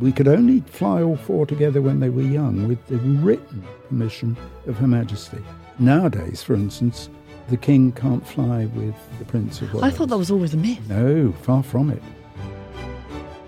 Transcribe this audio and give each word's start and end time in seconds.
We 0.00 0.12
could 0.12 0.28
only 0.28 0.60
fly 0.60 1.02
all 1.02 1.16
four 1.16 1.44
together 1.46 1.82
when 1.82 2.00
they 2.00 2.08
were 2.08 2.22
young 2.22 2.66
with 2.68 2.84
the 2.86 2.96
written 2.96 3.62
permission 3.88 4.36
of 4.66 4.76
Her 4.78 4.86
Majesty. 4.86 5.38
Nowadays, 5.78 6.42
for 6.42 6.54
instance, 6.54 7.10
the 7.48 7.56
King 7.56 7.92
can't 7.92 8.26
fly 8.26 8.66
with 8.74 8.94
the 9.18 9.24
Prince 9.26 9.60
of 9.60 9.72
Wales. 9.74 9.84
I 9.84 9.90
thought 9.90 10.08
that 10.08 10.16
was 10.18 10.30
always 10.30 10.54
a 10.54 10.56
myth. 10.56 10.80
No, 10.88 11.32
far 11.42 11.62
from 11.62 11.90
it. 11.90 12.02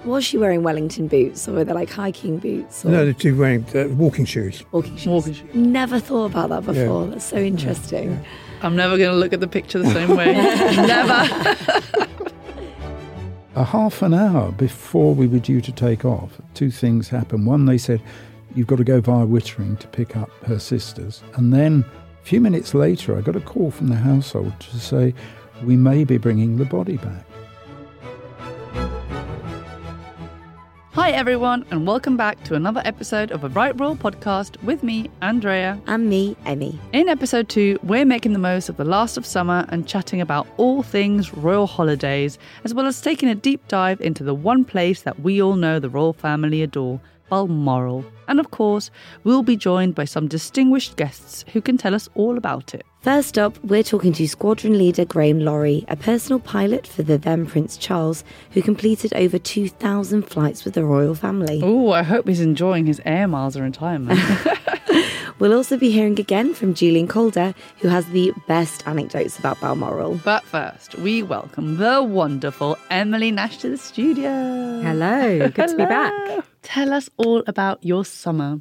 Was 0.04 0.24
she 0.24 0.36
wearing 0.36 0.62
Wellington 0.64 1.06
boots 1.06 1.46
or 1.48 1.52
were 1.52 1.64
they 1.64 1.72
like 1.72 1.88
hiking 1.88 2.38
boots? 2.38 2.84
Or 2.84 2.90
No, 2.90 3.04
they're 3.04 3.14
two 3.14 3.36
wearing 3.36 3.64
uh, 3.74 3.86
walking 3.94 4.24
shoes. 4.24 4.64
walking 4.72 4.96
shoes. 4.96 5.06
Walking 5.06 5.32
shoes. 5.34 5.54
Never 5.54 6.00
thought 6.00 6.26
about 6.32 6.48
that 6.50 6.74
Yeah. 6.74 6.82
before. 6.84 7.06
That's 7.06 7.24
so 7.24 7.36
interesting. 7.36 8.22
I'm 8.62 8.74
never 8.76 8.98
going 8.98 9.10
to 9.10 9.16
look 9.16 9.32
at 9.32 9.38
the 9.40 9.46
picture 9.48 9.78
the 9.78 9.90
same 9.90 10.16
way. 10.16 10.32
never. 10.34 12.08
A 13.54 13.64
half 13.64 14.00
an 14.00 14.14
hour 14.14 14.50
before 14.50 15.14
we 15.14 15.26
were 15.26 15.38
due 15.38 15.60
to 15.60 15.72
take 15.72 16.06
off, 16.06 16.40
two 16.54 16.70
things 16.70 17.10
happened. 17.10 17.46
One, 17.46 17.66
they 17.66 17.76
said, 17.76 18.00
You've 18.54 18.66
got 18.66 18.76
to 18.76 18.84
go 18.84 19.00
via 19.02 19.26
Wittering 19.26 19.78
to 19.80 19.88
pick 19.88 20.16
up 20.16 20.30
her 20.44 20.58
sisters. 20.58 21.22
And 21.34 21.52
then 21.52 21.84
a 22.22 22.24
few 22.24 22.40
minutes 22.40 22.72
later, 22.72 23.16
I 23.16 23.20
got 23.20 23.36
a 23.36 23.40
call 23.40 23.70
from 23.70 23.88
the 23.88 23.96
household 23.96 24.58
to 24.58 24.80
say, 24.80 25.14
We 25.64 25.76
may 25.76 26.04
be 26.04 26.16
bringing 26.16 26.56
the 26.56 26.64
body 26.64 26.96
back. 26.96 27.26
Hi, 30.94 31.10
everyone, 31.12 31.64
and 31.70 31.86
welcome 31.86 32.18
back 32.18 32.44
to 32.44 32.54
another 32.54 32.82
episode 32.84 33.30
of 33.30 33.44
a 33.44 33.48
Right 33.48 33.72
Royal 33.80 33.96
podcast 33.96 34.62
with 34.62 34.82
me, 34.82 35.10
Andrea. 35.22 35.80
And 35.86 36.10
me, 36.10 36.36
Emmy. 36.44 36.78
In 36.92 37.08
episode 37.08 37.48
two, 37.48 37.78
we're 37.82 38.04
making 38.04 38.34
the 38.34 38.38
most 38.38 38.68
of 38.68 38.76
the 38.76 38.84
last 38.84 39.16
of 39.16 39.24
summer 39.24 39.64
and 39.70 39.88
chatting 39.88 40.20
about 40.20 40.46
all 40.58 40.82
things 40.82 41.32
royal 41.32 41.66
holidays, 41.66 42.38
as 42.64 42.74
well 42.74 42.84
as 42.84 43.00
taking 43.00 43.30
a 43.30 43.34
deep 43.34 43.66
dive 43.68 44.02
into 44.02 44.22
the 44.22 44.34
one 44.34 44.66
place 44.66 45.00
that 45.00 45.20
we 45.20 45.40
all 45.40 45.56
know 45.56 45.78
the 45.78 45.88
royal 45.88 46.12
family 46.12 46.60
adore, 46.60 47.00
Balmoral. 47.32 48.04
And 48.28 48.38
of 48.38 48.50
course, 48.50 48.90
we'll 49.24 49.42
be 49.42 49.56
joined 49.56 49.94
by 49.94 50.04
some 50.04 50.28
distinguished 50.28 50.96
guests 50.96 51.46
who 51.54 51.62
can 51.62 51.78
tell 51.78 51.94
us 51.94 52.06
all 52.14 52.36
about 52.36 52.74
it. 52.74 52.84
First 53.00 53.38
up, 53.38 53.58
we're 53.64 53.82
talking 53.82 54.12
to 54.12 54.28
Squadron 54.28 54.76
Leader 54.76 55.06
Graham 55.06 55.40
Laurie, 55.40 55.86
a 55.88 55.96
personal 55.96 56.40
pilot 56.40 56.86
for 56.86 57.02
the 57.02 57.16
then 57.16 57.46
Prince 57.46 57.78
Charles, 57.78 58.22
who 58.50 58.60
completed 58.60 59.14
over 59.14 59.38
2,000 59.38 60.24
flights 60.24 60.66
with 60.66 60.74
the 60.74 60.84
royal 60.84 61.14
family. 61.14 61.62
Oh, 61.64 61.92
I 61.92 62.02
hope 62.02 62.28
he's 62.28 62.42
enjoying 62.42 62.84
his 62.84 63.00
air 63.06 63.26
miles 63.26 63.56
of 63.56 63.62
retirement. 63.62 64.20
We'll 65.38 65.54
also 65.54 65.76
be 65.76 65.90
hearing 65.90 66.20
again 66.20 66.54
from 66.54 66.72
Julian 66.72 67.08
Calder, 67.08 67.52
who 67.78 67.88
has 67.88 68.06
the 68.10 68.32
best 68.46 68.86
anecdotes 68.86 69.40
about 69.40 69.58
Balmoral. 69.60 70.20
but 70.22 70.44
first, 70.44 70.94
we 70.96 71.24
welcome 71.24 71.78
the 71.78 72.00
wonderful 72.00 72.78
Emily 72.90 73.32
Nash 73.32 73.56
to 73.58 73.68
the 73.70 73.76
studio. 73.76 74.30
Hello, 74.82 75.48
good 75.48 75.68
to 75.70 75.76
be 75.76 75.84
back. 75.84 76.44
Tell 76.62 76.92
us 76.92 77.10
all 77.16 77.42
about 77.46 77.84
your 77.84 78.04
summer. 78.04 78.60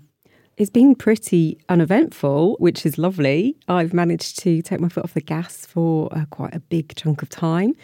It's 0.58 0.70
been 0.70 0.96
pretty 0.96 1.60
uneventful, 1.70 2.56
which 2.60 2.86
is 2.86 2.98
lovely. 2.98 3.56
I've 3.68 3.94
managed 3.94 4.40
to 4.40 4.62
take 4.62 4.80
my 4.80 4.90
foot 4.90 5.04
off 5.04 5.14
the 5.14 5.22
gas 5.22 5.66
for 5.66 6.10
uh, 6.12 6.26
quite 6.30 6.54
a 6.54 6.60
big 6.60 6.96
chunk 6.96 7.22
of 7.22 7.30
time 7.30 7.76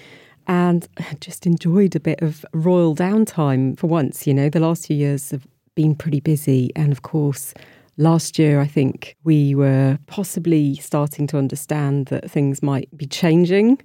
and 0.48 0.88
just 1.20 1.46
enjoyed 1.46 1.96
a 1.96 2.00
bit 2.00 2.22
of 2.22 2.46
royal 2.54 2.96
downtime 2.96 3.78
for 3.78 3.88
once. 3.88 4.26
You 4.28 4.34
know, 4.34 4.50
the 4.50 4.60
last 4.60 4.88
few 4.88 4.96
years 4.96 5.32
have 5.32 5.48
been 5.76 5.96
pretty 5.96 6.20
busy. 6.20 6.72
And 6.76 6.92
of 6.92 7.04
course, 7.04 7.54
last 7.98 8.40
year, 8.40 8.60
I 8.60 8.68
think 8.68 9.16
we 9.24 9.56
were 9.56 10.00
possibly 10.08 10.76
starting 10.76 11.28
to 11.28 11.38
understand 11.38 12.08
that 12.08 12.30
things 12.30 12.64
might 12.64 12.96
be 12.98 13.06
changing 13.06 13.82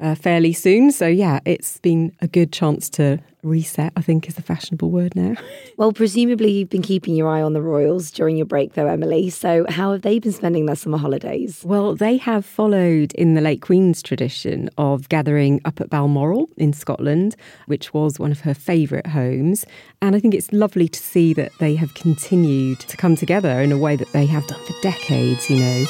uh, 0.00 0.14
fairly 0.14 0.52
soon. 0.52 0.90
So, 0.90 1.06
yeah, 1.06 1.40
it's 1.44 1.78
been 1.78 2.12
a 2.20 2.28
good 2.28 2.52
chance 2.52 2.88
to 2.90 3.18
reset, 3.42 3.92
I 3.96 4.02
think 4.02 4.28
is 4.28 4.34
the 4.34 4.42
fashionable 4.42 4.90
word 4.90 5.14
now. 5.16 5.34
Well, 5.76 5.94
presumably 5.94 6.50
you've 6.50 6.68
been 6.68 6.82
keeping 6.82 7.16
your 7.16 7.26
eye 7.26 7.40
on 7.40 7.54
the 7.54 7.62
royals 7.62 8.10
during 8.10 8.36
your 8.36 8.44
break, 8.44 8.74
though, 8.74 8.86
Emily. 8.86 9.30
So, 9.30 9.64
how 9.70 9.92
have 9.92 10.02
they 10.02 10.18
been 10.18 10.32
spending 10.32 10.66
their 10.66 10.76
summer 10.76 10.98
holidays? 10.98 11.62
Well, 11.64 11.94
they 11.94 12.18
have 12.18 12.44
followed 12.44 13.14
in 13.14 13.32
the 13.32 13.40
late 13.40 13.62
Queen's 13.62 14.02
tradition 14.02 14.68
of 14.76 15.08
gathering 15.08 15.62
up 15.64 15.80
at 15.80 15.88
Balmoral 15.88 16.50
in 16.58 16.74
Scotland, 16.74 17.34
which 17.64 17.94
was 17.94 18.18
one 18.18 18.30
of 18.30 18.40
her 18.40 18.52
favourite 18.52 19.06
homes. 19.06 19.64
And 20.02 20.14
I 20.14 20.20
think 20.20 20.34
it's 20.34 20.52
lovely 20.52 20.86
to 20.88 21.00
see 21.00 21.32
that 21.32 21.52
they 21.60 21.76
have 21.76 21.94
continued 21.94 22.80
to 22.80 22.96
come 22.98 23.16
together 23.16 23.58
in 23.62 23.72
a 23.72 23.78
way 23.78 23.96
that 23.96 24.12
they 24.12 24.26
have 24.26 24.46
done 24.48 24.62
for 24.66 24.74
decades, 24.82 25.48
you 25.48 25.60
know. 25.60 25.86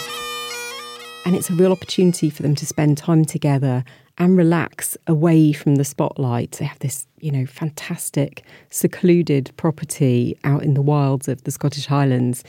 And 1.27 1.37
it's 1.37 1.51
a 1.51 1.55
real 1.55 1.71
opportunity 1.71 2.31
for 2.31 2.43
them 2.43 2.55
to 2.57 2.67
spend 2.67 2.99
time 2.99 3.25
together 3.25 3.85
and 4.19 4.37
relax 4.37 4.97
away 5.07 5.53
from 5.53 5.77
the 5.77 5.85
spotlight. 5.85 6.53
They 6.53 6.65
have 6.65 6.79
this, 6.81 7.07
you 7.21 7.31
know, 7.31 7.47
fantastic 7.47 8.43
secluded 8.71 9.51
property 9.57 10.37
out 10.45 10.63
in 10.63 10.75
the 10.75 10.83
wilds 10.83 11.29
of 11.29 11.45
the 11.45 11.51
Scottish 11.51 11.87
Highlands. 11.87 12.43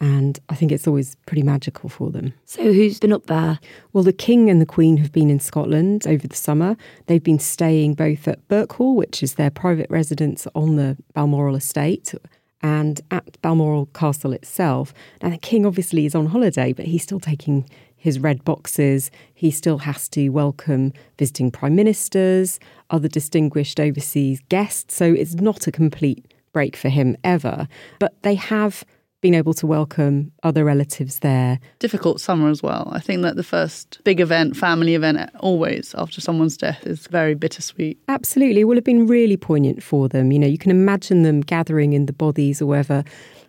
And 0.00 0.38
I 0.48 0.54
think 0.54 0.72
it's 0.72 0.86
always 0.86 1.16
pretty 1.26 1.42
magical 1.42 1.88
for 1.88 2.10
them. 2.10 2.32
So, 2.44 2.62
who's 2.72 3.00
been 3.00 3.12
up 3.12 3.26
there? 3.26 3.58
Well, 3.92 4.04
the 4.04 4.12
King 4.12 4.48
and 4.48 4.60
the 4.60 4.66
Queen 4.66 4.98
have 4.98 5.10
been 5.10 5.28
in 5.28 5.40
Scotland 5.40 6.06
over 6.06 6.28
the 6.28 6.36
summer. 6.36 6.76
They've 7.06 7.22
been 7.22 7.40
staying 7.40 7.94
both 7.94 8.28
at 8.28 8.46
Birkhall, 8.46 8.94
which 8.94 9.22
is 9.22 9.34
their 9.34 9.50
private 9.50 9.90
residence 9.90 10.46
on 10.54 10.76
the 10.76 10.96
Balmoral 11.14 11.56
estate, 11.56 12.14
and 12.62 13.00
at 13.10 13.40
Balmoral 13.42 13.86
Castle 13.86 14.32
itself. 14.32 14.94
Now, 15.20 15.30
the 15.30 15.38
King 15.38 15.66
obviously 15.66 16.06
is 16.06 16.14
on 16.14 16.26
holiday, 16.26 16.72
but 16.72 16.84
he's 16.84 17.02
still 17.02 17.20
taking 17.20 17.68
his 17.98 18.18
red 18.18 18.44
boxes. 18.44 19.10
He 19.34 19.50
still 19.50 19.78
has 19.78 20.08
to 20.10 20.30
welcome 20.30 20.92
visiting 21.18 21.50
prime 21.50 21.74
ministers, 21.76 22.58
other 22.90 23.08
distinguished 23.08 23.78
overseas 23.78 24.40
guests. 24.48 24.94
So 24.94 25.12
it's 25.12 25.34
not 25.34 25.66
a 25.66 25.72
complete 25.72 26.32
break 26.52 26.76
for 26.76 26.88
him 26.88 27.16
ever. 27.24 27.68
But 27.98 28.22
they 28.22 28.36
have 28.36 28.84
been 29.20 29.34
able 29.34 29.52
to 29.52 29.66
welcome 29.66 30.30
other 30.44 30.64
relatives 30.64 31.18
there. 31.18 31.58
Difficult 31.80 32.20
summer 32.20 32.48
as 32.48 32.62
well. 32.62 32.88
I 32.92 33.00
think 33.00 33.22
that 33.22 33.34
the 33.34 33.42
first 33.42 33.98
big 34.04 34.20
event, 34.20 34.56
family 34.56 34.94
event, 34.94 35.28
always 35.40 35.92
after 35.98 36.20
someone's 36.20 36.56
death 36.56 36.86
is 36.86 37.08
very 37.08 37.34
bittersweet. 37.34 37.98
Absolutely. 38.06 38.60
It 38.60 38.64
will 38.64 38.76
have 38.76 38.84
been 38.84 39.08
really 39.08 39.36
poignant 39.36 39.82
for 39.82 40.08
them. 40.08 40.30
You 40.30 40.38
know, 40.38 40.46
you 40.46 40.58
can 40.58 40.70
imagine 40.70 41.24
them 41.24 41.40
gathering 41.40 41.94
in 41.94 42.06
the 42.06 42.12
bothies 42.12 42.62
or 42.62 42.66
wherever 42.66 43.02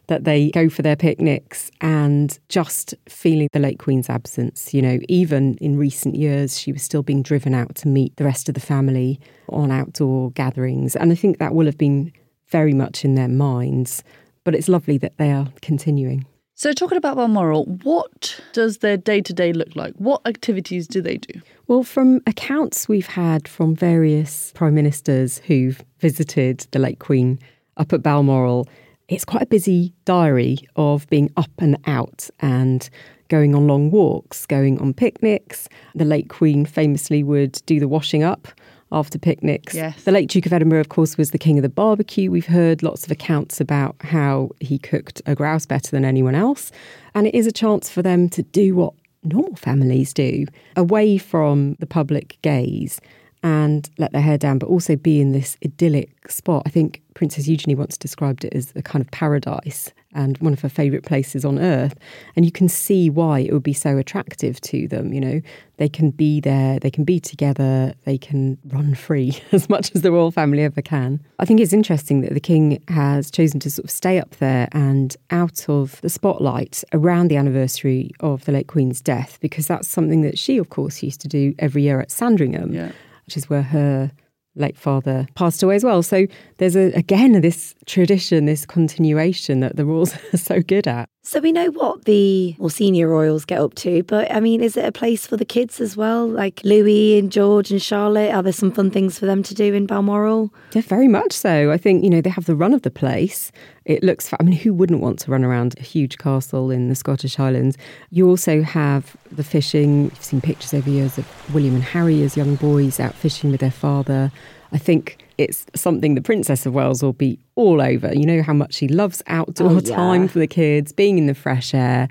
that 0.09 0.25
they 0.25 0.50
go 0.52 0.70
for 0.70 0.81
their 0.81 0.96
picnics 0.96 1.72
and 1.81 2.38
just 2.50 2.94
feeling 3.08 3.47
the 3.53 3.59
late 3.59 3.80
Queen's 3.80 4.09
absence. 4.09 4.74
You 4.74 4.81
know, 4.81 5.00
even 5.08 5.56
in 5.58 5.78
recent 5.78 6.16
years, 6.16 6.59
she 6.59 6.74
was 6.74 6.84
still 6.84 7.03
being 7.03 7.24
driven 7.24 7.53
out 7.53 7.75
to 7.75 7.88
meet 7.88 8.18
the 8.18 8.25
rest 8.25 8.50
of 8.50 8.56
the 8.56 8.62
family 8.62 9.20
on 9.47 9.72
outdoor 9.72 10.31
gatherings. 10.31 10.96
And 10.96 11.12
I 11.12 11.16
think 11.16 11.38
that 11.38 11.56
will 11.56 11.66
have 11.66 11.78
been 11.78 12.12
very 12.47 12.74
much 12.74 13.06
in 13.06 13.16
their 13.16 13.28
minds. 13.28 14.03
But 14.44 14.56
it's 14.56 14.68
lovely 14.68 14.97
that 14.97 15.18
they 15.18 15.31
are 15.31 15.47
continuing. 15.62 16.26
So, 16.56 16.74
talking 16.74 16.97
about 16.97 17.16
Balmoral, 17.16 17.66
what 17.84 18.41
does 18.52 18.80
their 18.80 18.97
day 18.97 19.22
to 19.22 19.34
day 19.34 19.53
look 19.53 19.76
like? 19.76 19.94
What 19.96 20.22
activities 20.26 20.88
do 20.88 21.02
they 21.02 21.16
do? 21.16 21.40
Well, 21.68 21.84
from 21.84 22.20
accounts 22.28 22.90
we've 22.90 23.08
had 23.08 23.47
from 23.47 23.76
various 23.76 24.52
prime 24.56 24.76
ministers 24.76 25.38
who've 25.40 25.81
visited 26.00 26.68
the 26.72 26.80
late 26.80 27.00
Queen 27.00 27.40
up 27.78 27.94
at 27.94 28.03
Balmoral, 28.03 28.68
it's 29.09 29.25
quite 29.25 29.44
a 29.44 29.47
busy 29.47 29.94
diary 30.06 30.59
of 30.75 31.08
being 31.09 31.31
up 31.36 31.52
and 31.58 31.78
out 31.86 32.30
and 32.40 32.90
going 33.28 33.53
on 33.53 33.68
long 33.68 33.92
walks, 33.92 34.46
going 34.46 34.80
on 34.80 34.94
picnics. 34.94 35.68
The 35.96 36.06
late 36.06 36.30
Queen 36.30 36.66
famously 36.66 37.24
would 37.24 37.62
do 37.66 37.80
the 37.80 37.88
washing 37.88 38.24
up 38.24 38.47
after 38.92 39.20
picnics. 39.20 39.75
Yes. 39.75 40.03
The 40.03 40.12
late 40.12 40.30
Duke 40.30 40.46
of 40.46 40.53
Edinburgh, 40.53 40.80
of 40.80 40.90
course, 40.90 41.18
was 41.18 41.31
the 41.31 41.38
king 41.38 41.58
of 41.58 41.64
the 41.64 41.70
barbecue. 41.70 42.31
We've 42.31 42.46
heard 42.46 42.81
lots 42.81 43.03
of 43.03 43.12
accounts 43.12 43.59
about 43.59 43.96
how 44.02 44.50
he 44.59 44.80
cooked 44.80 45.22
a 45.26 45.36
grouse 45.36 45.66
better 45.66 45.91
than 45.91 46.06
anyone 46.06 46.36
else. 46.36 46.72
And 47.14 47.28
it 47.28 47.36
is 47.36 47.46
a 47.46 47.52
chance 47.52 47.90
for 47.90 48.02
them 48.02 48.30
to 48.30 48.41
do 48.41 48.76
what 48.76 48.94
normal 49.24 49.56
families 49.56 50.14
do, 50.14 50.46
away 50.76 51.18
from 51.18 51.76
the 51.80 51.86
public 51.86 52.38
gaze 52.41 53.00
and 53.44 53.89
let 53.97 54.11
their 54.11 54.22
hair 54.22 54.38
down, 54.38 54.59
but 54.59 54.67
also 54.67 54.95
be 54.95 55.22
in 55.22 55.31
this 55.31 55.57
idyllic 55.63 56.29
spot. 56.29 56.63
I 56.66 56.69
think 56.69 57.01
Princess 57.13 57.47
Eugenie 57.47 57.75
once 57.75 57.97
described 57.97 58.46
it 58.46 58.53
as 58.53 58.73
a 58.75 58.81
kind 58.81 59.03
of 59.03 59.11
paradise 59.11 59.91
and 60.14 60.37
one 60.40 60.53
of 60.53 60.61
her 60.61 60.69
favourite 60.69 61.05
places 61.05 61.46
on 61.46 61.59
earth. 61.59 61.96
And 62.35 62.46
you 62.46 62.52
can 62.52 62.67
see 62.67 63.09
why 63.09 63.40
it 63.40 63.53
would 63.53 63.64
be 63.64 63.73
so 63.73 63.97
attractive 63.97 64.59
to 64.61 64.87
them. 64.87 65.14
You 65.14 65.22
know, 65.22 65.41
they 65.78 65.87
can 65.87 66.09
be 66.09 66.40
there, 66.40 66.79
they 66.79 66.90
can 66.90 67.03
be 67.03 67.19
together, 67.19 67.93
they 68.05 68.17
can 68.17 68.58
run 68.67 68.96
free 68.96 69.40
as 69.52 69.69
much 69.69 69.91
as 69.93 70.02
the 70.02 70.11
royal 70.11 70.31
family 70.31 70.64
ever 70.64 70.81
can. 70.81 71.19
I 71.37 71.46
think 71.46 71.59
it's 71.59 71.73
interesting 71.73 72.22
that 72.22 72.34
the 72.34 72.40
king 72.40 72.84
has 72.87 73.29
chosen 73.29 73.59
to 73.61 73.69
sort 73.69 73.85
of 73.85 73.91
stay 73.91 74.19
up 74.19 74.35
there 74.37 74.67
and 74.72 75.16
out 75.29 75.69
of 75.69 76.02
the 76.02 76.09
spotlight 76.09 76.84
around 76.93 77.28
the 77.28 77.37
anniversary 77.37 78.11
of 78.19 78.46
the 78.46 78.52
late 78.52 78.67
Queen's 78.67 79.02
death, 79.02 79.37
because 79.41 79.67
that's 79.67 79.87
something 79.87 80.22
that 80.22 80.40
she, 80.40 80.58
of 80.58 80.69
course, 80.69 81.03
used 81.03 81.22
to 81.22 81.28
do 81.28 81.53
every 81.59 81.84
year 81.84 82.02
at 82.02 82.11
Sandringham 82.11 82.73
Yeah. 82.73 82.91
Which 83.29 83.37
is 83.37 83.47
where 83.47 83.61
her 83.61 84.11
late 84.55 84.76
father 84.76 85.28
passed 85.35 85.61
away 85.61 85.76
as 85.76 85.84
well. 85.84 86.02
So 86.02 86.26
there's 86.58 86.76
a 86.76 86.91
again 86.93 87.40
this 87.41 87.76
tradition, 87.85 88.46
this 88.46 88.66
continuation 88.66 89.59
that 89.59 89.76
the 89.76 89.85
royals 89.85 90.16
are 90.34 90.37
so 90.37 90.64
good 90.64 90.87
at. 90.87 91.09
So 91.29 91.40
we 91.40 91.52
know 91.52 91.67
what 91.67 92.05
the 92.05 92.55
more 92.58 92.72
senior 92.72 93.08
royals 93.08 93.46
get 93.46 93.59
up 93.59 93.76
to, 93.76 94.02
but 94.02 94.31
I 94.31 94.40
mean, 94.40 94.64
is 94.64 94.76
it 94.76 94.84
a 94.84 94.91
place 94.91 95.28
for 95.28 95.37
the 95.37 95.46
kids 95.46 95.79
as 95.79 95.96
well? 95.96 96.28
Like 96.28 96.59
Louis 96.64 97.20
and 97.20 97.31
George 97.31 97.70
and 97.70 97.79
Charlotte, 97.79 98.34
are 98.34 98.41
there 98.41 98.52
some 98.52 98.72
fun 98.72 98.90
things 98.90 99.20
for 99.20 99.28
them 99.28 99.43
to 99.43 99.53
do 99.53 99.76
in 99.76 99.85
Balmoral? 99.85 100.52
Yeah, 100.73 100.81
very 100.81 101.08
much 101.08 101.34
so. 101.34 101.72
I 101.72 101.78
think, 101.78 102.03
you 102.03 102.09
know, 102.09 102.20
they 102.20 102.31
have 102.31 102.46
the 102.46 102.55
run 102.55 102.73
of 102.73 102.81
the 102.81 102.90
place. 102.90 103.52
It 103.85 104.03
looks, 104.03 104.34
I 104.40 104.41
mean, 104.41 104.53
who 104.55 104.73
wouldn't 104.73 105.02
want 105.02 105.20
to 105.20 105.29
run 105.29 105.43
around 105.43 105.76
a 105.78 105.84
huge 105.84 106.17
castle 106.17 106.72
in 106.72 106.90
the 106.90 106.96
Scottish 106.96 107.35
Highlands? 107.35 107.78
You 108.09 108.28
also 108.28 108.64
have 108.64 109.16
the 109.31 109.43
fishing. 109.43 110.05
You've 110.05 110.23
seen 110.23 110.41
pictures 110.41 110.73
over 110.73 110.90
years 110.90 111.20
of 111.20 111.53
William 111.53 111.76
and 111.76 111.84
Harry 111.84 112.23
as 112.23 112.35
young 112.35 112.55
boys 112.55 112.99
out 112.99 113.14
fishing 113.14 113.52
with 113.52 113.59
their 113.59 113.70
father. 113.70 114.31
I 114.72 114.79
think 114.79 115.28
it's 115.40 115.66
something 115.76 116.16
the 116.16 116.22
Princess 116.22 116.66
of 116.66 116.74
Wales 116.74 117.02
will 117.02 117.14
be 117.14 117.40
all 117.56 117.82
over. 117.82 118.14
You 118.14 118.26
know 118.26 118.44
how 118.44 118.53
much 118.53 118.74
she 118.76 118.88
loves 118.88 119.22
outdoor 119.28 119.72
Oh, 119.72 119.80
yeah. 119.84 119.96
time 119.96 120.28
for 120.28 120.40
the 120.40 120.47
kids, 120.47 120.91
being 120.91 121.18
in 121.18 121.26
the 121.28 121.34
fresh 121.34 121.74
air. 121.74 122.09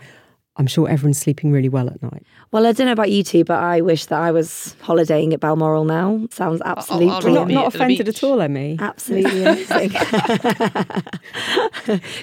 I'm 0.56 0.66
sure 0.66 0.88
everyone's 0.88 1.18
sleeping 1.18 1.52
really 1.52 1.68
well 1.68 1.86
at 1.86 2.02
night. 2.02 2.24
Well, 2.50 2.66
I 2.66 2.72
don't 2.72 2.86
know 2.86 2.92
about 2.92 3.12
you 3.12 3.22
two, 3.22 3.44
but 3.44 3.62
I 3.62 3.80
wish 3.80 4.06
that 4.06 4.20
I 4.20 4.32
was 4.32 4.74
holidaying 4.82 5.32
at 5.32 5.38
Balmoral 5.38 5.84
now. 5.84 6.26
Sounds 6.32 6.60
absolutely, 6.64 7.10
I'll 7.10 7.20
We're 7.22 7.30
not, 7.30 7.48
not 7.48 7.74
offended 7.76 8.08
at 8.08 8.24
all, 8.24 8.40
Emmy. 8.40 8.76
absolutely 8.80 9.44
amazing. 9.44 9.90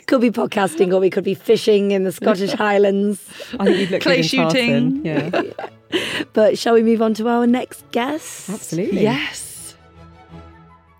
could 0.07 0.21
be 0.21 0.31
podcasting, 0.31 0.93
or 0.93 0.99
we 0.99 1.09
could 1.09 1.23
be 1.23 1.33
fishing 1.33 1.91
in 1.91 2.03
the 2.03 2.11
Scottish 2.11 2.51
Highlands. 2.53 3.21
I 3.59 3.65
think 3.65 3.77
you'd 3.79 3.91
look 3.91 4.01
Clay 4.01 4.21
good 4.21 4.33
in 4.33 4.39
tartan. 4.41 5.03
shooting. 5.03 5.05
Yeah, 5.05 5.41
But 6.33 6.57
shall 6.57 6.73
we 6.73 6.83
move 6.83 7.01
on 7.01 7.13
to 7.15 7.27
our 7.29 7.47
next 7.47 7.89
guest? 7.91 8.49
absolutely. 8.49 9.03
Yes. 9.03 9.44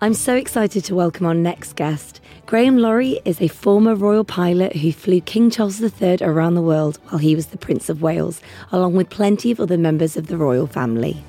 I'm 0.06 0.14
so 0.14 0.36
excited 0.36 0.84
to 0.84 0.94
welcome 0.94 1.26
our 1.26 1.34
next 1.34 1.74
guest. 1.74 2.20
Graham 2.46 2.78
Laurie 2.78 3.20
is 3.24 3.42
a 3.42 3.48
former 3.48 3.96
royal 3.96 4.22
pilot 4.22 4.76
who 4.76 4.92
flew 4.92 5.20
King 5.20 5.50
Charles 5.50 5.82
III 5.82 6.18
around 6.20 6.54
the 6.54 6.62
world 6.62 7.00
while 7.08 7.18
he 7.18 7.34
was 7.34 7.46
the 7.46 7.58
Prince 7.58 7.88
of 7.88 8.02
Wales, 8.02 8.40
along 8.70 8.94
with 8.94 9.10
plenty 9.10 9.50
of 9.50 9.58
other 9.58 9.76
members 9.76 10.16
of 10.16 10.28
the 10.28 10.36
royal 10.36 10.68
family. 10.68 11.24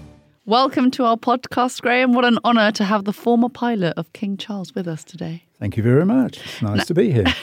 Welcome 0.45 0.91
to 0.91 1.05
our 1.05 1.17
podcast, 1.17 1.81
Graham. 1.81 2.13
What 2.13 2.23
an 2.23 2.37
honour 2.45 2.71
to 2.73 2.83
have 2.83 3.05
the 3.05 3.13
former 3.13 3.49
pilot 3.49 3.95
of 3.97 4.13
King 4.13 4.37
Charles 4.37 4.75
with 4.75 4.87
us 4.87 5.03
today. 5.03 5.46
Thank 5.59 5.75
you 5.75 5.83
very 5.83 6.05
much. 6.05 6.37
It's 6.43 6.61
nice 6.61 6.85
to 6.87 6.93
be 6.93 7.11
here. 7.11 7.25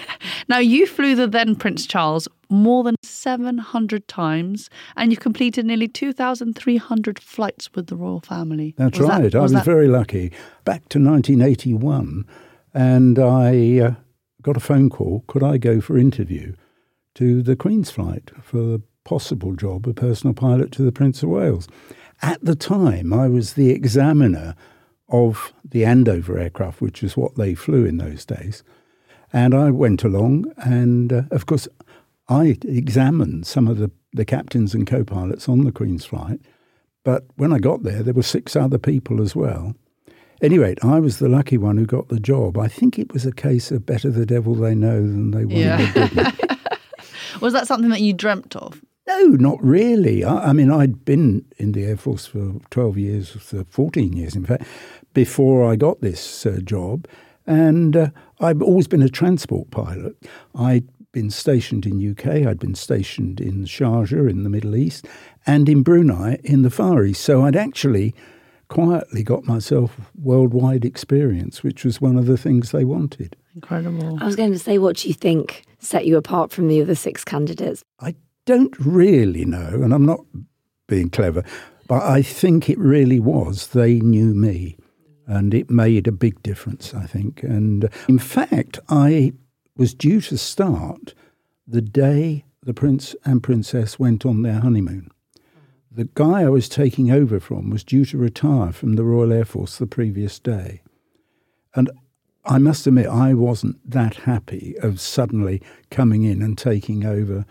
Now, 0.46 0.58
you 0.58 0.86
flew 0.86 1.14
the 1.14 1.26
then 1.26 1.56
Prince 1.56 1.86
Charles 1.86 2.28
more 2.50 2.84
than 2.84 2.96
700 3.02 4.06
times 4.08 4.68
and 4.94 5.10
you 5.10 5.16
completed 5.16 5.64
nearly 5.64 5.88
2,300 5.88 7.18
flights 7.18 7.70
with 7.74 7.86
the 7.86 7.96
royal 7.96 8.20
family. 8.20 8.74
That's 8.76 8.98
Was 8.98 9.08
that- 9.08 9.20
right. 9.22 9.34
I 9.34 9.40
was 9.40 9.52
that- 9.52 9.64
very 9.64 9.88
lucky. 9.88 10.32
Back 10.66 10.88
to 10.90 10.98
1981, 10.98 12.26
and 12.74 13.18
I 13.18 13.78
uh, 13.80 13.94
got 14.42 14.56
a 14.56 14.60
phone 14.60 14.90
call. 14.90 15.24
Could 15.28 15.42
I 15.42 15.56
go 15.56 15.80
for 15.80 15.96
interview 15.96 16.54
to 17.14 17.42
the 17.42 17.56
Queen's 17.56 17.90
flight 17.90 18.30
for 18.42 18.58
the 18.58 18.82
possible 19.04 19.54
job 19.54 19.86
of 19.88 19.96
personal 19.96 20.34
pilot 20.34 20.72
to 20.72 20.82
the 20.82 20.92
Prince 20.92 21.22
of 21.22 21.30
Wales? 21.30 21.68
At 22.22 22.44
the 22.44 22.54
time, 22.54 23.12
I 23.14 23.28
was 23.28 23.54
the 23.54 23.70
examiner 23.70 24.54
of 25.22 25.52
the 25.64 25.84
Andover 25.84 26.38
aircraft, 26.38 26.80
which 26.80 27.02
is 27.02 27.16
what 27.16 27.36
they 27.36 27.54
flew 27.54 27.84
in 27.84 27.98
those 27.98 28.24
days. 28.24 28.62
And 29.32 29.54
I 29.54 29.70
went 29.70 30.04
along, 30.04 30.52
and 30.58 31.12
uh, 31.12 31.22
of 31.30 31.46
course, 31.46 31.68
I 32.28 32.56
examined 32.64 33.46
some 33.46 33.68
of 33.68 33.78
the, 33.78 33.90
the 34.12 34.24
captains 34.24 34.74
and 34.74 34.86
co 34.86 35.04
pilots 35.04 35.48
on 35.48 35.64
the 35.64 35.72
Queen's 35.72 36.04
flight. 36.04 36.40
But 37.04 37.26
when 37.36 37.52
I 37.52 37.58
got 37.58 37.82
there, 37.82 38.02
there 38.02 38.14
were 38.14 38.22
six 38.22 38.56
other 38.56 38.78
people 38.78 39.20
as 39.20 39.36
well. 39.36 39.74
Anyway, 40.42 40.74
I 40.82 41.00
was 41.00 41.18
the 41.18 41.28
lucky 41.28 41.58
one 41.58 41.76
who 41.76 41.86
got 41.86 42.08
the 42.08 42.20
job. 42.20 42.58
I 42.58 42.68
think 42.68 42.98
it 42.98 43.12
was 43.12 43.24
a 43.26 43.32
case 43.32 43.70
of 43.70 43.86
better 43.86 44.10
the 44.10 44.26
devil 44.26 44.54
they 44.54 44.74
know 44.74 45.00
than 45.00 45.30
they 45.30 45.44
want 45.44 45.58
Yeah. 45.58 45.92
they. 45.94 46.32
Was 47.40 47.52
that 47.52 47.66
something 47.66 47.90
that 47.90 48.00
you 48.00 48.12
dreamt 48.12 48.54
of? 48.56 48.80
No, 49.06 49.20
not 49.26 49.62
really. 49.62 50.24
I, 50.24 50.50
I 50.50 50.52
mean, 50.52 50.70
I'd 50.70 51.04
been 51.04 51.44
in 51.58 51.72
the 51.72 51.84
Air 51.84 51.96
Force 51.96 52.26
for 52.26 52.54
12 52.70 52.96
years, 52.98 53.52
uh, 53.52 53.64
14 53.68 54.12
years, 54.12 54.34
in 54.36 54.44
fact, 54.46 54.64
before 55.14 55.70
I 55.70 55.76
got 55.76 56.00
this 56.00 56.44
uh, 56.44 56.58
job. 56.62 57.06
And 57.46 57.96
uh, 57.96 58.08
I've 58.40 58.62
always 58.62 58.88
been 58.88 59.02
a 59.02 59.08
transport 59.08 59.70
pilot. 59.70 60.16
I'd 60.54 60.88
been 61.12 61.30
stationed 61.30 61.86
in 61.86 62.10
UK, 62.10 62.46
I'd 62.46 62.58
been 62.58 62.74
stationed 62.74 63.40
in 63.40 63.64
Sharjah 63.64 64.28
in 64.28 64.42
the 64.42 64.50
Middle 64.50 64.76
East, 64.76 65.06
and 65.46 65.68
in 65.68 65.82
Brunei 65.82 66.38
in 66.44 66.62
the 66.62 66.70
Far 66.70 67.04
East. 67.04 67.22
So 67.22 67.44
I'd 67.44 67.56
actually 67.56 68.14
quietly 68.68 69.22
got 69.22 69.44
myself 69.44 70.10
worldwide 70.20 70.84
experience, 70.84 71.62
which 71.62 71.84
was 71.84 72.00
one 72.00 72.16
of 72.16 72.26
the 72.26 72.36
things 72.36 72.72
they 72.72 72.84
wanted. 72.84 73.36
Incredible. 73.54 74.18
I 74.20 74.26
was 74.26 74.36
going 74.36 74.52
to 74.52 74.58
say, 74.58 74.78
what 74.78 74.96
do 74.96 75.08
you 75.08 75.14
think 75.14 75.62
set 75.78 76.06
you 76.06 76.16
apart 76.16 76.50
from 76.50 76.66
the 76.68 76.82
other 76.82 76.96
six 76.96 77.24
candidates? 77.24 77.84
I 78.00 78.16
don't 78.44 78.74
really 78.78 79.44
know, 79.44 79.80
and 79.82 79.94
I'm 79.94 80.04
not 80.04 80.20
being 80.88 81.10
clever, 81.10 81.44
but 81.86 82.02
I 82.02 82.22
think 82.22 82.68
it 82.68 82.78
really 82.78 83.20
was 83.20 83.68
they 83.68 84.00
knew 84.00 84.34
me, 84.34 84.76
and 85.26 85.54
it 85.54 85.70
made 85.70 86.06
a 86.06 86.12
big 86.12 86.42
difference, 86.42 86.94
I 86.94 87.06
think. 87.06 87.42
And 87.42 87.88
in 88.08 88.18
fact, 88.18 88.78
I 88.88 89.32
was 89.76 89.94
due 89.94 90.20
to 90.22 90.38
start 90.38 91.14
the 91.66 91.82
day 91.82 92.44
the 92.62 92.74
prince 92.74 93.14
and 93.24 93.42
princess 93.42 93.98
went 93.98 94.24
on 94.24 94.42
their 94.42 94.60
honeymoon. 94.60 95.10
The 95.90 96.08
guy 96.14 96.42
I 96.42 96.48
was 96.48 96.68
taking 96.68 97.10
over 97.10 97.38
from 97.38 97.70
was 97.70 97.84
due 97.84 98.04
to 98.06 98.18
retire 98.18 98.72
from 98.72 98.94
the 98.94 99.04
Royal 99.04 99.32
Air 99.32 99.44
Force 99.44 99.78
the 99.78 99.86
previous 99.86 100.38
day. 100.38 100.82
And 101.74 101.90
I 102.44 102.58
must 102.58 102.86
admit, 102.86 103.06
I 103.06 103.32
wasn't 103.34 103.78
that 103.88 104.14
happy 104.16 104.74
of 104.82 105.00
suddenly 105.00 105.62
coming 105.90 106.24
in 106.24 106.42
and 106.42 106.58
taking 106.58 107.04
over 107.04 107.46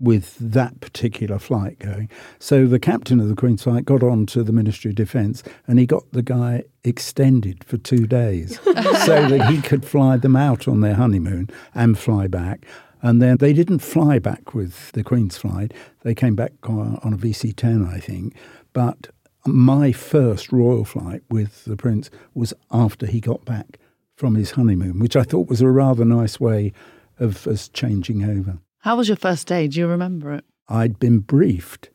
with 0.00 0.36
that 0.38 0.80
particular 0.80 1.38
flight 1.38 1.78
going. 1.78 2.08
So 2.38 2.66
the 2.66 2.78
captain 2.78 3.20
of 3.20 3.28
the 3.28 3.36
Queen's 3.36 3.62
flight 3.62 3.84
got 3.84 4.02
on 4.02 4.26
to 4.26 4.42
the 4.42 4.52
Ministry 4.52 4.90
of 4.90 4.96
Defence 4.96 5.42
and 5.66 5.78
he 5.78 5.86
got 5.86 6.10
the 6.12 6.22
guy 6.22 6.64
extended 6.82 7.64
for 7.64 7.78
two 7.78 8.06
days 8.06 8.58
so 8.64 9.28
that 9.28 9.48
he 9.50 9.62
could 9.62 9.84
fly 9.84 10.16
them 10.16 10.36
out 10.36 10.66
on 10.66 10.80
their 10.80 10.94
honeymoon 10.94 11.48
and 11.74 11.98
fly 11.98 12.26
back. 12.26 12.66
And 13.02 13.20
then 13.20 13.36
they 13.36 13.52
didn't 13.52 13.80
fly 13.80 14.18
back 14.18 14.54
with 14.54 14.90
the 14.92 15.04
Queen's 15.04 15.36
flight. 15.36 15.72
They 16.02 16.14
came 16.14 16.34
back 16.34 16.52
on 16.64 16.98
a 17.02 17.16
VC 17.16 17.54
10, 17.54 17.86
I 17.86 17.98
think. 17.98 18.34
But 18.72 19.10
my 19.46 19.92
first 19.92 20.52
royal 20.52 20.84
flight 20.84 21.22
with 21.30 21.64
the 21.66 21.76
Prince 21.76 22.10
was 22.34 22.54
after 22.70 23.06
he 23.06 23.20
got 23.20 23.44
back 23.44 23.78
from 24.16 24.34
his 24.34 24.52
honeymoon, 24.52 24.98
which 25.00 25.16
I 25.16 25.22
thought 25.22 25.48
was 25.48 25.60
a 25.60 25.68
rather 25.68 26.04
nice 26.04 26.40
way 26.40 26.72
of 27.18 27.46
us 27.46 27.68
changing 27.68 28.24
over. 28.24 28.58
How 28.84 28.96
was 28.96 29.08
your 29.08 29.16
first 29.16 29.46
day? 29.46 29.66
Do 29.66 29.78
you 29.80 29.86
remember 29.86 30.34
it? 30.34 30.44
I'd 30.68 30.98
been 30.98 31.20
briefed 31.20 31.88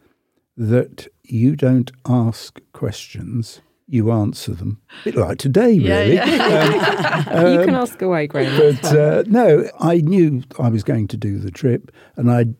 that 0.58 1.08
you 1.24 1.56
don't 1.56 1.92
ask 2.08 2.60
questions, 2.74 3.62
you 3.88 4.12
answer 4.12 4.56
them. 4.56 4.82
A 5.02 5.04
bit 5.06 5.16
like 5.16 5.38
today, 5.38 5.70
Yeah, 5.70 6.00
really. 6.00 6.16
yeah. 6.16 7.52
you 7.60 7.64
can 7.64 7.76
ask 7.76 8.02
away, 8.02 8.26
Graham. 8.26 8.76
But 8.82 8.86
uh, 8.98 9.24
no, 9.28 9.70
I 9.80 9.98
knew 9.98 10.42
I 10.58 10.69
was 10.69 10.84
going 10.84 11.08
to 11.10 11.18
do 11.18 11.38
the 11.38 11.52
trip, 11.52 11.92
and 12.16 12.31
I'd 12.31 12.56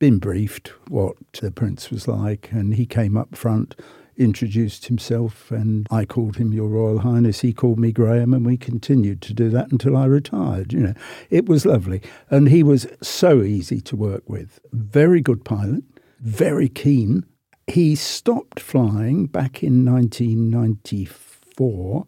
been 0.00 0.18
briefed 0.18 0.72
what 0.88 1.14
the 1.40 1.52
prince 1.52 1.88
was 1.88 2.08
like, 2.08 2.48
and 2.50 2.74
he 2.74 2.84
came 2.84 3.16
up 3.16 3.36
front, 3.36 3.76
introduced 4.18 4.86
himself, 4.86 5.50
and 5.50 5.86
I 5.90 6.04
called 6.04 6.36
him 6.36 6.52
Your 6.52 6.68
Royal 6.68 6.98
Highness. 6.98 7.40
He 7.40 7.52
called 7.52 7.78
me 7.78 7.92
Graham, 7.92 8.34
and 8.34 8.44
we 8.44 8.56
continued 8.56 9.22
to 9.22 9.32
do 9.32 9.48
that 9.50 9.72
until 9.72 9.96
I 9.96 10.06
retired. 10.06 10.72
You 10.72 10.80
know, 10.80 10.94
it 11.30 11.48
was 11.48 11.64
lovely, 11.64 12.02
and 12.28 12.48
he 12.48 12.62
was 12.62 12.86
so 13.02 13.42
easy 13.42 13.80
to 13.82 13.96
work 13.96 14.28
with. 14.28 14.60
Very 14.72 15.20
good 15.20 15.44
pilot, 15.44 15.84
very 16.20 16.68
keen. 16.68 17.24
He 17.66 17.94
stopped 17.94 18.60
flying 18.60 19.26
back 19.26 19.62
in 19.62 19.84
1994. 19.84 22.06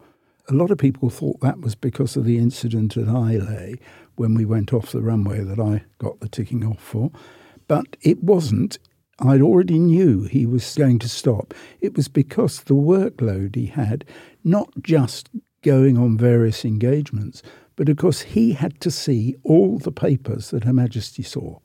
A 0.49 0.55
lot 0.55 0.71
of 0.71 0.79
people 0.79 1.11
thought 1.11 1.40
that 1.40 1.61
was 1.61 1.75
because 1.75 2.17
of 2.17 2.25
the 2.25 2.38
incident 2.38 2.97
at 2.97 3.09
Islay 3.09 3.79
when 4.17 4.35
we 4.35 4.45
went 4.45 4.73
off 4.73 4.90
the 4.90 5.02
runway 5.02 5.45
that 5.45 5.61
I 5.61 5.85
got 5.99 6.19
the 6.21 6.29
ticking 6.29 6.64
off 6.64 6.81
for. 6.81 7.11
But 7.69 7.97
it 8.02 8.23
wasn't. 8.23 8.79
I 9.21 9.39
already 9.41 9.79
knew 9.79 10.23
he 10.23 10.47
was 10.47 10.75
going 10.75 10.99
to 11.00 11.09
stop. 11.09 11.53
It 11.81 11.95
was 11.95 12.09
because 12.09 12.62
the 12.62 12.75
workload 12.75 13.55
he 13.55 13.67
had, 13.67 14.05
not 14.43 14.73
just 14.83 15.29
going 15.62 15.99
on 15.99 16.17
various 16.17 16.65
engagements, 16.65 17.43
but 17.77 17.89
of 17.91 17.99
course 17.99 18.23
he 18.23 18.53
had 18.53 18.81
to 18.81 18.91
see 18.91 19.37
all 19.43 19.79
the 19.79 19.93
papers 19.93 20.50
that 20.50 20.65
Her 20.65 20.73
Majesty 20.73 21.23
saw. 21.23 21.59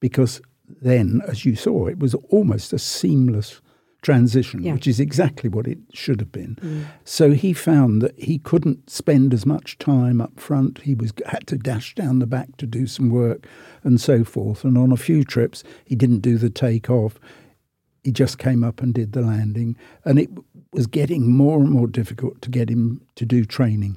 Because 0.00 0.42
then, 0.68 1.22
as 1.26 1.44
you 1.44 1.56
saw, 1.56 1.86
it 1.86 1.98
was 1.98 2.14
almost 2.30 2.72
a 2.72 2.78
seamless 2.78 3.62
transition, 4.02 4.62
Yeah. 4.62 4.74
which 4.74 4.86
is 4.86 5.00
exactly 5.00 5.48
what 5.48 5.66
it 5.66 5.78
should 5.94 6.20
have 6.20 6.32
been. 6.32 6.56
Mm. 6.60 6.84
So 7.04 7.30
he 7.30 7.52
found 7.52 8.02
that 8.02 8.18
he 8.18 8.38
couldn't 8.38 8.90
spend 8.90 9.32
as 9.32 9.46
much 9.46 9.78
time 9.78 10.20
up 10.20 10.38
front. 10.38 10.80
He 10.82 10.94
was 10.94 11.12
had 11.26 11.46
to 11.46 11.56
dash 11.56 11.94
down 11.94 12.18
the 12.18 12.26
back 12.26 12.56
to 12.58 12.66
do 12.66 12.86
some 12.86 13.08
work 13.08 13.46
and 13.84 14.00
so 14.00 14.24
forth. 14.24 14.64
And 14.64 14.76
on 14.76 14.92
a 14.92 14.96
few 14.96 15.24
trips, 15.24 15.62
he 15.84 15.94
didn't 15.94 16.18
do 16.20 16.36
the 16.36 16.50
takeoff. 16.50 17.18
He 18.02 18.10
just 18.10 18.38
came 18.38 18.64
up 18.64 18.82
and 18.82 18.92
did 18.92 19.12
the 19.12 19.22
landing, 19.22 19.76
and 20.04 20.18
it 20.18 20.30
was 20.72 20.88
getting 20.88 21.30
more 21.30 21.60
and 21.60 21.70
more 21.70 21.86
difficult 21.86 22.42
to 22.42 22.50
get 22.50 22.68
him 22.68 23.00
to 23.14 23.24
do 23.24 23.44
training. 23.44 23.96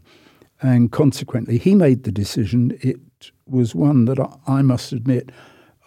And 0.62 0.92
consequently, 0.92 1.58
he 1.58 1.74
made 1.74 2.04
the 2.04 2.12
decision. 2.12 2.78
It 2.82 3.00
was 3.48 3.74
one 3.74 4.06
that 4.06 4.20
I, 4.20 4.30
I 4.48 4.62
must 4.62 4.94
admit 4.94 5.32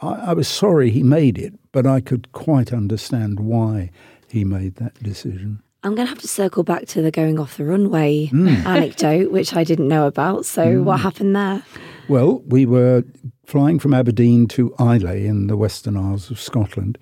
I, 0.01 0.09
I 0.31 0.33
was 0.33 0.49
sorry 0.49 0.91
he 0.91 1.03
made 1.03 1.39
it, 1.39 1.55
but 1.73 1.87
I 1.87 2.01
could 2.01 2.33
quite 2.33 2.73
understand 2.73 3.41
why 3.41 3.91
he 4.29 4.45
made 4.45 4.77
that 4.77 5.03
decision. 5.03 5.63
I'm 5.85 5.95
going 5.95 6.07
to 6.07 6.11
have 6.11 6.21
to 6.23 6.29
circle 6.29 6.65
back 6.65 6.87
to 6.89 7.03
the 7.03 7.11
going 7.11 7.39
off 7.39 7.57
the 7.57 7.65
runway 7.65 8.27
Mm. 8.33 8.65
anecdote, 8.67 9.31
which 9.31 9.55
I 9.55 9.63
didn't 9.65 9.89
know 9.89 10.07
about. 10.07 10.45
So, 10.45 10.83
what 10.83 11.01
happened 11.01 11.37
there? 11.37 11.63
Well, 12.09 12.43
we 12.47 12.67
were 12.67 13.05
flying 13.47 13.79
from 13.79 13.95
Aberdeen 13.95 14.49
to 14.49 14.75
Islay 14.81 15.27
in 15.27 15.47
the 15.47 15.57
Western 15.57 15.97
Isles 15.97 16.31
of 16.31 16.41
Scotland, 16.41 16.99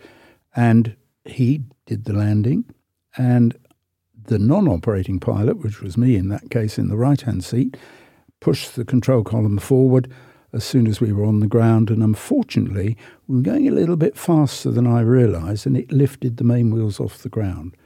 and 0.54 0.94
he 1.24 1.62
did 1.86 2.04
the 2.04 2.12
landing, 2.12 2.64
and 3.16 3.56
the 4.26 4.38
non-operating 4.38 5.20
pilot, 5.20 5.58
which 5.58 5.80
was 5.80 5.96
me 5.96 6.16
in 6.16 6.28
that 6.28 6.50
case 6.50 6.78
in 6.78 6.88
the 6.88 6.96
right-hand 6.96 7.44
seat, 7.44 7.76
pushed 8.40 8.76
the 8.76 8.84
control 8.84 9.22
column 9.24 9.58
forward 9.58 10.12
as 10.56 10.64
soon 10.64 10.86
as 10.86 11.00
we 11.00 11.12
were 11.12 11.24
on 11.24 11.40
the 11.40 11.46
ground, 11.46 11.90
and 11.90 12.02
unfortunately, 12.02 12.96
we 13.28 13.36
were 13.36 13.42
going 13.42 13.68
a 13.68 13.72
little 13.72 13.96
bit 13.96 14.16
faster 14.16 14.70
than 14.70 14.86
I 14.86 15.00
realised, 15.00 15.66
and 15.66 15.76
it 15.76 15.92
lifted 15.92 16.36
the 16.38 16.44
main 16.44 16.70
wheels 16.72 16.98
off 16.98 17.18
the 17.18 17.28
ground. 17.28 17.76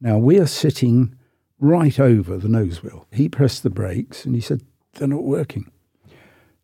Now 0.00 0.18
we 0.18 0.38
are 0.38 0.46
sitting 0.46 1.14
right 1.58 1.98
over 1.98 2.36
the 2.36 2.48
nose 2.48 2.82
wheel. 2.82 3.06
He 3.10 3.28
pressed 3.28 3.62
the 3.62 3.70
brakes, 3.70 4.24
and 4.24 4.34
he 4.34 4.40
said, 4.40 4.60
"They're 4.94 5.08
not 5.08 5.24
working." 5.24 5.70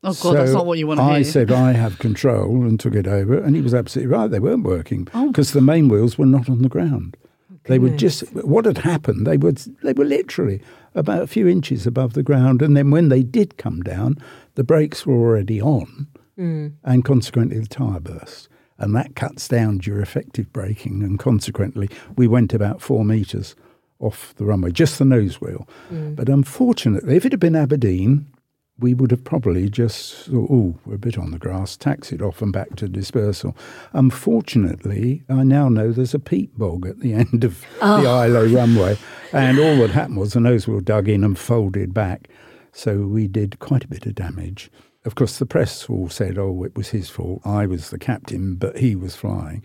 Oh 0.07 0.13
god, 0.23 0.37
that's 0.37 0.53
not 0.53 0.67
what 0.67 0.79
you 0.79 0.87
want 0.87 1.01
to 1.01 1.05
do. 1.05 1.11
I 1.11 1.23
hear. 1.23 1.25
said 1.25 1.51
I 1.51 1.73
have 1.73 1.99
control 1.99 2.63
and 2.63 2.79
took 2.79 2.95
it 2.95 3.07
over, 3.09 3.39
and 3.39 3.57
he 3.57 3.63
was 3.63 3.73
absolutely 3.75 4.15
right. 4.15 4.31
They 4.31 4.39
weren't 4.39 4.63
working 4.65 5.09
Oh. 5.15 5.29
because 5.29 5.53
the 5.53 5.63
main 5.63 5.89
wheels 5.89 6.19
were 6.19 6.27
not 6.27 6.49
on 6.51 6.61
the 6.63 6.69
ground. 6.69 7.17
They 7.65 7.79
were 7.79 7.91
just 7.91 8.23
what 8.35 8.67
had 8.67 8.79
happened. 8.79 9.27
They 9.27 9.37
were 9.37 9.53
they 9.83 9.93
were 9.93 10.05
literally 10.05 10.61
about 10.95 11.23
a 11.23 11.27
few 11.27 11.49
inches 11.49 11.87
above 11.87 12.13
the 12.13 12.23
ground, 12.23 12.63
and 12.63 12.77
then 12.77 12.91
when 12.91 13.09
they 13.09 13.23
did 13.23 13.57
come 13.57 13.83
down, 13.83 14.17
the 14.55 14.65
brakes 14.65 15.07
were 15.07 15.15
already 15.15 15.61
on, 15.61 16.07
hmm. 16.37 16.69
and 16.85 17.05
consequently 17.05 17.59
the 17.59 17.67
tyre 17.67 18.01
burst, 18.01 18.49
and 18.79 18.95
that 18.95 19.17
cuts 19.17 19.49
down 19.49 19.81
your 19.83 20.01
effective 20.01 20.53
braking, 20.53 21.03
and 21.03 21.19
consequently 21.19 21.89
we 22.17 22.29
went 22.29 22.53
about 22.53 22.83
four 22.83 23.05
metres 23.05 23.57
off 23.99 24.35
the 24.37 24.45
runway, 24.45 24.71
just 24.71 24.99
the 24.99 25.05
nose 25.05 25.41
wheel. 25.41 25.67
Hmm. 25.89 26.15
But 26.15 26.29
unfortunately, 26.29 27.17
if 27.17 27.25
it 27.25 27.33
had 27.33 27.41
been 27.41 27.57
Aberdeen, 27.57 28.27
we 28.79 28.93
would 28.93 29.11
have 29.11 29.25
probably 29.25 29.69
just 29.69 30.29
oh, 30.33 30.79
we're 30.85 30.95
a 30.95 30.99
bit 30.99 31.19
on 31.19 31.31
the 31.31 31.39
grass, 31.39 31.77
taxied 31.77 32.21
off 32.21 32.43
and 32.43 32.53
back 32.53 32.75
to 32.77 32.89
dispersal. 32.89 33.57
Unfortunately, 33.93 35.23
I 35.29 35.45
now 35.45 35.69
know 35.69 35.93
there's 35.93 36.15
a 36.15 36.19
peat 36.19 36.57
bog 36.59 36.87
at 36.87 37.01
the 37.01 37.13
end 37.15 37.45
of 37.45 37.65
the 37.81 38.07
Islay 38.07 38.53
runway, 38.53 38.99
and 39.33 39.59
all 39.59 39.77
that 39.79 39.91
happened 39.91 40.19
was 40.19 40.33
the 40.33 40.41
nose 40.41 40.67
wheel 40.67 40.81
dug 40.81 41.09
in 41.09 41.25
and 41.25 41.39
folded 41.39 41.95
back. 41.95 42.29
So 42.73 43.03
we 43.03 43.29
did 43.29 43.61
quite 43.61 43.85
a 43.85 43.89
bit 43.89 44.07
of 44.07 44.17
damage. 44.17 44.71
Of 45.05 45.15
course, 45.15 45.39
the 45.39 45.47
press 45.47 45.89
all 45.89 46.09
said, 46.09 46.39
oh, 46.39 46.65
it 46.65 46.75
was 46.77 46.89
his 46.89 47.09
fault. 47.11 47.43
I 47.45 47.67
was 47.67 47.91
the 47.91 47.99
captain, 47.99 48.57
but 48.57 48.79
he 48.79 48.97
was 48.97 49.15
flying. 49.15 49.63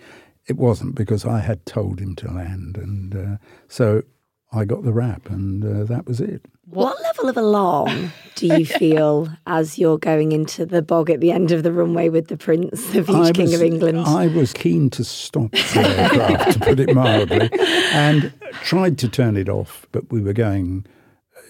It 0.48 0.58
wasn't 0.58 0.96
because 0.96 1.25
I 1.25 1.39
had 1.39 1.66
told 1.66 2.00
him 2.00 2.16
to 2.18 2.32
land. 2.32 2.78
And 2.78 3.16
uh, 3.16 3.38
so 3.68 4.04
I 4.51 4.66
got 4.66 4.84
the 4.84 4.94
rap, 4.94 5.30
and 5.30 5.63
uh, 5.63 5.86
that 5.86 6.06
was 6.06 6.20
it. 6.20 6.46
What? 6.69 7.01
level 7.01 7.29
of 7.29 7.38
alarm 7.38 8.11
do 8.35 8.47
you 8.47 8.65
feel 8.81 9.29
as 9.47 9.77
you're 9.77 9.97
going 9.97 10.31
into 10.31 10.65
the 10.65 10.81
bog 10.81 11.09
at 11.09 11.19
the 11.19 11.31
end 11.31 11.51
of 11.51 11.63
the 11.63 11.71
runway 11.71 12.09
with 12.09 12.27
the 12.27 12.38
Prince, 12.38 12.85
the 12.91 13.03
King 13.03 13.45
was- 13.45 13.53
of 13.53 13.61
England? 13.61 13.99
I 13.99 14.27
was 14.27 14.53
keen 14.53 14.89
to 14.91 15.03
stop 15.03 15.51
the 15.51 15.79
aircraft, 15.97 16.51
to 16.53 16.59
put 16.59 16.79
it 16.79 16.93
mildly, 16.93 17.49
and 17.93 18.31
tried 18.63 18.97
to 18.99 19.09
turn 19.09 19.35
it 19.38 19.49
off, 19.49 19.85
but 19.91 20.11
we 20.11 20.21
were 20.21 20.33
going. 20.33 20.85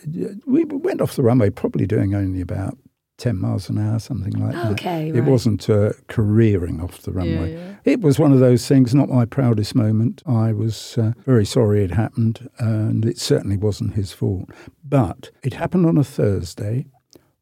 uh, 0.07 0.29
We 0.47 0.63
went 0.65 1.01
off 1.01 1.15
the 1.15 1.23
runway, 1.23 1.49
probably 1.49 1.85
doing 1.85 2.15
only 2.15 2.41
about 2.41 2.77
10 3.19 3.37
miles 3.37 3.69
an 3.69 3.77
hour, 3.77 3.99
something 3.99 4.33
like 4.33 4.53
that. 4.53 4.71
Okay, 4.71 5.09
It 5.09 5.25
wasn't 5.25 5.69
uh, 5.69 5.91
careering 6.07 6.81
off 6.81 7.01
the 7.01 7.11
runway. 7.11 7.53
yeah. 7.53 7.75
It 7.85 8.01
was 8.01 8.17
one 8.17 8.31
of 8.31 8.39
those 8.39 8.67
things, 8.67 8.95
not 8.95 9.09
my 9.09 9.25
proudest 9.25 9.75
moment. 9.75 10.23
I 10.25 10.51
was 10.53 10.97
uh, 10.97 11.11
very 11.25 11.45
sorry 11.45 11.83
it 11.83 11.91
happened, 11.91 12.49
and 12.57 13.05
it 13.05 13.17
certainly 13.19 13.57
wasn't 13.57 13.93
his 13.93 14.11
fault. 14.11 14.49
But 14.83 15.29
it 15.43 15.53
happened 15.53 15.85
on 15.85 15.97
a 15.97 16.03
Thursday. 16.03 16.87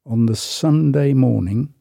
On 0.05 0.25
the 0.25 0.35
Sunday 0.35 1.13
morning, 1.13 1.73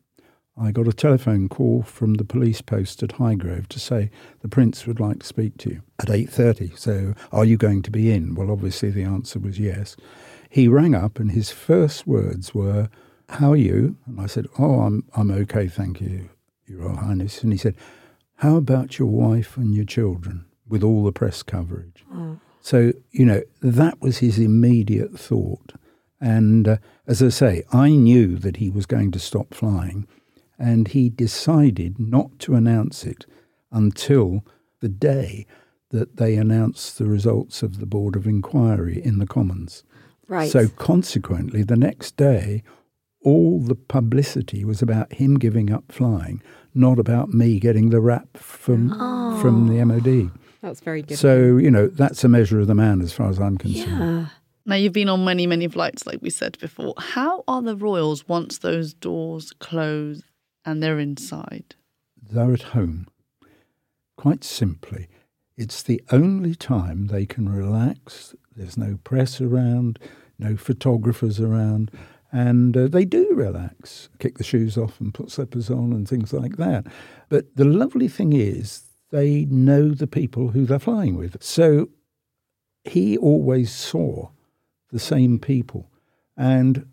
I 0.58 0.72
got 0.72 0.88
a 0.88 0.92
telephone 0.92 1.48
call 1.48 1.82
from 1.82 2.14
the 2.14 2.24
police 2.24 2.60
post 2.62 3.02
at 3.02 3.10
Highgrove 3.10 3.66
to 3.68 3.78
say 3.78 4.10
the 4.40 4.48
prince 4.48 4.86
would 4.86 4.98
like 5.00 5.20
to 5.20 5.26
speak 5.26 5.58
to 5.58 5.70
you 5.70 5.82
at 6.00 6.08
8:30. 6.08 6.76
So, 6.78 7.14
are 7.30 7.44
you 7.44 7.56
going 7.56 7.82
to 7.82 7.90
be 7.90 8.10
in? 8.10 8.34
Well, 8.34 8.50
obviously 8.50 8.90
the 8.90 9.04
answer 9.04 9.38
was 9.38 9.58
yes. 9.58 9.96
He 10.48 10.66
rang 10.66 10.94
up 10.94 11.18
and 11.20 11.30
his 11.32 11.50
first 11.50 12.06
words 12.06 12.54
were, 12.54 12.88
"How 13.28 13.52
are 13.52 13.56
you?" 13.56 13.96
And 14.06 14.20
I 14.20 14.26
said, 14.26 14.46
"Oh, 14.58 14.80
I'm 14.80 15.04
I'm 15.14 15.30
okay, 15.30 15.68
thank 15.68 16.00
you, 16.00 16.28
Your 16.66 16.80
Royal 16.80 16.96
Highness." 16.96 17.42
And 17.42 17.52
he 17.52 17.58
said, 17.58 17.74
"How 18.36 18.56
about 18.56 18.98
your 18.98 19.08
wife 19.08 19.56
and 19.56 19.74
your 19.74 19.84
children 19.84 20.44
with 20.68 20.82
all 20.82 21.04
the 21.04 21.12
press 21.12 21.42
coverage?" 21.42 22.04
So, 22.60 22.92
you 23.12 23.24
know, 23.24 23.42
that 23.62 24.00
was 24.00 24.18
his 24.18 24.38
immediate 24.40 25.16
thought. 25.18 25.74
And 26.20 26.66
uh, 26.66 26.76
as 27.06 27.22
I 27.22 27.28
say, 27.28 27.62
I 27.72 27.90
knew 27.90 28.36
that 28.38 28.56
he 28.56 28.70
was 28.70 28.86
going 28.86 29.12
to 29.12 29.18
stop 29.20 29.54
flying, 29.54 30.08
and 30.58 30.88
he 30.88 31.08
decided 31.08 31.98
not 32.00 32.38
to 32.40 32.54
announce 32.56 33.04
it 33.04 33.24
until 33.70 34.44
the 34.80 34.88
day 34.88 35.46
that 35.90 36.16
they 36.16 36.34
announced 36.36 36.98
the 36.98 37.06
results 37.06 37.62
of 37.62 37.78
the 37.78 37.86
Board 37.86 38.16
of 38.16 38.26
Inquiry 38.26 39.00
in 39.04 39.18
the 39.18 39.26
Commons. 39.26 39.84
right. 40.26 40.50
So, 40.50 40.66
consequently, 40.68 41.62
the 41.62 41.76
next 41.76 42.16
day, 42.16 42.64
all 43.26 43.58
the 43.58 43.74
publicity 43.74 44.64
was 44.64 44.80
about 44.80 45.12
him 45.14 45.36
giving 45.36 45.72
up 45.72 45.90
flying, 45.90 46.40
not 46.74 47.00
about 47.00 47.30
me 47.30 47.58
getting 47.58 47.90
the 47.90 48.00
rap 48.00 48.36
from, 48.36 48.90
from 49.42 49.66
the 49.66 49.80
oh. 49.80 49.84
MOD. 49.84 50.30
That's 50.62 50.78
very 50.78 51.02
good. 51.02 51.18
So, 51.18 51.56
you 51.56 51.68
know, 51.68 51.88
that's 51.88 52.22
a 52.22 52.28
measure 52.28 52.60
of 52.60 52.68
the 52.68 52.74
man 52.76 53.00
as 53.02 53.12
far 53.12 53.28
as 53.28 53.40
I'm 53.40 53.58
concerned. 53.58 53.88
yeah. 53.88 54.26
Now 54.64 54.76
you've 54.76 54.92
been 54.92 55.08
on 55.08 55.24
many, 55.24 55.44
many 55.46 55.66
flights, 55.66 56.06
like 56.06 56.20
we 56.22 56.30
said 56.30 56.56
before. 56.60 56.94
How 56.98 57.42
are 57.48 57.62
the 57.62 57.76
royals 57.76 58.28
once 58.28 58.58
those 58.58 58.94
doors 58.94 59.52
close 59.58 60.22
and 60.64 60.80
they're 60.80 61.00
inside? 61.00 61.74
They're 62.22 62.52
at 62.52 62.62
home. 62.62 63.08
Quite 64.16 64.44
simply, 64.44 65.08
it's 65.56 65.82
the 65.82 66.00
only 66.12 66.54
time 66.54 67.08
they 67.08 67.26
can 67.26 67.48
relax. 67.48 68.36
There's 68.54 68.76
no 68.76 68.98
press 69.02 69.40
around, 69.40 69.98
no 70.38 70.56
photographers 70.56 71.40
around, 71.40 71.90
and 72.32 72.76
uh, 72.76 72.88
they 72.88 73.04
do 73.04 73.30
relax, 73.32 74.08
kick 74.18 74.38
the 74.38 74.44
shoes 74.44 74.76
off 74.76 75.00
and 75.00 75.14
put 75.14 75.30
slippers 75.30 75.70
on 75.70 75.92
and 75.92 76.08
things 76.08 76.32
like 76.32 76.56
that. 76.56 76.86
But 77.28 77.56
the 77.56 77.64
lovely 77.64 78.08
thing 78.08 78.32
is, 78.32 78.82
they 79.10 79.44
know 79.46 79.90
the 79.90 80.06
people 80.06 80.48
who 80.48 80.66
they're 80.66 80.78
flying 80.78 81.16
with. 81.16 81.42
So 81.42 81.88
he 82.84 83.16
always 83.16 83.72
saw 83.72 84.30
the 84.90 84.98
same 84.98 85.38
people. 85.38 85.90
And 86.36 86.86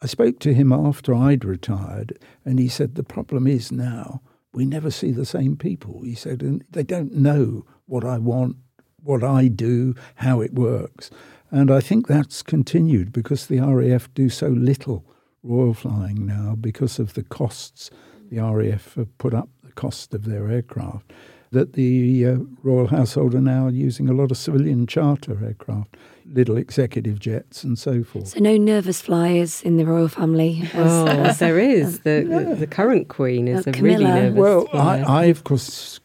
I 0.00 0.06
spoke 0.06 0.40
to 0.40 0.54
him 0.54 0.72
after 0.72 1.14
I'd 1.14 1.44
retired, 1.44 2.18
and 2.44 2.58
he 2.58 2.68
said, 2.68 2.94
The 2.94 3.04
problem 3.04 3.46
is 3.46 3.70
now 3.70 4.22
we 4.52 4.64
never 4.64 4.90
see 4.90 5.12
the 5.12 5.24
same 5.24 5.56
people. 5.56 6.02
He 6.02 6.14
said, 6.14 6.42
and 6.42 6.64
they 6.70 6.82
don't 6.82 7.14
know 7.14 7.64
what 7.86 8.04
I 8.04 8.18
want, 8.18 8.56
what 9.02 9.24
I 9.24 9.48
do, 9.48 9.94
how 10.16 10.40
it 10.40 10.54
works. 10.54 11.10
And 11.52 11.70
I 11.70 11.80
think 11.80 12.06
that's 12.06 12.42
continued 12.42 13.12
because 13.12 13.46
the 13.46 13.60
RAF 13.60 14.12
do 14.14 14.28
so 14.30 14.48
little 14.48 15.04
royal 15.42 15.74
flying 15.74 16.24
now 16.26 16.56
because 16.58 16.98
of 16.98 17.12
the 17.14 17.22
costs. 17.22 17.90
The 18.30 18.38
RAF 18.40 18.94
have 18.94 19.16
put 19.18 19.34
up 19.34 19.50
the 19.62 19.72
cost 19.72 20.14
of 20.14 20.24
their 20.24 20.50
aircraft. 20.50 21.12
That 21.50 21.74
the 21.74 22.26
uh, 22.26 22.36
royal 22.62 22.86
household 22.86 23.34
are 23.34 23.42
now 23.42 23.68
using 23.68 24.08
a 24.08 24.14
lot 24.14 24.30
of 24.30 24.38
civilian 24.38 24.86
charter 24.86 25.36
aircraft, 25.44 25.98
little 26.24 26.56
executive 26.56 27.18
jets, 27.18 27.62
and 27.62 27.78
so 27.78 28.02
forth. 28.02 28.28
So 28.28 28.38
no 28.40 28.56
nervous 28.56 29.02
flyers 29.02 29.60
in 29.62 29.76
the 29.76 29.84
royal 29.84 30.08
family. 30.08 30.62
as- 30.72 30.90
Oh, 30.90 31.06
as- 31.08 31.38
there 31.44 31.58
is. 31.58 32.00
The, 32.04 32.24
the, 32.26 32.54
the 32.60 32.66
current 32.66 33.08
queen 33.08 33.46
is 33.48 33.66
Uh, 33.66 33.72
a 33.76 33.82
really 33.82 34.04
nervous 34.06 34.38
Well, 34.40 34.66
flyer. 34.68 35.04
I, 35.06 35.22
I 35.22 35.24
of 35.26 35.44
course 35.44 36.00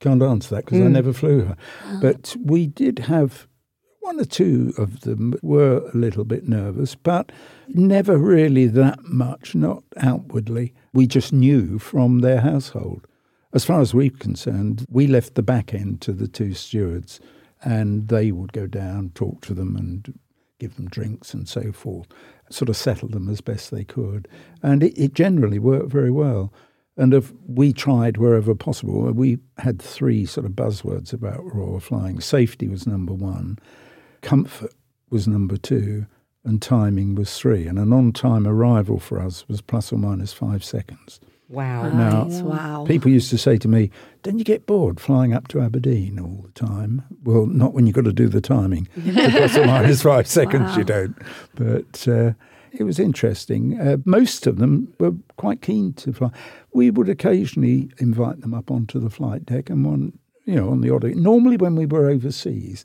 can't 0.00 0.22
answer 0.22 0.54
that 0.54 0.64
because 0.64 0.80
I 0.80 0.88
never 0.88 1.12
flew 1.12 1.44
her. 1.44 1.56
But 2.00 2.34
we 2.42 2.66
did 2.66 3.00
have 3.00 3.46
one 4.06 4.20
or 4.20 4.24
two 4.24 4.72
of 4.78 5.00
them 5.00 5.34
were 5.42 5.78
a 5.92 5.96
little 5.96 6.24
bit 6.24 6.48
nervous, 6.48 6.94
but 6.94 7.32
never 7.66 8.16
really 8.16 8.66
that 8.68 9.02
much, 9.02 9.52
not 9.52 9.82
outwardly. 9.96 10.72
We 10.92 11.08
just 11.08 11.32
knew 11.32 11.80
from 11.80 12.20
their 12.20 12.40
household. 12.40 13.08
As 13.52 13.64
far 13.64 13.80
as 13.80 13.92
we 13.92 14.10
were 14.10 14.16
concerned, 14.16 14.86
we 14.88 15.08
left 15.08 15.34
the 15.34 15.42
back 15.42 15.74
end 15.74 16.00
to 16.02 16.12
the 16.12 16.28
two 16.28 16.54
stewards, 16.54 17.18
and 17.64 18.06
they 18.06 18.30
would 18.30 18.52
go 18.52 18.68
down, 18.68 19.10
talk 19.16 19.40
to 19.46 19.54
them, 19.54 19.74
and 19.74 20.16
give 20.60 20.76
them 20.76 20.86
drinks 20.88 21.34
and 21.34 21.48
so 21.48 21.72
forth, 21.72 22.06
sort 22.48 22.68
of 22.68 22.76
settle 22.76 23.08
them 23.08 23.28
as 23.28 23.40
best 23.40 23.72
they 23.72 23.82
could. 23.82 24.28
And 24.62 24.84
it, 24.84 24.96
it 24.96 25.14
generally 25.14 25.58
worked 25.58 25.90
very 25.90 26.12
well. 26.12 26.52
And 26.96 27.12
if 27.12 27.32
we 27.44 27.72
tried 27.72 28.18
wherever 28.18 28.54
possible, 28.54 29.10
we 29.12 29.38
had 29.58 29.82
three 29.82 30.26
sort 30.26 30.46
of 30.46 30.52
buzzwords 30.52 31.12
about 31.12 31.52
royal 31.52 31.80
flying. 31.80 32.20
Safety 32.20 32.68
was 32.68 32.86
number 32.86 33.12
one, 33.12 33.58
comfort 34.26 34.74
was 35.10 35.26
number 35.28 35.56
two, 35.56 36.06
and 36.44 36.60
timing 36.60 37.14
was 37.14 37.38
three. 37.38 37.66
And 37.66 37.78
an 37.78 37.92
on 37.92 38.12
time 38.12 38.46
arrival 38.46 38.98
for 38.98 39.20
us 39.20 39.46
was 39.48 39.60
plus 39.60 39.92
or 39.92 39.98
minus 39.98 40.32
five 40.32 40.64
seconds. 40.64 41.20
Wow. 41.48 41.88
Now, 41.90 42.24
Nice, 42.24 42.42
wow. 42.42 42.84
People 42.88 43.12
used 43.12 43.30
to 43.30 43.38
say 43.38 43.56
to 43.58 43.68
me, 43.68 43.90
Don't 44.24 44.38
you 44.38 44.44
get 44.44 44.66
bored 44.66 44.98
flying 44.98 45.32
up 45.32 45.46
to 45.48 45.60
Aberdeen 45.60 46.18
all 46.18 46.42
the 46.44 46.50
time? 46.66 47.02
Well, 47.22 47.46
not 47.46 47.72
when 47.72 47.86
you've 47.86 47.94
got 47.94 48.04
to 48.04 48.12
do 48.12 48.28
the 48.28 48.40
timing. 48.40 48.88
The 48.96 49.28
plus 49.30 49.56
or 49.56 49.64
minus 49.66 50.02
five 50.02 50.26
seconds, 50.26 50.70
Wow. 50.72 50.76
you 50.78 50.84
don't. 50.84 51.16
But 51.54 52.08
uh, 52.08 52.32
it 52.72 52.82
was 52.82 52.98
interesting. 52.98 53.78
Uh, 53.80 53.98
most 54.04 54.48
of 54.48 54.58
them 54.58 54.92
were 54.98 55.14
quite 55.36 55.62
keen 55.62 55.92
to 55.94 56.12
fly. 56.12 56.30
We 56.74 56.90
would 56.90 57.08
occasionally 57.08 57.90
invite 57.98 58.40
them 58.40 58.52
up 58.52 58.70
onto 58.72 58.98
the 58.98 59.08
flight 59.10 59.46
deck 59.46 59.70
and 59.70 59.84
one, 59.84 60.18
you 60.46 60.56
know, 60.56 60.70
on 60.70 60.80
the 60.80 60.90
odd. 60.90 61.04
Normally 61.14 61.56
when 61.56 61.76
we 61.76 61.86
were 61.86 62.10
overseas, 62.10 62.84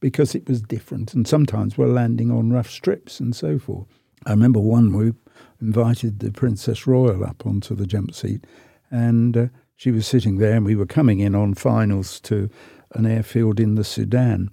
because 0.00 0.34
it 0.34 0.48
was 0.48 0.62
different, 0.62 1.14
and 1.14 1.26
sometimes 1.26 1.76
we're 1.76 1.86
landing 1.86 2.30
on 2.30 2.52
rough 2.52 2.70
strips 2.70 3.20
and 3.20 3.34
so 3.34 3.58
forth. 3.58 3.88
I 4.26 4.30
remember 4.30 4.60
one 4.60 4.96
we 4.96 5.12
invited 5.60 6.20
the 6.20 6.30
Princess 6.30 6.86
Royal 6.86 7.24
up 7.24 7.46
onto 7.46 7.74
the 7.74 7.86
jump 7.86 8.14
seat, 8.14 8.46
and 8.90 9.36
uh, 9.36 9.46
she 9.76 9.90
was 9.90 10.06
sitting 10.06 10.38
there, 10.38 10.56
and 10.56 10.66
we 10.66 10.76
were 10.76 10.86
coming 10.86 11.20
in 11.20 11.34
on 11.34 11.54
finals 11.54 12.20
to 12.20 12.50
an 12.92 13.06
airfield 13.06 13.60
in 13.60 13.74
the 13.74 13.84
Sudan. 13.84 14.50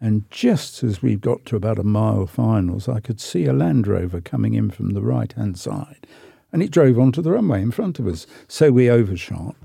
And 0.00 0.30
just 0.30 0.82
as 0.82 1.02
we 1.02 1.16
got 1.16 1.46
to 1.46 1.56
about 1.56 1.78
a 1.78 1.84
mile 1.84 2.26
finals, 2.26 2.88
I 2.88 3.00
could 3.00 3.20
see 3.20 3.46
a 3.46 3.52
Land 3.52 3.86
Rover 3.86 4.20
coming 4.20 4.54
in 4.54 4.70
from 4.70 4.90
the 4.90 5.02
right 5.02 5.32
hand 5.32 5.58
side, 5.58 6.06
and 6.52 6.62
it 6.62 6.70
drove 6.70 6.98
onto 6.98 7.22
the 7.22 7.32
runway 7.32 7.62
in 7.62 7.70
front 7.70 7.98
of 7.98 8.06
us. 8.06 8.26
So 8.48 8.70
we 8.70 8.90
overshot, 8.90 9.56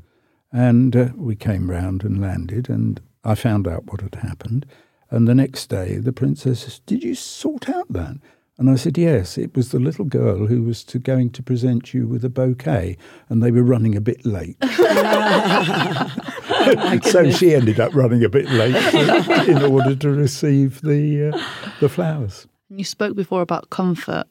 and 0.51 0.95
uh, 0.95 1.09
we 1.15 1.35
came 1.35 1.69
round 1.69 2.03
and 2.03 2.21
landed, 2.21 2.69
and 2.69 3.01
I 3.23 3.35
found 3.35 3.67
out 3.67 3.91
what 3.91 4.01
had 4.01 4.15
happened. 4.15 4.65
And 5.11 5.27
the 5.27 5.35
next 5.35 5.67
day, 5.67 5.97
the 5.97 6.13
princess 6.13 6.61
says, 6.61 6.79
Did 6.79 7.03
you 7.03 7.15
sort 7.15 7.69
out 7.69 7.91
that? 7.91 8.15
And 8.57 8.69
I 8.69 8.75
said, 8.75 8.97
Yes, 8.97 9.37
it 9.37 9.55
was 9.55 9.71
the 9.71 9.79
little 9.79 10.05
girl 10.05 10.47
who 10.47 10.63
was 10.63 10.85
to 10.85 10.99
going 10.99 11.31
to 11.31 11.43
present 11.43 11.93
you 11.93 12.07
with 12.07 12.23
a 12.23 12.29
bouquet, 12.29 12.97
and 13.27 13.43
they 13.43 13.51
were 13.51 13.61
running 13.61 13.95
a 13.95 14.01
bit 14.01 14.25
late. 14.25 14.55
so 17.03 17.29
she 17.29 17.53
ended 17.53 17.79
up 17.79 17.93
running 17.93 18.23
a 18.23 18.29
bit 18.29 18.49
late 18.51 18.75
in 19.49 19.61
order 19.61 19.95
to 19.95 20.09
receive 20.09 20.81
the 20.81 21.33
uh, 21.33 21.43
the 21.81 21.89
flowers. 21.89 22.47
You 22.69 22.85
spoke 22.85 23.15
before 23.15 23.41
about 23.41 23.69
comfort, 23.69 24.25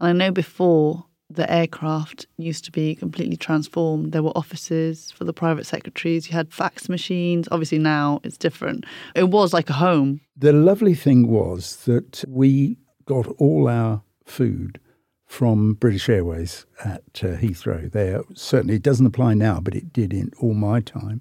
and 0.00 0.08
I 0.08 0.12
know 0.12 0.32
before 0.32 1.06
the 1.34 1.50
aircraft 1.50 2.26
used 2.36 2.64
to 2.64 2.72
be 2.72 2.94
completely 2.94 3.36
transformed. 3.36 4.12
There 4.12 4.22
were 4.22 4.36
offices 4.36 5.10
for 5.10 5.24
the 5.24 5.32
private 5.32 5.66
secretaries. 5.66 6.28
You 6.28 6.34
had 6.34 6.52
fax 6.52 6.88
machines. 6.88 7.48
Obviously, 7.50 7.78
now 7.78 8.20
it's 8.24 8.38
different. 8.38 8.84
It 9.14 9.30
was 9.30 9.52
like 9.52 9.70
a 9.70 9.74
home. 9.74 10.20
The 10.36 10.52
lovely 10.52 10.94
thing 10.94 11.28
was 11.28 11.76
that 11.84 12.24
we 12.28 12.78
got 13.06 13.26
all 13.38 13.68
our 13.68 14.02
food 14.24 14.80
from 15.26 15.74
British 15.74 16.08
Airways 16.08 16.66
at 16.84 17.02
uh, 17.16 17.36
Heathrow. 17.36 17.90
There 17.90 18.22
certainly 18.34 18.76
it 18.76 18.82
doesn't 18.82 19.06
apply 19.06 19.34
now, 19.34 19.60
but 19.60 19.74
it 19.74 19.92
did 19.92 20.12
in 20.12 20.30
all 20.40 20.54
my 20.54 20.80
time. 20.80 21.20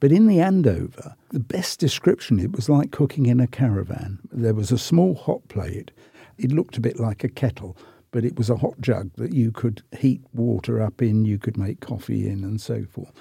But 0.00 0.12
in 0.12 0.26
the 0.26 0.40
Andover, 0.40 1.14
the 1.28 1.40
best 1.40 1.78
description 1.78 2.40
it 2.40 2.52
was 2.52 2.70
like 2.70 2.90
cooking 2.90 3.26
in 3.26 3.38
a 3.38 3.46
caravan. 3.46 4.18
There 4.32 4.54
was 4.54 4.72
a 4.72 4.78
small 4.78 5.14
hot 5.14 5.46
plate. 5.48 5.90
It 6.38 6.52
looked 6.52 6.78
a 6.78 6.80
bit 6.80 6.98
like 6.98 7.22
a 7.22 7.28
kettle, 7.28 7.76
but 8.10 8.24
it 8.24 8.36
was 8.36 8.50
a 8.50 8.56
hot 8.56 8.80
jug 8.80 9.10
that 9.16 9.32
you 9.32 9.52
could 9.52 9.82
heat 9.96 10.22
water 10.32 10.80
up 10.80 11.00
in, 11.02 11.24
you 11.24 11.38
could 11.38 11.56
make 11.56 11.80
coffee 11.80 12.28
in, 12.28 12.44
and 12.44 12.60
so 12.60 12.84
forth. 12.84 13.12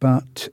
But 0.00 0.48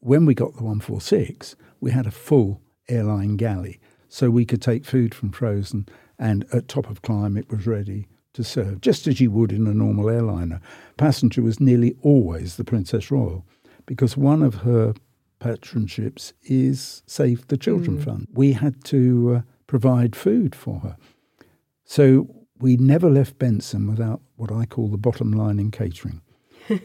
when 0.00 0.26
we 0.26 0.34
got 0.34 0.54
the 0.54 0.64
146, 0.64 1.56
we 1.80 1.90
had 1.90 2.06
a 2.06 2.10
full 2.10 2.60
airline 2.88 3.36
galley, 3.36 3.80
so 4.08 4.30
we 4.30 4.44
could 4.44 4.62
take 4.62 4.84
food 4.84 5.14
from 5.14 5.30
frozen, 5.30 5.86
and 6.18 6.44
at 6.52 6.68
top 6.68 6.90
of 6.90 7.02
climb, 7.02 7.36
it 7.36 7.50
was 7.50 7.66
ready 7.66 8.08
to 8.34 8.42
serve, 8.42 8.80
just 8.80 9.06
as 9.06 9.20
you 9.20 9.30
would 9.30 9.52
in 9.52 9.66
a 9.66 9.74
normal 9.74 10.08
airliner. 10.08 10.60
Passenger 10.96 11.42
was 11.42 11.60
nearly 11.60 11.96
always 12.02 12.56
the 12.56 12.64
Princess 12.64 13.10
Royal, 13.10 13.44
because 13.86 14.16
one 14.16 14.42
of 14.42 14.56
her 14.56 14.94
patronships 15.38 16.32
is 16.42 17.02
Save 17.06 17.46
the 17.48 17.56
Children 17.56 18.00
Fund. 18.00 18.28
We 18.32 18.52
had 18.52 18.84
to 18.86 19.36
uh, 19.36 19.42
provide 19.66 20.16
food 20.16 20.54
for 20.54 20.80
her. 20.80 20.96
So 21.84 22.28
we 22.60 22.76
never 22.76 23.08
left 23.10 23.38
Benson 23.38 23.88
without 23.88 24.20
what 24.36 24.50
I 24.52 24.66
call 24.66 24.88
the 24.88 24.96
bottom 24.96 25.32
line 25.32 25.58
in 25.58 25.70
catering. 25.70 26.20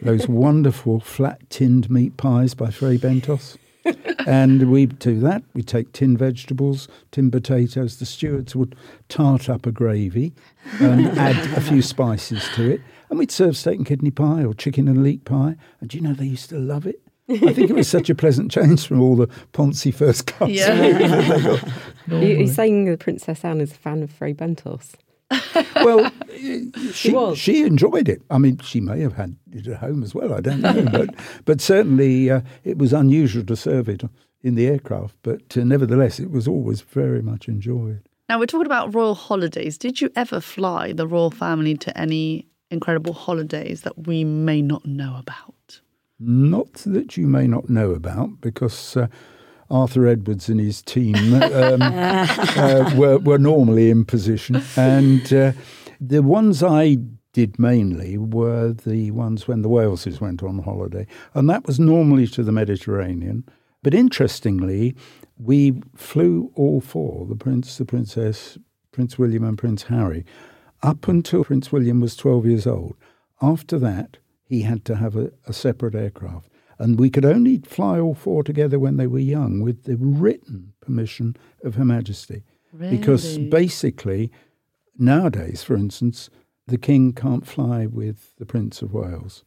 Those 0.02 0.28
wonderful 0.46 1.00
flat 1.00 1.48
tinned 1.50 1.90
meat 1.90 2.16
pies 2.16 2.54
by 2.54 2.70
Fray 2.70 2.96
Bentos. 2.98 3.56
and 4.26 4.70
we'd 4.70 4.98
do 4.98 5.20
that. 5.20 5.42
We'd 5.52 5.66
take 5.68 5.92
tin 5.92 6.16
vegetables, 6.16 6.88
tin 7.10 7.30
potatoes. 7.30 7.98
The 7.98 8.06
stewards 8.06 8.56
would 8.56 8.74
tart 9.08 9.48
up 9.50 9.66
a 9.66 9.72
gravy 9.72 10.32
and 10.80 11.06
add 11.18 11.36
a 11.56 11.60
few 11.60 11.82
spices 11.82 12.42
to 12.54 12.70
it. 12.70 12.80
And 13.10 13.18
we'd 13.18 13.30
serve 13.30 13.56
steak 13.58 13.76
and 13.76 13.86
kidney 13.86 14.10
pie 14.10 14.42
or 14.44 14.54
chicken 14.54 14.88
and 14.88 15.02
leek 15.02 15.24
pie. 15.26 15.56
And 15.80 15.90
do 15.90 15.98
you 15.98 16.02
know 16.02 16.14
they 16.14 16.24
used 16.24 16.48
to 16.50 16.58
love 16.58 16.86
it? 16.86 17.00
I 17.28 17.52
think 17.52 17.70
it 17.70 17.74
was 17.76 17.88
such 17.88 18.08
a 18.10 18.14
pleasant 18.14 18.50
change 18.50 18.86
from 18.86 19.00
all 19.00 19.16
the 19.16 19.28
Ponzi 19.52 19.92
first 19.94 20.26
class. 20.26 20.50
Yeah. 20.50 20.76
food 20.76 21.00
that 21.10 21.28
they 21.28 21.42
got 21.42 21.62
You- 21.66 21.72
normally. 22.06 22.38
You're 22.38 22.46
saying 22.48 22.84
the 22.86 22.96
Princess 22.96 23.44
Anne 23.44 23.60
is 23.60 23.72
a 23.72 23.76
fan 23.76 24.02
of 24.02 24.10
Fray 24.10 24.32
Bentos. 24.34 24.94
Well, 25.76 26.10
she 26.92 27.12
was. 27.12 27.38
she 27.38 27.62
enjoyed 27.64 28.08
it. 28.08 28.22
I 28.30 28.38
mean, 28.38 28.58
she 28.58 28.80
may 28.80 29.00
have 29.00 29.14
had 29.14 29.36
it 29.52 29.66
at 29.66 29.78
home 29.78 30.02
as 30.02 30.14
well. 30.14 30.32
I 30.34 30.40
don't 30.40 30.60
know, 30.60 30.84
but 30.90 31.14
but 31.44 31.60
certainly 31.60 32.30
uh, 32.30 32.40
it 32.64 32.78
was 32.78 32.92
unusual 32.92 33.44
to 33.44 33.56
serve 33.56 33.88
it 33.88 34.02
in 34.42 34.54
the 34.54 34.66
aircraft. 34.66 35.16
But 35.22 35.56
uh, 35.56 35.64
nevertheless, 35.64 36.20
it 36.20 36.30
was 36.30 36.48
always 36.48 36.80
very 36.80 37.22
much 37.22 37.48
enjoyed. 37.48 38.02
Now 38.28 38.38
we're 38.38 38.46
talking 38.46 38.66
about 38.66 38.94
royal 38.94 39.14
holidays. 39.14 39.76
Did 39.76 40.00
you 40.00 40.10
ever 40.16 40.40
fly 40.40 40.92
the 40.92 41.06
royal 41.06 41.30
family 41.30 41.76
to 41.78 41.96
any 41.98 42.46
incredible 42.70 43.12
holidays 43.12 43.82
that 43.82 44.06
we 44.06 44.24
may 44.24 44.62
not 44.62 44.86
know 44.86 45.16
about? 45.18 45.80
Not 46.18 46.72
that 46.86 47.16
you 47.16 47.26
may 47.26 47.46
not 47.46 47.68
know 47.68 47.90
about, 47.90 48.40
because 48.40 48.96
uh, 48.96 49.08
Arthur 49.70 50.06
Edwards 50.06 50.48
and 50.48 50.60
his 50.60 50.82
team 50.82 51.16
um, 51.34 51.82
uh, 51.82 52.92
were, 52.96 53.18
were 53.18 53.38
normally 53.38 53.90
in 53.90 54.04
position. 54.04 54.62
And 54.76 55.32
uh, 55.32 55.52
the 56.00 56.22
ones 56.22 56.62
I 56.62 56.98
did 57.32 57.58
mainly 57.58 58.16
were 58.16 58.72
the 58.72 59.10
ones 59.10 59.48
when 59.48 59.62
the 59.62 59.68
Waleses 59.68 60.20
went 60.20 60.42
on 60.42 60.60
holiday. 60.60 61.06
And 61.34 61.50
that 61.50 61.66
was 61.66 61.80
normally 61.80 62.26
to 62.28 62.42
the 62.42 62.52
Mediterranean. 62.52 63.44
But 63.82 63.94
interestingly, 63.94 64.94
we 65.36 65.80
flew 65.94 66.50
all 66.54 66.80
four 66.80 67.26
the 67.26 67.36
Prince, 67.36 67.76
the 67.76 67.84
Princess, 67.84 68.56
Prince 68.92 69.18
William, 69.18 69.44
and 69.44 69.58
Prince 69.58 69.84
Harry 69.84 70.24
up 70.82 71.08
until 71.08 71.44
Prince 71.44 71.72
William 71.72 72.00
was 72.00 72.14
12 72.14 72.46
years 72.46 72.66
old. 72.66 72.94
After 73.40 73.78
that, 73.78 74.18
he 74.44 74.62
had 74.62 74.84
to 74.84 74.96
have 74.96 75.16
a, 75.16 75.32
a 75.46 75.52
separate 75.52 75.94
aircraft. 75.94 76.48
And 76.78 76.98
we 76.98 77.10
could 77.10 77.24
only 77.24 77.58
fly 77.58 77.98
all 77.98 78.14
four 78.14 78.42
together 78.42 78.78
when 78.78 78.96
they 78.96 79.06
were 79.06 79.18
young 79.18 79.60
with 79.60 79.84
the 79.84 79.96
written 79.96 80.72
permission 80.80 81.36
of 81.62 81.76
Her 81.76 81.84
Majesty. 81.84 82.42
Because 82.76 83.38
basically, 83.38 84.32
nowadays, 84.98 85.62
for 85.62 85.76
instance, 85.76 86.28
the 86.66 86.78
King 86.78 87.12
can't 87.12 87.46
fly 87.46 87.86
with 87.86 88.34
the 88.38 88.46
Prince 88.46 88.82
of 88.82 88.92
Wales. 88.92 89.44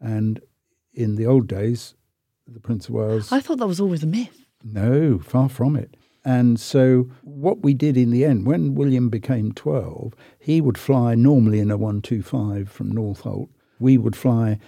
And 0.00 0.40
in 0.94 1.16
the 1.16 1.26
old 1.26 1.48
days, 1.48 1.94
the 2.46 2.60
Prince 2.60 2.88
of 2.88 2.94
Wales. 2.94 3.32
I 3.32 3.40
thought 3.40 3.58
that 3.58 3.66
was 3.66 3.80
always 3.80 4.02
a 4.02 4.06
myth. 4.06 4.46
No, 4.62 5.18
far 5.18 5.48
from 5.48 5.76
it. 5.76 5.96
And 6.24 6.60
so, 6.60 7.10
what 7.22 7.62
we 7.62 7.72
did 7.72 7.96
in 7.96 8.10
the 8.10 8.24
end, 8.24 8.46
when 8.46 8.74
William 8.74 9.08
became 9.08 9.52
12, 9.52 10.14
he 10.38 10.60
would 10.60 10.76
fly 10.76 11.14
normally 11.14 11.60
in 11.60 11.70
a 11.70 11.78
125 11.78 12.68
from 12.68 12.92
Northolt. 12.92 13.48
We 13.78 13.96
would 13.96 14.14
fly 14.14 14.58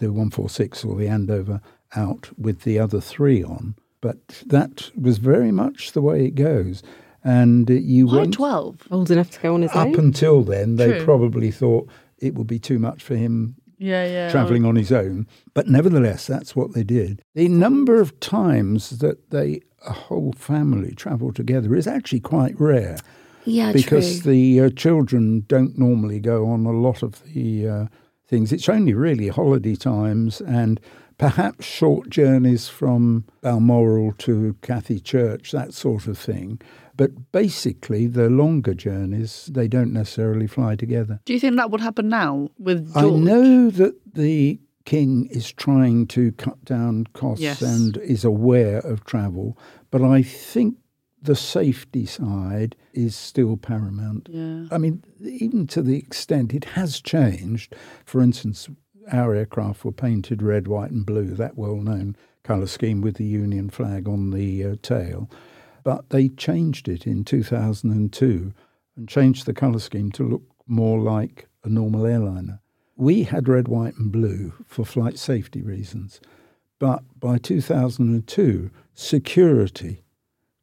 the 0.00 0.08
146 0.08 0.84
or 0.84 0.96
the 0.96 1.08
Andover 1.08 1.60
out 1.96 2.30
with 2.38 2.62
the 2.62 2.78
other 2.78 3.00
three 3.00 3.42
on. 3.42 3.74
But 4.00 4.42
that 4.46 4.90
was 5.00 5.18
very 5.18 5.52
much 5.52 5.92
the 5.92 6.02
way 6.02 6.24
it 6.26 6.34
goes. 6.34 6.82
And 7.22 7.70
uh, 7.70 7.74
you 7.74 8.06
Why 8.06 8.16
went 8.18 8.34
12? 8.34 8.88
Old 8.90 9.10
enough 9.10 9.30
to 9.32 9.40
go 9.40 9.54
on 9.54 9.62
his 9.62 9.70
up 9.72 9.86
own. 9.88 9.92
Up 9.92 9.98
until 9.98 10.42
then, 10.42 10.76
they 10.76 10.92
True. 10.92 11.04
probably 11.04 11.50
thought 11.50 11.88
it 12.18 12.34
would 12.34 12.46
be 12.46 12.58
too 12.58 12.78
much 12.78 13.02
for 13.02 13.14
him 13.14 13.56
Yeah, 13.78 14.06
yeah. 14.06 14.30
travelling 14.30 14.64
on 14.64 14.76
his 14.76 14.90
own. 14.90 15.26
But 15.52 15.68
nevertheless, 15.68 16.26
that's 16.26 16.56
what 16.56 16.72
they 16.74 16.82
did. 16.84 17.22
The 17.34 17.48
number 17.48 18.00
of 18.00 18.18
times 18.20 18.98
that 19.00 19.30
they, 19.30 19.60
a 19.86 19.92
whole 19.92 20.32
family, 20.32 20.94
travel 20.94 21.32
together 21.32 21.74
is 21.74 21.86
actually 21.86 22.20
quite 22.20 22.58
rare 22.58 22.96
Yeah, 23.44 23.72
because 23.72 24.20
true. 24.22 24.32
the 24.32 24.60
uh, 24.60 24.70
children 24.70 25.44
don't 25.46 25.78
normally 25.78 26.20
go 26.20 26.46
on 26.48 26.64
a 26.64 26.72
lot 26.72 27.02
of 27.02 27.22
the 27.34 27.68
uh, 27.68 27.86
things. 28.30 28.52
It's 28.52 28.68
only 28.68 28.94
really 28.94 29.28
holiday 29.28 29.74
times 29.74 30.40
and 30.40 30.80
perhaps 31.18 31.66
short 31.66 32.08
journeys 32.08 32.68
from 32.68 33.24
Balmoral 33.42 34.12
to 34.18 34.56
Crathie 34.62 35.02
Church, 35.04 35.50
that 35.52 35.74
sort 35.74 36.06
of 36.06 36.16
thing. 36.16 36.60
But 36.96 37.32
basically, 37.32 38.06
the 38.06 38.30
longer 38.30 38.72
journeys, 38.74 39.50
they 39.52 39.68
don't 39.68 39.92
necessarily 39.92 40.46
fly 40.46 40.76
together. 40.76 41.20
Do 41.24 41.32
you 41.34 41.40
think 41.40 41.56
that 41.56 41.70
would 41.70 41.80
happen 41.80 42.08
now 42.08 42.50
with 42.58 42.92
I 42.96 43.08
know 43.10 43.70
that 43.70 43.94
the 44.14 44.58
king 44.86 45.26
is 45.30 45.52
trying 45.52 46.06
to 46.08 46.32
cut 46.32 46.64
down 46.64 47.06
costs 47.12 47.42
Yes. 47.42 47.60
and 47.62 47.96
is 47.98 48.24
aware 48.24 48.78
of 48.78 49.04
travel, 49.04 49.56
but 49.90 50.02
I 50.02 50.22
think 50.22 50.76
the 51.22 51.36
safety 51.36 52.06
side 52.06 52.76
is 52.92 53.14
still 53.14 53.56
paramount. 53.56 54.28
Yeah. 54.30 54.64
I 54.70 54.78
mean, 54.78 55.02
even 55.22 55.66
to 55.68 55.82
the 55.82 55.98
extent 55.98 56.54
it 56.54 56.64
has 56.64 57.00
changed. 57.00 57.74
For 58.04 58.22
instance, 58.22 58.68
our 59.12 59.34
aircraft 59.34 59.84
were 59.84 59.92
painted 59.92 60.42
red, 60.42 60.66
white, 60.66 60.90
and 60.90 61.04
blue, 61.04 61.34
that 61.34 61.56
well 61.56 61.76
known 61.76 62.16
colour 62.42 62.66
scheme 62.66 63.00
with 63.00 63.16
the 63.16 63.24
Union 63.24 63.68
flag 63.68 64.08
on 64.08 64.30
the 64.30 64.64
uh, 64.64 64.76
tail. 64.82 65.30
But 65.84 66.10
they 66.10 66.28
changed 66.28 66.88
it 66.88 67.06
in 67.06 67.24
2002 67.24 68.52
and 68.96 69.08
changed 69.08 69.46
the 69.46 69.54
colour 69.54 69.78
scheme 69.78 70.10
to 70.12 70.24
look 70.28 70.42
more 70.66 70.98
like 70.98 71.48
a 71.64 71.68
normal 71.68 72.06
airliner. 72.06 72.60
We 72.96 73.24
had 73.24 73.48
red, 73.48 73.68
white, 73.68 73.96
and 73.96 74.12
blue 74.12 74.52
for 74.66 74.84
flight 74.84 75.18
safety 75.18 75.62
reasons. 75.62 76.20
But 76.78 77.02
by 77.18 77.38
2002, 77.38 78.70
security 78.94 80.02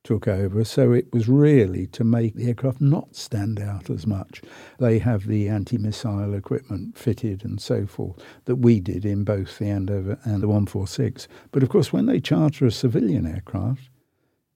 took 0.07 0.25
over. 0.25 0.63
So 0.63 0.93
it 0.93 1.11
was 1.11 1.27
really 1.27 1.85
to 1.87 2.05
make 2.05 2.33
the 2.33 2.47
aircraft 2.47 2.79
not 2.79 3.13
stand 3.13 3.59
out 3.59 3.89
as 3.89 4.07
much. 4.07 4.41
They 4.79 4.99
have 4.99 5.27
the 5.27 5.49
anti 5.49 5.77
missile 5.77 6.33
equipment 6.33 6.97
fitted 6.97 7.43
and 7.43 7.59
so 7.59 7.85
forth 7.85 8.23
that 8.45 8.55
we 8.55 8.79
did 8.79 9.03
in 9.03 9.25
both 9.25 9.57
the 9.59 9.65
Andover 9.65 10.17
and 10.23 10.41
the 10.41 10.47
146. 10.47 11.27
But 11.51 11.61
of 11.61 11.67
course, 11.67 11.91
when 11.91 12.05
they 12.05 12.21
charter 12.21 12.65
a 12.65 12.71
civilian 12.71 13.27
aircraft, 13.27 13.89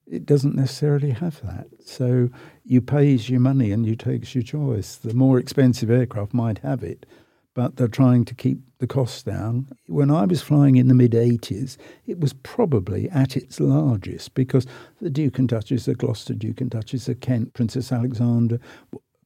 it 0.07 0.25
doesn't 0.25 0.55
necessarily 0.55 1.11
have 1.11 1.41
that. 1.41 1.67
So 1.83 2.29
you 2.63 2.79
pays 2.79 3.29
your 3.29 3.41
money 3.41 3.73
and 3.73 3.85
you 3.85 3.97
takes 3.97 4.33
your 4.33 4.45
choice. 4.45 4.95
The 4.95 5.13
more 5.13 5.37
expensive 5.37 5.91
aircraft 5.91 6.33
might 6.33 6.59
have 6.59 6.81
it, 6.81 7.05
but 7.53 7.75
they're 7.75 7.89
trying 7.89 8.23
to 8.23 8.35
keep 8.35 8.59
the 8.81 8.87
costs 8.87 9.23
down. 9.23 9.67
When 9.85 10.11
I 10.11 10.25
was 10.25 10.41
flying 10.41 10.75
in 10.75 10.89
the 10.89 10.93
mid 10.93 11.11
80s, 11.11 11.77
it 12.07 12.19
was 12.19 12.33
probably 12.33 13.09
at 13.11 13.37
its 13.37 13.59
largest 13.59 14.33
because 14.33 14.65
the 14.99 15.09
Duke 15.09 15.39
and 15.39 15.47
Duchess, 15.47 15.87
of 15.87 15.99
Gloucester 15.99 16.33
Duke 16.33 16.59
and 16.59 16.69
Duchess 16.69 17.07
of 17.07 17.21
Kent, 17.21 17.53
Princess 17.53 17.91
Alexandra, 17.91 18.59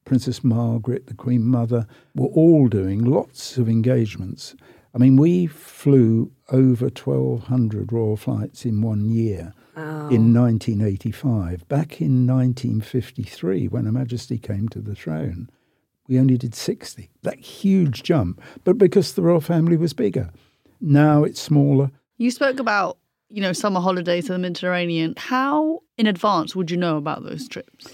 Princess 0.04 0.44
Margaret, 0.44 1.08
the 1.08 1.16
Queen 1.16 1.44
Mother, 1.44 1.88
were 2.14 2.28
all 2.28 2.68
doing 2.68 3.04
lots 3.04 3.58
of 3.58 3.68
engagements. 3.68 4.56
I 4.94 4.98
mean, 4.98 5.16
we 5.16 5.48
flew 5.48 6.32
over 6.50 6.86
1,200 6.86 7.92
royal 7.92 8.18
flights 8.18 8.66
in 8.66 8.82
one 8.82 9.10
year. 9.10 9.54
In 9.78 10.34
1985. 10.34 11.68
Back 11.68 12.00
in 12.00 12.26
1953, 12.26 13.68
when 13.68 13.86
Her 13.86 13.92
Majesty 13.92 14.38
came 14.38 14.70
to 14.70 14.80
the 14.80 14.96
throne, 14.96 15.50
we 16.08 16.20
only 16.20 16.38
did 16.38 16.56
60. 16.56 17.10
That 17.24 17.40
huge 17.40 18.04
jump. 18.04 18.42
But 18.64 18.78
because 18.78 19.14
the 19.14 19.22
royal 19.22 19.42
family 19.42 19.78
was 19.78 19.94
bigger. 19.94 20.30
Now 20.82 21.24
it's 21.24 21.42
smaller. 21.42 21.92
You 22.18 22.32
spoke 22.32 22.60
about, 22.60 22.98
you 23.30 23.42
know, 23.42 23.54
summer 23.54 23.80
holidays 23.80 24.26
to 24.26 24.34
the 24.34 24.40
Mediterranean. 24.40 25.16
How 25.18 25.82
in 25.98 26.08
advance 26.08 26.56
would 26.56 26.72
you 26.72 26.78
know 26.78 26.98
about 26.98 27.24
those 27.24 27.48
trips? 27.48 27.88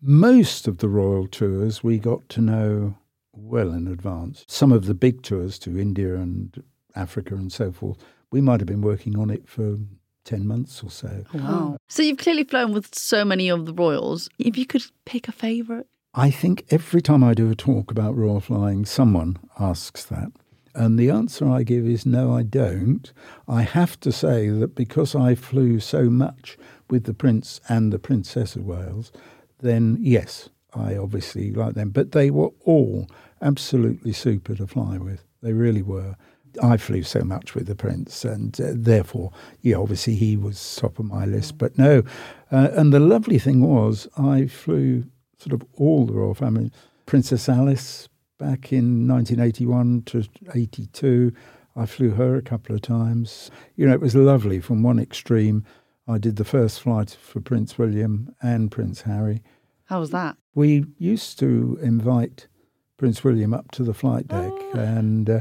Most 0.00 0.68
of 0.68 0.78
the 0.78 0.88
royal 0.88 1.26
tours 1.26 1.82
we 1.82 1.98
got 1.98 2.28
to 2.30 2.40
know 2.40 2.96
well 3.32 3.72
in 3.72 3.86
advance. 3.86 4.44
Some 4.48 4.72
of 4.72 4.86
the 4.86 4.94
big 4.94 5.22
tours 5.22 5.58
to 5.60 5.78
India 5.78 6.14
and 6.14 6.62
Africa 6.94 7.34
and 7.34 7.52
so 7.52 7.72
forth, 7.72 7.98
we 8.30 8.40
might 8.40 8.60
have 8.60 8.66
been 8.66 8.82
working 8.82 9.18
on 9.18 9.30
it 9.30 9.48
for 9.48 9.78
10 10.24 10.46
months 10.46 10.82
or 10.82 10.90
so. 10.90 11.24
Wow. 11.32 11.78
So 11.88 12.02
you've 12.02 12.18
clearly 12.18 12.44
flown 12.44 12.72
with 12.72 12.94
so 12.94 13.24
many 13.24 13.48
of 13.48 13.66
the 13.66 13.72
royals. 13.72 14.28
If 14.38 14.56
you 14.56 14.66
could 14.66 14.82
pick 15.04 15.28
a 15.28 15.32
favourite? 15.32 15.86
I 16.14 16.30
think 16.30 16.64
every 16.70 17.02
time 17.02 17.22
I 17.22 17.34
do 17.34 17.50
a 17.50 17.54
talk 17.54 17.90
about 17.90 18.16
royal 18.16 18.40
flying, 18.40 18.84
someone 18.86 19.38
asks 19.60 20.04
that. 20.06 20.32
And 20.74 20.98
the 20.98 21.10
answer 21.10 21.48
I 21.48 21.64
give 21.64 21.86
is 21.86 22.06
no, 22.06 22.32
I 22.34 22.44
don't. 22.44 23.12
I 23.46 23.62
have 23.62 23.98
to 24.00 24.12
say 24.12 24.48
that 24.48 24.74
because 24.74 25.14
I 25.14 25.34
flew 25.34 25.80
so 25.80 26.04
much 26.08 26.56
with 26.88 27.04
the 27.04 27.14
Prince 27.14 27.60
and 27.68 27.92
the 27.92 27.98
Princess 27.98 28.56
of 28.56 28.64
Wales, 28.64 29.12
then 29.60 29.98
yes, 30.00 30.48
I 30.74 30.96
obviously 30.96 31.52
like 31.52 31.74
them. 31.74 31.90
But 31.90 32.12
they 32.12 32.30
were 32.30 32.50
all 32.64 33.08
absolutely 33.42 34.12
super 34.12 34.54
to 34.54 34.66
fly 34.66 34.98
with. 34.98 35.24
They 35.42 35.52
really 35.52 35.82
were. 35.82 36.16
I 36.62 36.76
flew 36.78 37.02
so 37.02 37.20
much 37.20 37.54
with 37.54 37.66
the 37.66 37.74
Prince, 37.74 38.24
and 38.24 38.58
uh, 38.60 38.70
therefore, 38.72 39.32
yeah, 39.60 39.76
obviously 39.76 40.14
he 40.14 40.36
was 40.36 40.76
top 40.76 40.98
of 40.98 41.04
my 41.04 41.24
list. 41.24 41.58
But 41.58 41.76
no, 41.76 42.02
uh, 42.50 42.68
and 42.72 42.92
the 42.92 43.00
lovely 43.00 43.38
thing 43.38 43.60
was, 43.60 44.08
I 44.16 44.46
flew 44.46 45.04
sort 45.38 45.52
of 45.52 45.66
all 45.76 46.06
the 46.06 46.12
royal 46.12 46.34
family. 46.34 46.70
Princess 47.06 47.48
Alice 47.48 48.08
back 48.38 48.72
in 48.72 49.08
1981 49.08 50.02
to 50.06 50.24
82. 50.54 51.32
I 51.76 51.86
flew 51.86 52.10
her 52.10 52.36
a 52.36 52.42
couple 52.42 52.74
of 52.74 52.82
times. 52.82 53.50
You 53.76 53.86
know, 53.86 53.94
it 53.94 54.00
was 54.00 54.14
lovely 54.14 54.60
from 54.60 54.82
one 54.82 54.98
extreme. 54.98 55.64
I 56.06 56.18
did 56.18 56.36
the 56.36 56.44
first 56.44 56.80
flight 56.80 57.16
for 57.20 57.40
Prince 57.40 57.78
William 57.78 58.34
and 58.42 58.70
Prince 58.70 59.02
Harry. 59.02 59.42
How 59.86 60.00
was 60.00 60.10
that? 60.10 60.36
We 60.54 60.86
used 60.98 61.38
to 61.38 61.78
invite 61.82 62.48
Prince 62.96 63.22
William 63.22 63.54
up 63.54 63.70
to 63.72 63.84
the 63.84 63.94
flight 63.94 64.26
deck, 64.26 64.50
oh. 64.52 64.72
and 64.74 65.30
uh, 65.30 65.40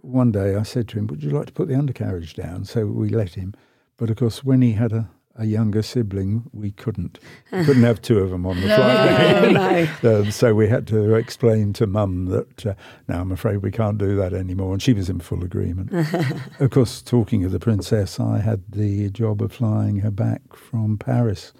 one 0.00 0.32
day 0.32 0.56
I 0.56 0.62
said 0.62 0.88
to 0.88 0.98
him, 0.98 1.06
Would 1.08 1.22
you 1.22 1.30
like 1.30 1.46
to 1.46 1.52
put 1.52 1.68
the 1.68 1.76
undercarriage 1.76 2.34
down? 2.34 2.64
So 2.64 2.86
we 2.86 3.10
let 3.10 3.34
him. 3.34 3.54
But 3.96 4.10
of 4.10 4.16
course, 4.16 4.42
when 4.42 4.62
he 4.62 4.72
had 4.72 4.92
a 4.92 5.10
a 5.40 5.46
younger 5.46 5.80
sibling, 5.80 6.42
we 6.52 6.70
couldn't 6.70 7.18
couldn't 7.50 7.82
have 7.82 8.02
two 8.02 8.18
of 8.18 8.28
them 8.30 8.44
on 8.44 8.60
the 8.60 8.66
no, 8.68 8.76
flight. 8.76 10.02
no. 10.02 10.20
um, 10.20 10.30
so 10.30 10.54
we 10.54 10.68
had 10.68 10.86
to 10.88 11.14
explain 11.14 11.72
to 11.72 11.86
Mum 11.86 12.26
that 12.26 12.66
uh, 12.66 12.74
now 13.08 13.22
I'm 13.22 13.32
afraid 13.32 13.58
we 13.58 13.70
can't 13.70 13.96
do 13.96 14.14
that 14.16 14.34
anymore, 14.34 14.74
and 14.74 14.82
she 14.82 14.92
was 14.92 15.08
in 15.08 15.18
full 15.18 15.42
agreement. 15.42 15.92
of 16.60 16.70
course, 16.70 17.00
talking 17.00 17.42
of 17.44 17.52
the 17.52 17.58
princess, 17.58 18.20
I 18.20 18.38
had 18.38 18.62
the 18.68 19.08
job 19.10 19.40
of 19.40 19.52
flying 19.52 20.00
her 20.00 20.10
back 20.10 20.54
from 20.54 20.98
Paris 20.98 21.54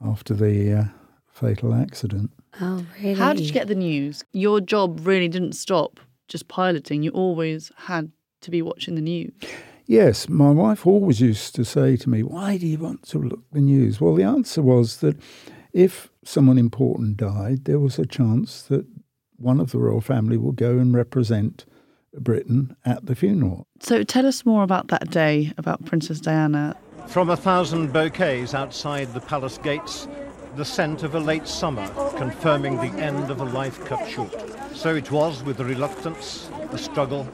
after 0.00 0.32
the 0.32 0.72
uh, 0.72 0.84
fatal 1.26 1.74
accident. 1.74 2.30
Oh, 2.60 2.86
really? 3.02 3.14
How 3.14 3.32
did 3.32 3.44
you 3.44 3.52
get 3.52 3.66
the 3.66 3.74
news? 3.74 4.24
Your 4.32 4.60
job 4.60 5.04
really 5.04 5.28
didn't 5.28 5.54
stop 5.54 5.98
just 6.28 6.46
piloting. 6.46 7.02
You 7.02 7.10
always 7.10 7.72
had 7.76 8.12
to 8.42 8.50
be 8.52 8.62
watching 8.62 8.94
the 8.94 9.00
news. 9.00 9.32
Yes, 9.88 10.28
my 10.28 10.50
wife 10.50 10.84
always 10.84 11.20
used 11.20 11.54
to 11.54 11.64
say 11.64 11.96
to 11.96 12.10
me, 12.10 12.24
Why 12.24 12.56
do 12.56 12.66
you 12.66 12.78
want 12.78 13.04
to 13.08 13.18
look 13.18 13.42
the 13.52 13.60
news? 13.60 14.00
Well, 14.00 14.16
the 14.16 14.24
answer 14.24 14.60
was 14.60 14.96
that 14.96 15.16
if 15.72 16.10
someone 16.24 16.58
important 16.58 17.16
died, 17.16 17.66
there 17.66 17.78
was 17.78 17.96
a 17.96 18.04
chance 18.04 18.62
that 18.62 18.84
one 19.36 19.60
of 19.60 19.70
the 19.70 19.78
royal 19.78 20.00
family 20.00 20.36
would 20.36 20.56
go 20.56 20.78
and 20.78 20.92
represent 20.92 21.66
Britain 22.18 22.74
at 22.84 23.06
the 23.06 23.14
funeral. 23.14 23.68
So 23.78 24.02
tell 24.02 24.26
us 24.26 24.44
more 24.44 24.64
about 24.64 24.88
that 24.88 25.10
day, 25.10 25.52
about 25.56 25.84
Princess 25.84 26.20
Diana. 26.20 26.74
From 27.06 27.30
a 27.30 27.36
thousand 27.36 27.92
bouquets 27.92 28.54
outside 28.54 29.14
the 29.14 29.20
palace 29.20 29.58
gates, 29.58 30.08
the 30.56 30.64
scent 30.64 31.04
of 31.04 31.14
a 31.14 31.20
late 31.20 31.46
summer, 31.46 31.86
confirming 32.16 32.76
the 32.76 33.00
end 33.00 33.30
of 33.30 33.40
a 33.40 33.44
life 33.44 33.84
cut 33.84 34.04
short. 34.08 34.34
So 34.74 34.96
it 34.96 35.12
was 35.12 35.44
with 35.44 35.60
reluctance, 35.60 36.50
a 36.72 36.78
struggle, 36.78 37.28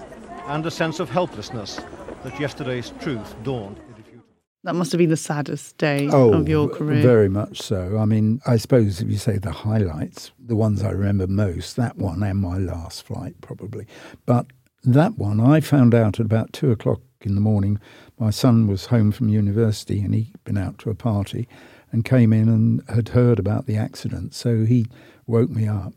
and 0.48 0.66
a 0.66 0.70
sense 0.70 1.00
of 1.00 1.08
helplessness 1.08 1.80
that 2.24 2.38
yesterday's 2.40 2.92
truth 3.00 3.34
dawned 3.42 3.78
irrefutable. 3.78 4.24
That 4.64 4.74
must 4.74 4.92
have 4.92 4.98
been 4.98 5.10
the 5.10 5.16
saddest 5.16 5.76
day 5.78 6.08
oh, 6.12 6.32
of 6.34 6.48
your 6.48 6.68
career. 6.68 7.02
Very 7.02 7.28
much 7.28 7.60
so. 7.60 7.98
I 7.98 8.04
mean, 8.04 8.40
I 8.46 8.56
suppose 8.56 9.00
if 9.00 9.10
you 9.10 9.18
say 9.18 9.38
the 9.38 9.50
highlights, 9.50 10.30
the 10.38 10.56
ones 10.56 10.82
I 10.82 10.90
remember 10.90 11.26
most, 11.26 11.76
that 11.76 11.96
one 11.96 12.22
and 12.22 12.38
my 12.38 12.58
last 12.58 13.04
flight 13.04 13.40
probably. 13.40 13.86
But 14.24 14.46
that 14.84 15.18
one, 15.18 15.40
I 15.40 15.60
found 15.60 15.94
out 15.94 16.20
at 16.20 16.26
about 16.26 16.52
two 16.52 16.70
o'clock 16.70 17.00
in 17.20 17.34
the 17.34 17.40
morning. 17.40 17.80
My 18.18 18.30
son 18.30 18.66
was 18.66 18.86
home 18.86 19.10
from 19.12 19.28
university 19.28 20.00
and 20.00 20.14
he'd 20.14 20.44
been 20.44 20.58
out 20.58 20.78
to 20.78 20.90
a 20.90 20.94
party 20.94 21.48
and 21.90 22.04
came 22.04 22.32
in 22.32 22.48
and 22.48 22.82
had 22.88 23.10
heard 23.10 23.38
about 23.38 23.66
the 23.66 23.76
accident. 23.76 24.34
So 24.34 24.64
he 24.64 24.86
woke 25.26 25.50
me 25.50 25.66
up. 25.66 25.92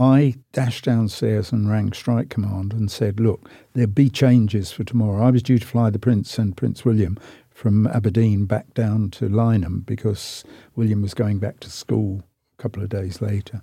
I 0.00 0.36
dashed 0.52 0.86
downstairs 0.86 1.52
and 1.52 1.68
rang 1.70 1.92
Strike 1.92 2.30
Command 2.30 2.72
and 2.72 2.90
said, 2.90 3.20
Look, 3.20 3.50
there'll 3.74 3.90
be 3.90 4.08
changes 4.08 4.72
for 4.72 4.82
tomorrow. 4.82 5.22
I 5.22 5.30
was 5.30 5.42
due 5.42 5.58
to 5.58 5.66
fly 5.66 5.90
the 5.90 5.98
Prince 5.98 6.38
and 6.38 6.56
Prince 6.56 6.86
William 6.86 7.18
from 7.50 7.86
Aberdeen 7.86 8.46
back 8.46 8.72
down 8.72 9.10
to 9.10 9.28
Lyneham 9.28 9.84
because 9.84 10.42
William 10.74 11.02
was 11.02 11.12
going 11.12 11.38
back 11.38 11.60
to 11.60 11.70
school 11.70 12.22
a 12.58 12.62
couple 12.62 12.82
of 12.82 12.88
days 12.88 13.20
later. 13.20 13.60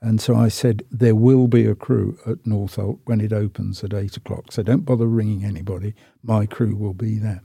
And 0.00 0.22
so 0.22 0.34
I 0.34 0.48
said, 0.48 0.84
There 0.90 1.14
will 1.14 1.48
be 1.48 1.66
a 1.66 1.74
crew 1.74 2.18
at 2.24 2.44
Northolt 2.44 3.00
when 3.04 3.20
it 3.20 3.34
opens 3.34 3.84
at 3.84 3.92
eight 3.92 4.16
o'clock. 4.16 4.52
So 4.52 4.62
don't 4.62 4.86
bother 4.86 5.06
ringing 5.06 5.44
anybody. 5.44 5.94
My 6.22 6.46
crew 6.46 6.76
will 6.76 6.94
be 6.94 7.18
there. 7.18 7.42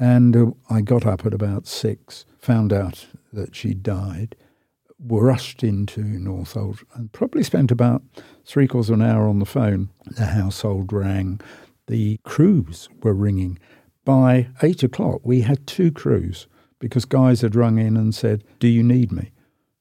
And 0.00 0.36
uh, 0.36 0.50
I 0.68 0.80
got 0.80 1.06
up 1.06 1.24
at 1.24 1.32
about 1.32 1.68
six, 1.68 2.24
found 2.40 2.72
out 2.72 3.06
that 3.32 3.54
she 3.54 3.74
died 3.74 4.34
were 5.06 5.24
rushed 5.24 5.62
into 5.62 6.00
Northolt 6.00 6.82
and 6.94 7.12
probably 7.12 7.42
spent 7.42 7.70
about 7.70 8.02
three 8.44 8.66
quarters 8.66 8.90
of 8.90 9.00
an 9.00 9.06
hour 9.06 9.28
on 9.28 9.38
the 9.38 9.46
phone. 9.46 9.90
The 10.06 10.26
household 10.26 10.92
rang, 10.92 11.40
the 11.86 12.18
crews 12.24 12.88
were 13.02 13.14
ringing. 13.14 13.58
By 14.04 14.48
eight 14.62 14.82
o'clock, 14.82 15.20
we 15.24 15.42
had 15.42 15.66
two 15.66 15.90
crews 15.90 16.46
because 16.78 17.04
guys 17.04 17.40
had 17.40 17.54
rung 17.54 17.78
in 17.78 17.96
and 17.96 18.14
said, 18.14 18.44
Do 18.58 18.68
you 18.68 18.82
need 18.82 19.12
me? 19.12 19.30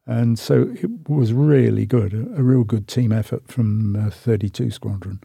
And 0.06 0.38
so 0.38 0.74
it 0.74 1.10
was 1.10 1.32
really 1.32 1.86
good, 1.86 2.14
a, 2.14 2.40
a 2.40 2.44
real 2.44 2.64
good 2.64 2.88
team 2.88 3.12
effort 3.12 3.48
from 3.48 3.96
uh, 3.96 4.10
32 4.10 4.72
Squadron. 4.72 5.22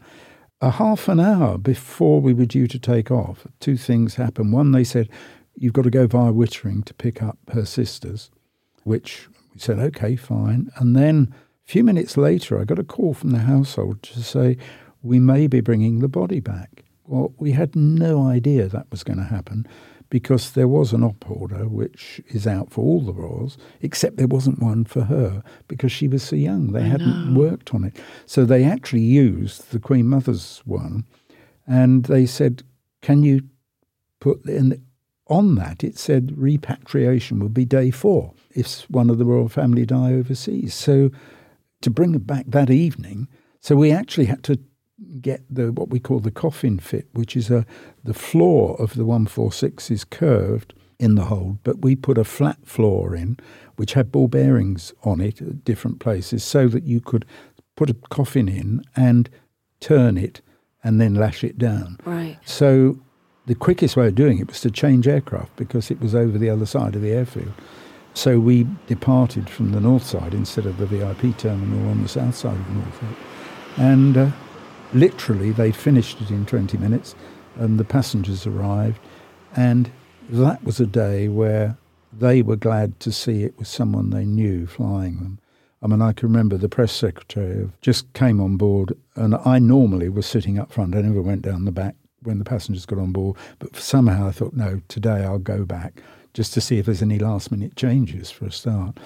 A 0.61 0.71
half 0.71 1.07
an 1.07 1.19
hour 1.19 1.57
before 1.57 2.21
we 2.21 2.33
were 2.33 2.45
due 2.45 2.67
to 2.67 2.79
take 2.79 3.11
off, 3.11 3.47
two 3.59 3.77
things 3.77 4.15
happened. 4.15 4.53
One, 4.53 4.71
they 4.71 4.83
said, 4.83 5.09
You've 5.55 5.73
got 5.73 5.83
to 5.83 5.89
go 5.89 6.07
via 6.07 6.31
Wittering 6.31 6.85
to 6.85 6.93
pick 6.93 7.21
up 7.21 7.37
her 7.51 7.65
sisters, 7.65 8.31
which 8.83 9.27
said, 9.61 9.79
okay, 9.79 10.15
fine. 10.15 10.69
And 10.77 10.95
then 10.95 11.33
a 11.65 11.71
few 11.71 11.83
minutes 11.83 12.17
later, 12.17 12.59
I 12.59 12.63
got 12.65 12.79
a 12.79 12.83
call 12.83 13.13
from 13.13 13.31
the 13.31 13.39
household 13.39 14.01
to 14.03 14.23
say, 14.23 14.57
we 15.01 15.19
may 15.19 15.47
be 15.47 15.61
bringing 15.61 15.99
the 15.99 16.07
body 16.07 16.39
back. 16.39 16.83
Well, 17.05 17.33
we 17.37 17.51
had 17.51 17.75
no 17.75 18.27
idea 18.27 18.67
that 18.67 18.87
was 18.91 19.03
going 19.03 19.17
to 19.17 19.23
happen 19.23 19.67
because 20.09 20.51
there 20.51 20.67
was 20.67 20.91
an 20.91 21.03
op 21.03 21.29
order 21.29 21.67
which 21.67 22.21
is 22.29 22.47
out 22.47 22.71
for 22.71 22.81
all 22.83 23.01
the 23.01 23.13
royals, 23.13 23.57
except 23.81 24.17
there 24.17 24.27
wasn't 24.27 24.59
one 24.61 24.83
for 24.83 25.03
her 25.03 25.43
because 25.67 25.91
she 25.91 26.07
was 26.07 26.23
so 26.23 26.35
young. 26.35 26.71
They 26.71 26.81
I 26.81 26.87
hadn't 26.87 27.33
know. 27.33 27.39
worked 27.39 27.73
on 27.73 27.83
it. 27.83 27.95
So 28.25 28.45
they 28.45 28.63
actually 28.63 29.01
used 29.01 29.71
the 29.71 29.79
Queen 29.79 30.07
Mother's 30.07 30.61
one 30.65 31.05
and 31.67 32.05
they 32.05 32.25
said, 32.25 32.63
Can 33.01 33.23
you 33.23 33.41
put 34.19 34.43
in 34.45 34.83
on 35.29 35.55
that? 35.55 35.83
It 35.83 35.97
said 35.97 36.33
repatriation 36.37 37.39
would 37.39 37.53
be 37.53 37.65
day 37.65 37.91
four 37.91 38.33
if 38.51 38.81
one 38.89 39.09
of 39.09 39.17
the 39.17 39.25
royal 39.25 39.49
family 39.49 39.85
die 39.85 40.13
overseas. 40.13 40.73
So 40.73 41.11
to 41.81 41.89
bring 41.89 42.15
it 42.15 42.27
back 42.27 42.45
that 42.47 42.69
evening, 42.69 43.27
so 43.61 43.75
we 43.75 43.91
actually 43.91 44.25
had 44.25 44.43
to 44.43 44.59
get 45.21 45.41
the 45.49 45.71
what 45.71 45.89
we 45.89 45.99
call 45.99 46.19
the 46.19 46.31
coffin 46.31 46.79
fit, 46.79 47.07
which 47.13 47.35
is 47.35 47.49
a 47.49 47.65
the 48.03 48.13
floor 48.13 48.75
of 48.79 48.95
the 48.95 49.05
146 49.05 49.91
is 49.91 50.03
curved 50.03 50.73
in 50.99 51.15
the 51.15 51.25
hold, 51.25 51.63
but 51.63 51.81
we 51.81 51.95
put 51.95 52.17
a 52.17 52.23
flat 52.23 52.57
floor 52.65 53.15
in 53.15 53.37
which 53.77 53.93
had 53.93 54.11
ball 54.11 54.27
bearings 54.27 54.93
on 55.03 55.21
it 55.21 55.41
at 55.41 55.63
different 55.63 55.99
places 55.99 56.43
so 56.43 56.67
that 56.67 56.83
you 56.83 56.99
could 56.99 57.25
put 57.77 57.89
a 57.89 57.93
coffin 58.09 58.49
in 58.49 58.83
and 58.93 59.29
turn 59.79 60.17
it 60.17 60.41
and 60.83 60.99
then 60.99 61.15
lash 61.15 61.45
it 61.45 61.57
down. 61.57 61.97
Right. 62.03 62.37
So 62.43 62.99
the 63.45 63.55
quickest 63.55 63.97
way 63.97 64.07
of 64.07 64.15
doing 64.15 64.39
it 64.39 64.47
was 64.47 64.61
to 64.61 64.71
change 64.71 65.07
aircraft 65.07 65.55
because 65.55 65.89
it 65.89 65.99
was 65.99 66.13
over 66.13 66.37
the 66.37 66.49
other 66.49 66.65
side 66.65 66.95
of 66.95 67.01
the 67.01 67.11
airfield. 67.11 67.53
So 68.13 68.39
we 68.39 68.67
departed 68.87 69.49
from 69.49 69.71
the 69.71 69.79
north 69.79 70.03
side 70.03 70.33
instead 70.33 70.65
of 70.65 70.77
the 70.77 70.85
VIP 70.85 71.37
terminal 71.37 71.89
on 71.89 72.03
the 72.03 72.09
south 72.09 72.35
side 72.35 72.57
of 72.57 72.65
Northolt. 72.67 73.15
And 73.77 74.17
uh, 74.17 74.31
literally, 74.93 75.51
they 75.51 75.71
finished 75.71 76.19
it 76.21 76.29
in 76.29 76.45
20 76.45 76.77
minutes 76.77 77.15
and 77.55 77.79
the 77.79 77.83
passengers 77.83 78.45
arrived. 78.45 78.99
And 79.55 79.91
that 80.29 80.63
was 80.63 80.79
a 80.79 80.85
day 80.85 81.27
where 81.27 81.77
they 82.11 82.41
were 82.41 82.55
glad 82.55 82.99
to 83.01 83.11
see 83.11 83.43
it 83.43 83.57
was 83.57 83.69
someone 83.69 84.09
they 84.09 84.25
knew 84.25 84.67
flying 84.67 85.17
them. 85.17 85.39
I 85.81 85.87
mean, 85.87 86.01
I 86.01 86.11
can 86.11 86.27
remember 86.27 86.57
the 86.57 86.67
press 86.67 86.91
secretary 86.91 87.69
just 87.81 88.11
came 88.13 88.41
on 88.41 88.57
board, 88.57 88.93
and 89.15 89.35
I 89.45 89.59
normally 89.59 90.09
was 90.09 90.25
sitting 90.25 90.59
up 90.59 90.71
front. 90.71 90.93
I 90.93 91.01
never 91.01 91.21
went 91.21 91.41
down 91.41 91.63
the 91.63 91.71
back 91.71 91.95
when 92.23 92.39
the 92.39 92.45
passengers 92.45 92.85
got 92.85 92.99
on 92.99 93.11
board, 93.11 93.37
but 93.59 93.75
somehow 93.75 94.27
I 94.27 94.31
thought, 94.31 94.53
no, 94.53 94.81
today 94.87 95.23
I'll 95.23 95.39
go 95.39 95.65
back 95.65 96.01
just 96.33 96.53
to 96.53 96.61
see 96.61 96.77
if 96.77 96.85
there's 96.85 97.01
any 97.01 97.19
last 97.19 97.51
minute 97.51 97.75
changes 97.75 98.29
for 98.29 98.45
a 98.45 98.51
start. 98.51 98.97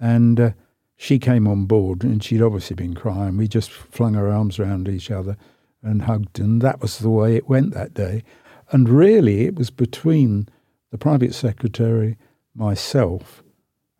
And 0.00 0.40
uh, 0.40 0.50
she 0.96 1.18
came 1.18 1.46
on 1.46 1.66
board, 1.66 2.04
and 2.04 2.22
she'd 2.22 2.42
obviously 2.42 2.76
been 2.76 2.94
crying. 2.94 3.36
We 3.36 3.48
just 3.48 3.70
flung 3.70 4.16
our 4.16 4.28
arms 4.28 4.58
around 4.58 4.88
each 4.88 5.10
other 5.10 5.36
and 5.82 6.02
hugged, 6.02 6.38
and 6.38 6.62
that 6.62 6.80
was 6.80 6.98
the 6.98 7.10
way 7.10 7.36
it 7.36 7.48
went 7.48 7.74
that 7.74 7.94
day. 7.94 8.22
And 8.70 8.88
really, 8.88 9.46
it 9.46 9.56
was 9.56 9.70
between 9.70 10.48
the 10.90 10.98
private 10.98 11.34
secretary, 11.34 12.16
myself, 12.54 13.42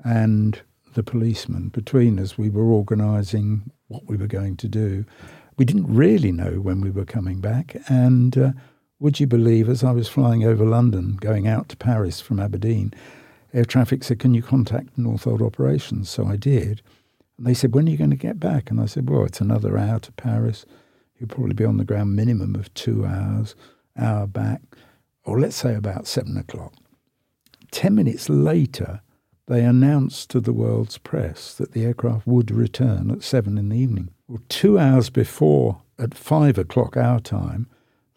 and 0.05 0.61
the 0.95 1.03
policeman. 1.03 1.69
Between 1.69 2.19
us, 2.19 2.39
we 2.39 2.51
were 2.51 2.65
organising 2.65 3.71
what 3.89 4.07
we 4.07 4.17
were 4.17 4.27
going 4.27 4.57
to 4.59 4.69
do. 4.69 5.05
We 5.57 5.65
didn't 5.65 5.93
really 5.93 6.33
know 6.33 6.61
when 6.61 6.81
we 6.81 6.91
were 6.91 7.05
coming 7.05 7.41
back. 7.41 7.77
And 7.89 8.37
uh, 8.37 8.53
would 8.99 9.21
you 9.21 9.27
believe, 9.27 9.69
as 9.69 9.85
I 9.85 9.93
was 9.93 10.09
flying 10.09 10.45
over 10.45 10.65
London, 10.65 11.17
going 11.17 11.47
out 11.47 11.69
to 11.71 11.77
Paris 11.77 12.21
from 12.21 12.41
Aberdeen, 12.41 12.95
air 13.53 13.65
traffic 13.65 14.05
said, 14.05 14.19
Can 14.19 14.35
you 14.35 14.43
contact 14.43 14.97
Northolt 14.97 15.43
Operations? 15.43 16.09
So 16.09 16.27
I 16.27 16.37
did. 16.37 16.83
And 17.37 17.47
they 17.47 17.55
said, 17.55 17.75
When 17.75 17.87
are 17.87 17.91
you 17.91 17.99
going 17.99 18.11
to 18.11 18.17
get 18.17 18.41
back? 18.41 18.71
And 18.71 18.81
I 18.81 18.87
said, 18.87 19.11
Well, 19.11 19.25
it's 19.25 19.41
another 19.41 19.77
hour 19.77 19.99
to 20.01 20.13
Paris. 20.13 20.65
You'll 21.19 21.29
probably 21.29 21.55
be 21.55 21.65
on 21.65 21.77
the 21.77 21.85
ground 21.85 22.17
minimum 22.17 22.55
of 22.55 22.73
two 22.75 23.05
hours, 23.05 23.55
hour 23.97 24.27
back, 24.27 24.63
or 25.25 25.39
let's 25.39 25.57
say 25.57 25.75
about 25.75 26.07
seven 26.07 26.37
o'clock. 26.37 26.75
Ten 27.71 27.95
minutes 27.95 28.29
later, 28.29 29.01
they 29.47 29.65
announced 29.65 30.31
to 30.31 30.41
the 30.41 30.53
world's 30.53 30.99
press 30.99 31.55
that 31.55 31.73
the 31.73 31.85
aircraft 31.85 32.27
would 32.27 32.51
return 32.51 33.11
at 33.11 33.23
seven 33.23 33.59
in 33.59 33.69
the 33.69 33.77
evening. 33.77 34.11
Two 34.49 34.79
hours 34.79 35.11
before, 35.11 35.83
at 35.99 36.15
five 36.15 36.59
o'clock 36.59 36.97
our 36.97 37.21
time, 37.21 37.67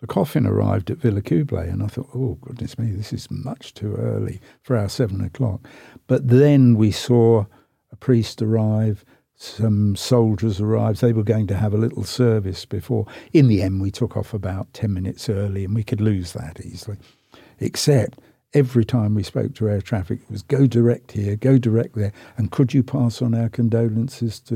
the 0.02 0.08
coffin 0.08 0.46
arrived 0.46 0.92
at 0.92 1.00
Villacoublay, 1.00 1.72
and 1.72 1.82
I 1.82 1.88
thought, 1.88 2.10
oh, 2.14 2.38
goodness 2.42 2.78
me, 2.78 2.92
this 2.92 3.12
is 3.12 3.32
much 3.32 3.74
too 3.74 3.96
early 3.96 4.40
for 4.62 4.78
our 4.78 4.90
seven 4.90 5.22
o'clock. 5.22 5.68
But 6.08 6.28
then 6.28 6.76
we 6.76 6.92
saw 6.92 7.46
a 7.92 7.96
priest 7.96 8.42
arrive, 8.42 9.04
some 9.36 9.96
soldiers 9.96 10.62
arrived. 10.62 11.02
They 11.02 11.14
were 11.14 11.24
going 11.24 11.48
to 11.48 11.58
have 11.58 11.74
a 11.74 11.78
little 11.78 12.04
service 12.04 12.66
before. 12.66 13.06
In 13.34 13.48
the 13.48 13.62
end, 13.62 13.82
we 13.82 13.92
took 13.92 14.16
off 14.16 14.34
about 14.34 14.72
10 14.74 14.94
minutes 14.94 15.30
early, 15.30 15.66
and 15.66 15.76
we 15.76 15.84
could 15.84 16.02
lose 16.02 16.34
that 16.34 16.62
easily. 16.64 16.98
Except 17.60 18.20
every 18.56 18.86
time 18.86 19.14
we 19.14 19.22
spoke 19.22 19.54
to 19.56 19.70
air 19.70 19.82
traffic, 19.82 20.22
it 20.22 20.32
was 20.32 20.42
go 20.42 20.66
direct 20.66 21.12
here, 21.12 21.36
go 21.36 21.58
direct 21.60 21.94
there, 21.96 22.14
and 22.38 22.50
could 22.50 22.74
you 22.74 22.82
pass 22.82 23.22
on 23.22 23.36
our 23.36 23.50
condolences 23.50 24.40
to 24.40 24.56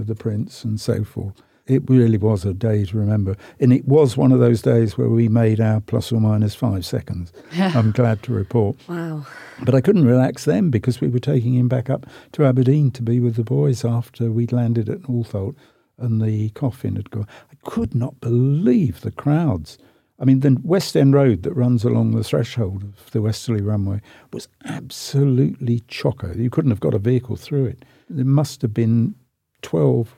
uh, 0.00 0.02
the 0.02 0.16
prince 0.16 0.64
and 0.64 0.80
so 0.80 1.04
forth. 1.04 1.40
It 1.66 1.88
really 1.88 2.18
was 2.18 2.44
a 2.44 2.52
day 2.52 2.84
to 2.84 2.98
remember. 2.98 3.36
And 3.58 3.72
it 3.72 3.86
was 3.86 4.18
one 4.18 4.32
of 4.32 4.40
those 4.40 4.60
days 4.60 4.98
where 4.98 5.08
we 5.08 5.28
made 5.28 5.60
our 5.60 5.80
plus 5.80 6.12
or 6.12 6.20
minus 6.20 6.54
five 6.54 6.84
seconds. 6.84 7.32
I'm 7.56 7.90
glad 7.92 8.22
to 8.24 8.34
report. 8.34 8.76
Wow. 8.86 9.26
But 9.62 9.74
I 9.74 9.80
couldn't 9.80 10.04
relax 10.04 10.44
then 10.44 10.68
because 10.68 11.00
we 11.00 11.08
were 11.08 11.20
taking 11.20 11.54
him 11.54 11.68
back 11.68 11.88
up 11.88 12.06
to 12.32 12.44
Aberdeen 12.44 12.90
to 12.92 13.02
be 13.02 13.18
with 13.18 13.36
the 13.36 13.44
boys 13.44 13.82
after 13.82 14.30
we'd 14.30 14.52
landed 14.52 14.90
at 14.90 15.02
Northolt 15.02 15.54
and 15.96 16.20
the 16.20 16.50
coffin 16.50 16.96
had 16.96 17.10
gone. 17.10 17.28
I 17.50 17.56
could 17.64 17.94
not 17.94 18.20
believe 18.20 19.00
the 19.00 19.12
crowds. 19.12 19.78
I 20.18 20.24
mean, 20.24 20.40
the 20.40 20.56
West 20.62 20.96
End 20.96 21.12
Road 21.12 21.42
that 21.42 21.54
runs 21.54 21.84
along 21.84 22.12
the 22.12 22.22
threshold 22.24 22.84
of 22.84 23.10
the 23.10 23.20
Westerly 23.20 23.60
runway 23.62 24.00
was 24.32 24.48
absolutely 24.64 25.80
chocker. 25.80 26.36
You 26.36 26.50
couldn't 26.50 26.70
have 26.70 26.80
got 26.80 26.94
a 26.94 26.98
vehicle 26.98 27.36
through 27.36 27.66
it. 27.66 27.84
There 28.08 28.24
must 28.24 28.62
have 28.62 28.72
been 28.72 29.16
12 29.62 30.14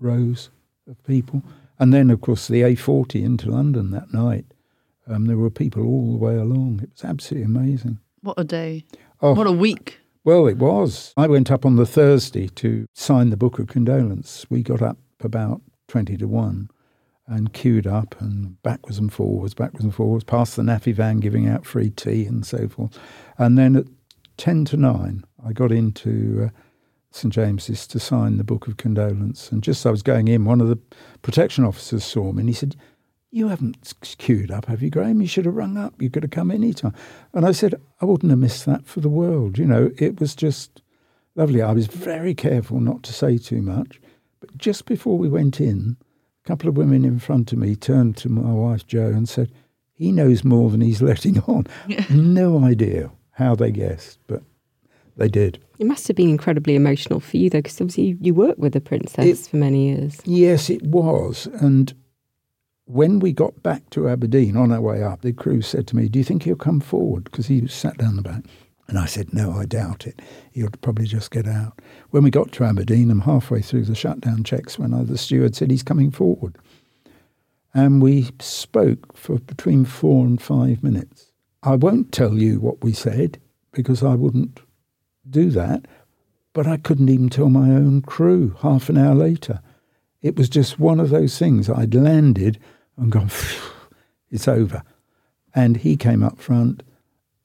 rows 0.00 0.50
of 0.88 1.02
people. 1.04 1.42
And 1.78 1.92
then, 1.92 2.10
of 2.10 2.20
course, 2.20 2.48
the 2.48 2.62
A40 2.62 3.22
into 3.22 3.50
London 3.50 3.90
that 3.90 4.12
night. 4.12 4.46
Um, 5.06 5.26
there 5.26 5.36
were 5.36 5.50
people 5.50 5.84
all 5.84 6.12
the 6.12 6.24
way 6.24 6.34
along. 6.36 6.80
It 6.82 6.90
was 6.92 7.04
absolutely 7.04 7.44
amazing. 7.44 7.98
What 8.22 8.38
a 8.38 8.44
day. 8.44 8.84
Oh, 9.22 9.34
What 9.34 9.46
a 9.46 9.52
week. 9.52 9.98
well, 10.24 10.46
it 10.48 10.56
was. 10.58 11.12
I 11.16 11.28
went 11.28 11.50
up 11.50 11.64
on 11.64 11.76
the 11.76 11.86
Thursday 11.86 12.48
to 12.48 12.86
sign 12.92 13.30
the 13.30 13.36
book 13.36 13.58
of 13.60 13.68
condolence. 13.68 14.46
We 14.50 14.62
got 14.64 14.82
up 14.82 14.98
about 15.20 15.62
20 15.88 16.16
to 16.16 16.26
1 16.26 16.70
and 17.26 17.52
queued 17.52 17.86
up 17.86 18.14
and 18.20 18.60
backwards 18.62 18.98
and 18.98 19.12
forwards, 19.12 19.54
backwards 19.54 19.84
and 19.84 19.94
forwards, 19.94 20.24
past 20.24 20.56
the 20.56 20.62
NAAFI 20.62 20.94
van 20.94 21.20
giving 21.20 21.48
out 21.48 21.66
free 21.66 21.90
tea 21.90 22.24
and 22.26 22.46
so 22.46 22.68
forth. 22.68 22.98
And 23.36 23.58
then 23.58 23.76
at 23.76 23.86
10 24.36 24.64
to 24.66 24.76
9, 24.76 25.24
I 25.44 25.52
got 25.52 25.72
into 25.72 26.46
uh, 26.46 26.60
St 27.10 27.32
James's 27.32 27.86
to 27.88 27.98
sign 27.98 28.36
the 28.36 28.44
book 28.44 28.68
of 28.68 28.76
condolence. 28.76 29.50
And 29.50 29.62
just 29.62 29.80
as 29.80 29.86
I 29.86 29.90
was 29.90 30.02
going 30.02 30.28
in, 30.28 30.44
one 30.44 30.60
of 30.60 30.68
the 30.68 30.78
protection 31.22 31.64
officers 31.64 32.04
saw 32.04 32.32
me 32.32 32.40
and 32.40 32.48
he 32.48 32.54
said, 32.54 32.76
you 33.30 33.48
haven't 33.48 33.92
queued 34.18 34.50
up, 34.50 34.66
have 34.66 34.82
you, 34.82 34.88
Graham? 34.88 35.20
You 35.20 35.26
should 35.26 35.44
have 35.46 35.56
rung 35.56 35.76
up. 35.76 36.00
You 36.00 36.08
could 36.08 36.22
have 36.22 36.30
come 36.30 36.50
any 36.50 36.72
time. 36.72 36.94
And 37.34 37.44
I 37.44 37.52
said, 37.52 37.74
I 38.00 38.04
wouldn't 38.04 38.30
have 38.30 38.38
missed 38.38 38.64
that 38.66 38.86
for 38.86 39.00
the 39.00 39.08
world. 39.08 39.58
You 39.58 39.66
know, 39.66 39.90
it 39.98 40.20
was 40.20 40.34
just 40.34 40.80
lovely. 41.34 41.60
I 41.60 41.72
was 41.72 41.86
very 41.86 42.34
careful 42.34 42.80
not 42.80 43.02
to 43.02 43.12
say 43.12 43.36
too 43.36 43.62
much. 43.62 44.00
But 44.40 44.56
just 44.56 44.86
before 44.86 45.18
we 45.18 45.28
went 45.28 45.60
in, 45.60 45.96
a 46.46 46.48
couple 46.48 46.68
of 46.68 46.76
women 46.76 47.04
in 47.04 47.18
front 47.18 47.52
of 47.52 47.58
me 47.58 47.74
turned 47.74 48.16
to 48.18 48.28
my 48.28 48.52
wife, 48.52 48.86
Jo, 48.86 49.06
and 49.06 49.28
said, 49.28 49.50
He 49.94 50.12
knows 50.12 50.44
more 50.44 50.70
than 50.70 50.80
he's 50.80 51.02
letting 51.10 51.40
on. 51.40 51.66
no 52.08 52.62
idea 52.64 53.10
how 53.32 53.56
they 53.56 53.72
guessed, 53.72 54.20
but 54.28 54.42
they 55.16 55.28
did. 55.28 55.58
It 55.80 55.86
must 55.86 56.06
have 56.06 56.16
been 56.16 56.30
incredibly 56.30 56.76
emotional 56.76 57.18
for 57.18 57.36
you, 57.36 57.50
though, 57.50 57.58
because 57.58 57.80
obviously 57.80 58.04
you, 58.04 58.18
you 58.20 58.32
worked 58.34 58.60
with 58.60 58.74
the 58.74 58.80
princess 58.80 59.24
It- 59.46 59.50
for 59.50 59.56
many 59.56 59.88
years. 59.88 60.20
Yes, 60.24 60.70
it 60.70 60.82
was. 60.84 61.46
And 61.60 61.92
when 62.84 63.18
we 63.18 63.32
got 63.32 63.60
back 63.64 63.90
to 63.90 64.08
Aberdeen 64.08 64.56
on 64.56 64.70
our 64.70 64.80
way 64.80 65.02
up, 65.02 65.22
the 65.22 65.32
crew 65.32 65.60
said 65.62 65.88
to 65.88 65.96
me, 65.96 66.08
Do 66.08 66.20
you 66.20 66.24
think 66.24 66.44
he'll 66.44 66.54
come 66.54 66.78
forward? 66.80 67.24
Because 67.24 67.48
he 67.48 67.60
was 67.60 67.74
sat 67.74 67.98
down 67.98 68.14
the 68.14 68.22
back. 68.22 68.44
And 68.88 68.98
I 68.98 69.06
said, 69.06 69.32
No, 69.32 69.52
I 69.52 69.64
doubt 69.64 70.06
it. 70.06 70.20
He'll 70.52 70.70
probably 70.80 71.06
just 71.06 71.30
get 71.30 71.46
out. 71.46 71.80
When 72.10 72.22
we 72.22 72.30
got 72.30 72.52
to 72.52 72.64
Aberdeen, 72.64 73.10
I'm 73.10 73.20
halfway 73.20 73.60
through 73.60 73.84
the 73.84 73.94
shutdown 73.94 74.44
checks 74.44 74.78
when 74.78 74.90
the 75.06 75.18
steward 75.18 75.56
said, 75.56 75.70
He's 75.70 75.82
coming 75.82 76.10
forward. 76.10 76.56
And 77.74 78.00
we 78.00 78.30
spoke 78.40 79.16
for 79.16 79.38
between 79.38 79.84
four 79.84 80.24
and 80.24 80.40
five 80.40 80.82
minutes. 80.82 81.32
I 81.62 81.74
won't 81.74 82.12
tell 82.12 82.34
you 82.34 82.60
what 82.60 82.82
we 82.82 82.92
said 82.92 83.38
because 83.72 84.02
I 84.02 84.14
wouldn't 84.14 84.60
do 85.28 85.50
that, 85.50 85.86
but 86.52 86.66
I 86.66 86.76
couldn't 86.76 87.10
even 87.10 87.28
tell 87.28 87.50
my 87.50 87.70
own 87.70 88.02
crew 88.02 88.56
half 88.62 88.88
an 88.88 88.96
hour 88.96 89.14
later. 89.14 89.60
It 90.22 90.36
was 90.36 90.48
just 90.48 90.78
one 90.78 91.00
of 91.00 91.10
those 91.10 91.38
things. 91.38 91.68
I'd 91.68 91.94
landed 91.94 92.58
and 92.96 93.12
gone, 93.12 93.28
"Phew, 93.28 93.70
it's 94.30 94.48
over. 94.48 94.82
And 95.54 95.78
he 95.78 95.96
came 95.96 96.22
up 96.22 96.38
front, 96.38 96.82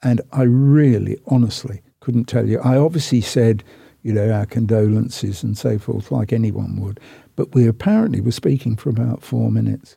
and 0.04 0.22
I 0.32 0.44
really, 0.44 1.18
honestly 1.28 1.82
couldn't 2.00 2.26
tell 2.26 2.48
you. 2.48 2.60
I 2.60 2.78
obviously 2.78 3.22
said, 3.22 3.64
you 4.02 4.14
know, 4.14 4.32
our 4.32 4.46
condolences 4.46 5.44
and 5.44 5.58
so 5.58 5.78
forth, 5.78 6.12
like 6.12 6.34
anyone 6.34 6.80
would. 6.82 7.00
But 7.36 7.54
we 7.54 7.68
apparently 7.68 8.22
were 8.22 8.32
speaking 8.32 8.76
for 8.76 8.90
about 8.90 9.24
four 9.24 9.52
minutes. 9.52 9.96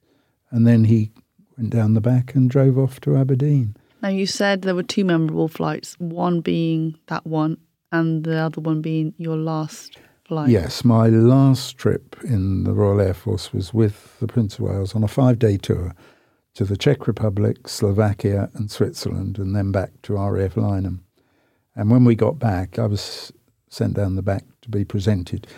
And 0.50 0.66
then 0.66 0.84
he 0.84 1.10
went 1.56 1.70
down 1.70 1.94
the 1.94 2.00
back 2.00 2.34
and 2.34 2.50
drove 2.50 2.78
off 2.78 3.00
to 3.00 3.16
Aberdeen. 3.16 3.76
Now, 4.02 4.10
you 4.10 4.26
said 4.26 4.62
there 4.62 4.74
were 4.74 4.82
two 4.82 5.04
memorable 5.04 5.48
flights, 5.48 5.94
one 5.98 6.40
being 6.40 6.98
that 7.06 7.26
one 7.26 7.56
and 7.90 8.24
the 8.24 8.36
other 8.36 8.60
one 8.60 8.82
being 8.82 9.14
your 9.16 9.36
last 9.36 9.98
flight. 10.26 10.50
Yes, 10.50 10.84
my 10.84 11.08
last 11.08 11.78
trip 11.78 12.16
in 12.22 12.64
the 12.64 12.72
Royal 12.72 13.00
Air 13.00 13.14
Force 13.14 13.52
was 13.52 13.72
with 13.72 14.18
the 14.20 14.26
Prince 14.26 14.58
of 14.58 14.60
Wales 14.60 14.94
on 14.94 15.02
a 15.02 15.08
five 15.08 15.38
day 15.38 15.56
tour 15.56 15.94
to 16.54 16.64
the 16.64 16.76
Czech 16.76 17.06
Republic, 17.06 17.68
Slovakia, 17.68 18.50
and 18.54 18.70
Switzerland, 18.70 19.38
and 19.38 19.54
then 19.54 19.72
back 19.72 19.90
to 20.02 20.14
RAF 20.14 20.54
Lyneham. 20.54 21.00
And 21.74 21.90
when 21.90 22.04
we 22.04 22.14
got 22.14 22.38
back, 22.38 22.78
I 22.78 22.86
was 22.86 23.32
sent 23.68 23.94
down 23.94 24.14
the 24.14 24.22
back 24.22 24.44
to 24.62 24.70
be 24.70 24.84
presented, 24.84 25.48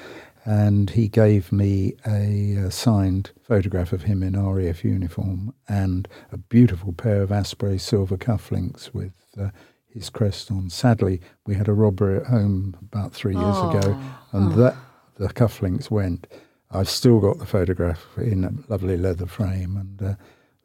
and 0.45 0.91
he 0.91 1.09
gave 1.09 1.53
me 1.53 1.95
a, 2.07 2.55
a 2.67 2.71
signed 2.71 3.31
photograph 3.43 3.93
of 3.93 4.03
him 4.03 4.23
in 4.23 4.41
RAF 4.41 4.85
uniform 4.85 5.53
and 5.69 6.09
a 6.33 6.39
beautiful 6.39 6.93
pair 6.93 7.21
of 7.23 7.31
Asprey 7.31 7.79
silver 7.79 8.17
cufflinks 8.17 8.95
with 8.95 9.13
uh, 9.39 9.51
his 9.87 10.09
crest 10.09 10.51
on. 10.51 10.71
Sadly, 10.71 11.21
we 11.47 11.55
had 11.55 11.69
a 11.69 11.75
robbery 11.75 12.21
at 12.21 12.27
home 12.27 12.77
about 12.81 13.13
three 13.13 13.35
years 13.35 13.59
ago, 13.59 14.01
and 14.33 14.53
that 14.55 14.77
the 15.17 15.29
cufflinks 15.29 15.91
went. 15.91 16.27
I've 16.71 16.89
still 16.89 17.21
got 17.21 17.39
the 17.39 17.47
photograph 17.47 18.07
in 18.17 18.45
a 18.45 18.53
lovely 18.71 18.97
leather 18.97 19.27
frame, 19.27 19.77
and 19.77 20.03
uh, 20.03 20.15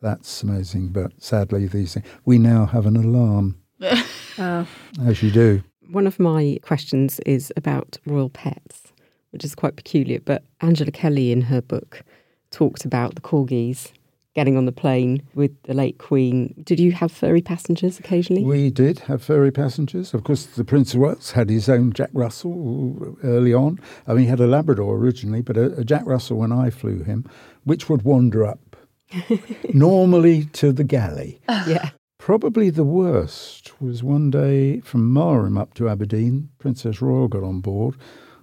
that's 0.01 0.43
amazing. 0.43 0.89
But 0.89 1.11
sadly, 1.21 1.67
these 1.67 1.93
things, 1.93 2.05
we 2.25 2.37
now 2.37 2.65
have 2.65 2.85
an 2.85 2.97
alarm, 2.97 3.61
oh. 3.81 4.67
as 5.05 5.23
you 5.23 5.31
do. 5.31 5.63
One 5.89 6.07
of 6.07 6.19
my 6.19 6.59
questions 6.61 7.19
is 7.25 7.51
about 7.57 7.97
royal 8.05 8.29
pets, 8.29 8.93
which 9.31 9.43
is 9.43 9.55
quite 9.55 9.75
peculiar. 9.75 10.19
But 10.19 10.43
Angela 10.61 10.91
Kelly, 10.91 11.31
in 11.31 11.41
her 11.41 11.61
book, 11.61 12.03
talked 12.49 12.85
about 12.85 13.15
the 13.15 13.21
corgis 13.21 13.91
getting 14.33 14.55
on 14.55 14.65
the 14.65 14.71
plane 14.71 15.21
with 15.35 15.51
the 15.63 15.73
late 15.73 15.97
Queen. 15.97 16.53
Did 16.63 16.79
you 16.79 16.93
have 16.93 17.11
furry 17.11 17.41
passengers 17.41 17.99
occasionally? 17.99 18.43
We 18.43 18.69
did 18.69 18.99
have 18.99 19.21
furry 19.21 19.51
passengers. 19.51 20.13
Of 20.13 20.23
course, 20.23 20.45
the 20.45 20.63
Prince 20.63 20.93
of 20.93 21.01
Wales 21.01 21.31
had 21.31 21.49
his 21.49 21.67
own 21.67 21.91
Jack 21.91 22.11
Russell 22.13 23.17
early 23.23 23.53
on. 23.53 23.79
I 24.07 24.13
mean, 24.13 24.23
he 24.23 24.29
had 24.29 24.39
a 24.39 24.47
Labrador 24.47 24.95
originally, 24.95 25.41
but 25.41 25.57
a, 25.57 25.73
a 25.77 25.83
Jack 25.83 26.05
Russell 26.05 26.37
when 26.37 26.51
I 26.51 26.69
flew 26.69 27.03
him, 27.03 27.29
which 27.65 27.89
would 27.89 28.03
wander 28.03 28.45
up 28.45 28.70
normally 29.73 30.45
to 30.53 30.71
the 30.71 30.83
galley. 30.83 31.39
yeah. 31.67 31.91
Probably 32.17 32.69
the 32.69 32.83
worst 32.83 33.81
was 33.81 34.03
one 34.03 34.29
day 34.29 34.79
from 34.81 35.11
Marham 35.11 35.59
up 35.59 35.73
to 35.75 35.89
Aberdeen, 35.89 36.49
Princess 36.59 37.01
Royal 37.01 37.27
got 37.27 37.43
on 37.43 37.61
board 37.61 37.95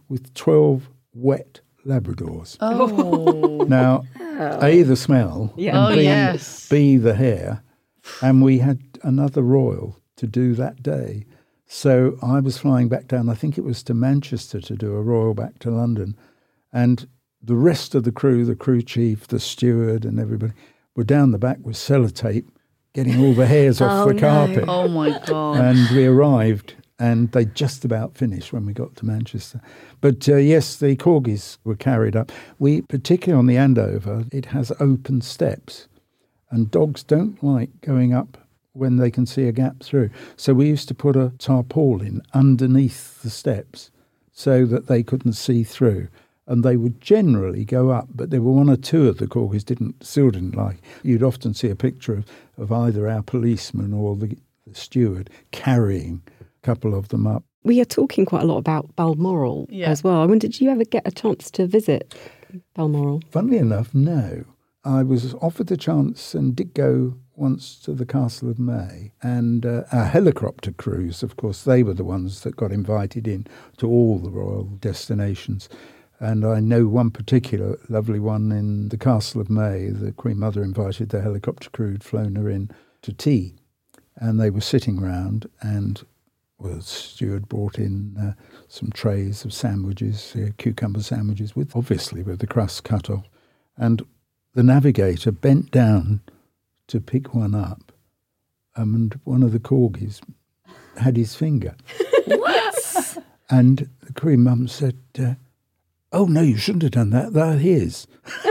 with 0.09 0.35
12 0.35 0.89
wet 1.15 1.61
Labradors. 1.87 2.57
Oh, 2.61 3.61
oh. 3.61 3.65
Now, 3.65 4.03
oh. 4.21 4.59
A, 4.63 4.83
the 4.83 4.97
smell, 4.97 5.53
Yeah. 5.57 5.79
Oh, 5.79 5.87
and 5.89 5.97
B, 5.97 6.03
yes. 6.03 6.69
B, 6.69 6.97
the 6.97 7.15
hair. 7.15 7.63
And 8.21 8.43
we 8.43 8.59
had 8.59 8.81
another 9.03 9.43
Royal 9.43 9.97
to 10.17 10.27
do 10.27 10.55
that 10.55 10.83
day. 10.83 11.25
So 11.67 12.19
I 12.23 12.41
was 12.41 12.59
flying 12.59 12.89
back 12.89 13.07
down, 13.09 13.29
I 13.29 13.35
think 13.35 13.59
it 13.59 13.65
was 13.65 13.83
to 13.85 13.95
Manchester 13.95 14.61
to 14.61 14.75
do 14.75 14.97
a 14.97 15.03
Royal 15.03 15.35
back 15.35 15.59
to 15.61 15.71
London. 15.71 16.17
And 16.73 17.07
the 17.43 17.55
rest 17.57 17.95
of 17.95 18.05
the 18.05 18.13
crew, 18.13 18.45
the 18.45 18.57
crew 18.57 18.83
chief, 18.83 19.27
the 19.29 19.39
steward, 19.41 20.05
and 20.05 20.19
everybody 20.19 20.53
were 20.97 21.05
down 21.05 21.31
the 21.31 21.39
back 21.39 21.59
with 21.63 21.77
sellotape, 21.77 22.47
getting 22.95 23.21
all 23.25 23.33
the 23.35 23.47
hairs 23.47 23.81
off 23.81 23.91
Oh, 24.07 24.09
the 24.09 24.15
no. 24.15 24.21
carpet. 24.21 24.65
oh 24.69 24.89
my 24.89 25.19
God. 25.27 25.61
And 25.61 25.97
we 25.97 26.07
arrived, 26.07 26.75
and 26.99 27.31
they 27.33 27.45
just 27.45 27.85
about 27.85 28.17
finished 28.17 28.53
when 28.53 28.67
we 28.67 28.73
got 28.73 28.97
to 28.97 29.07
Manchester. 29.07 29.61
But 30.01 30.29
uh, 30.29 30.37
yes, 30.37 30.77
the 30.77 30.97
corgis 30.97 31.59
were 31.65 31.77
carried 31.77 32.17
up. 32.17 32.33
We, 32.59 32.83
particularly 32.83 33.39
on 33.39 33.47
the 33.47 33.57
Andover, 33.57 34.25
it 34.33 34.47
has 34.47 34.73
open 34.81 35.21
steps, 35.21 35.87
and 36.51 36.71
dogs 36.71 37.03
don't 37.05 37.43
like 37.43 37.81
going 37.83 38.13
up 38.13 38.39
when 38.73 38.97
they 38.97 39.11
can 39.11 39.27
see 39.27 39.45
a 39.49 39.53
gap 39.53 39.83
through. 39.83 40.11
So 40.37 40.55
we 40.55 40.69
used 40.69 40.89
to 40.89 40.95
put 40.95 41.17
a 41.17 41.33
tarpaulin 41.39 42.23
underneath 42.33 43.23
the 43.23 43.31
steps 43.31 43.91
so 44.33 44.65
that 44.67 44.87
they 44.87 45.03
couldn't 45.03 45.33
see 45.33 45.65
through. 45.65 46.09
And 46.49 46.65
they 46.65 46.77
would 46.77 47.01
generally 47.01 47.65
go 47.65 47.91
up, 47.91 48.09
but 48.15 48.31
there 48.31 48.41
were 48.43 48.53
one 48.53 48.71
or 48.71 48.77
two 48.77 49.07
of 49.07 49.19
the 49.19 49.27
corgis 49.29 49.65
didn't 49.65 50.03
still 50.03 50.31
didn't 50.31 50.57
like. 50.57 50.79
You'd 51.05 51.23
often 51.23 51.53
see 51.55 51.69
a 51.71 51.77
picture 51.77 52.15
of, 52.15 52.25
of 52.57 52.73
either 52.73 53.07
our 53.07 53.23
policeman 53.23 53.93
or 53.93 54.17
the, 54.17 54.37
the 54.67 54.75
steward 54.75 55.29
carrying 55.53 56.23
a 56.41 56.45
couple 56.67 56.95
of 56.95 57.09
them 57.09 57.27
up. 57.27 57.45
We 57.65 57.81
are 57.83 57.85
talking 57.85 58.25
quite 58.25 58.43
a 58.43 58.47
lot 58.47 58.57
about 58.57 58.97
Balmoral 58.97 59.67
Yeah. 59.69 59.91
as 59.91 60.03
well. 60.03 60.23
I 60.23 60.25
wonder, 60.27 60.47
did 60.49 60.59
you 60.61 60.71
ever 60.71 60.85
get 60.85 61.07
a 61.07 61.11
chance 61.11 61.51
to 61.53 61.67
visit 61.67 62.15
Balmoral? 62.75 63.21
Funnily 63.31 63.59
enough, 63.59 63.95
no. 63.95 64.45
I 64.85 65.03
was 65.03 65.35
offered 65.43 65.67
the 65.67 65.77
chance 65.77 66.35
and 66.35 66.57
did 66.57 66.73
go 66.73 67.15
once 67.37 67.79
to 67.81 67.93
the 67.93 68.07
Castle 68.07 68.49
of 68.49 68.59
Mey. 68.59 69.13
And 69.23 69.67
uh, 69.67 69.83
our 69.93 70.07
helicopter 70.07 70.73
crews, 70.73 71.23
of 71.23 71.37
course, 71.37 71.65
they 71.65 71.83
were 71.83 71.95
the 71.95 72.05
ones 72.05 72.41
that 72.43 72.57
got 72.57 72.73
invited 72.73 73.29
in 73.29 73.47
to 73.77 73.87
all 73.87 74.19
the 74.19 74.31
royal 74.31 74.65
destinations. 74.81 75.69
And 76.21 76.45
I 76.45 76.61
know 76.61 76.89
one 76.89 77.11
particular 77.11 77.79
lovely 77.89 78.19
one 78.19 78.51
in 78.51 78.89
the 78.89 78.99
Castle 78.99 79.41
of 79.41 79.49
Mey. 79.49 79.89
The 79.91 80.13
Queen 80.13 80.39
Mother 80.39 80.63
invited 80.63 81.11
the 81.11 81.23
helicopter 81.23 81.71
crew, 81.71 81.93
had 81.93 82.03
flown 82.03 82.35
her 82.35 82.51
in 82.51 82.71
to 83.03 83.13
tea. 83.13 83.55
And 84.17 84.41
they 84.41 84.51
were 84.51 84.61
sitting 84.61 85.01
round, 85.01 85.49
and 85.61 86.05
well, 86.59 86.75
the 86.75 86.83
steward 86.83 87.49
brought 87.49 87.79
in 87.79 88.17
uh, 88.19 88.33
some 88.67 88.91
trays 88.91 89.45
of 89.45 89.53
sandwiches, 89.53 90.35
uh, 90.35 90.51
cucumber 90.59 91.03
sandwiches, 91.03 91.55
with 91.55 91.77
obviously 91.77 92.23
with 92.23 92.41
the 92.41 92.49
crust 92.49 92.83
cut 92.83 93.09
off. 93.09 93.29
And 93.77 94.05
the 94.55 94.65
navigator 94.65 95.31
bent 95.31 95.71
down 95.71 96.21
to 96.89 97.01
pick 97.01 97.33
one 97.33 97.55
up, 97.55 97.93
and 98.75 99.21
one 99.23 99.45
of 99.45 99.53
the 99.53 99.61
corgis 99.61 100.21
had 100.97 101.17
his 101.17 101.35
finger. 101.35 101.77
What? 102.27 103.19
And 103.49 103.89
the 104.03 104.13
Queen 104.13 104.43
Mum 104.43 104.69
said, 104.69 104.99
uh, 105.19 105.35
"Oh 106.13 106.27
no, 106.27 106.43
you 106.43 106.57
shouldn't 106.57 106.83
have 106.83 106.93
done 106.93 107.11
that. 107.11 107.33
They're 107.33 107.59
his." 107.59 108.07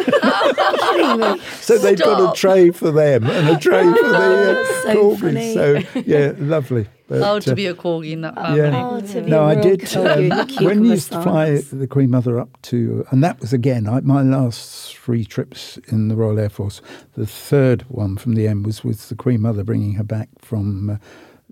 so 1.61 1.77
they've 1.77 1.99
got 1.99 2.31
a 2.31 2.39
tray 2.39 2.71
for 2.71 2.91
them 2.91 3.25
and 3.27 3.49
a 3.49 3.59
tray 3.59 3.83
for 3.83 4.09
the 4.09 4.59
uh, 4.59 4.83
so 4.83 4.95
corgis. 4.95 5.19
funny. 5.19 5.53
So 5.53 5.99
yeah, 5.99 6.33
lovely. 6.37 6.87
But, 7.07 7.21
oh, 7.21 7.39
to 7.39 7.51
uh, 7.51 7.55
be 7.55 7.67
a 7.67 7.73
corgi 7.73 8.11
in 8.11 8.21
that 8.21 8.35
family. 8.35 8.59
yeah. 8.59 8.85
Oh, 8.85 8.99
to 8.99 9.21
be 9.21 9.29
no, 9.29 9.43
a 9.43 9.49
I 9.49 9.55
did. 9.55 9.81
corgi 9.81 10.31
um, 10.31 10.37
when 10.37 10.47
we 10.47 10.53
cucumber 10.55 10.85
used 10.85 11.11
to 11.11 11.21
fly 11.21 11.61
the 11.71 11.87
Queen 11.87 12.09
Mother 12.09 12.39
up 12.39 12.61
to, 12.63 13.05
and 13.11 13.23
that 13.23 13.39
was 13.39 13.53
again 13.53 13.87
I, 13.87 14.01
my 14.01 14.21
last 14.21 14.97
three 14.97 15.23
trips 15.23 15.77
in 15.87 16.09
the 16.09 16.15
Royal 16.15 16.39
Air 16.39 16.49
Force. 16.49 16.81
The 17.13 17.27
third 17.27 17.83
one 17.83 18.17
from 18.17 18.35
the 18.35 18.47
end 18.47 18.65
was 18.65 18.83
with 18.83 19.09
the 19.09 19.15
Queen 19.15 19.41
Mother 19.41 19.63
bringing 19.63 19.93
her 19.93 20.03
back 20.03 20.29
from. 20.39 20.89
Uh, 20.89 20.97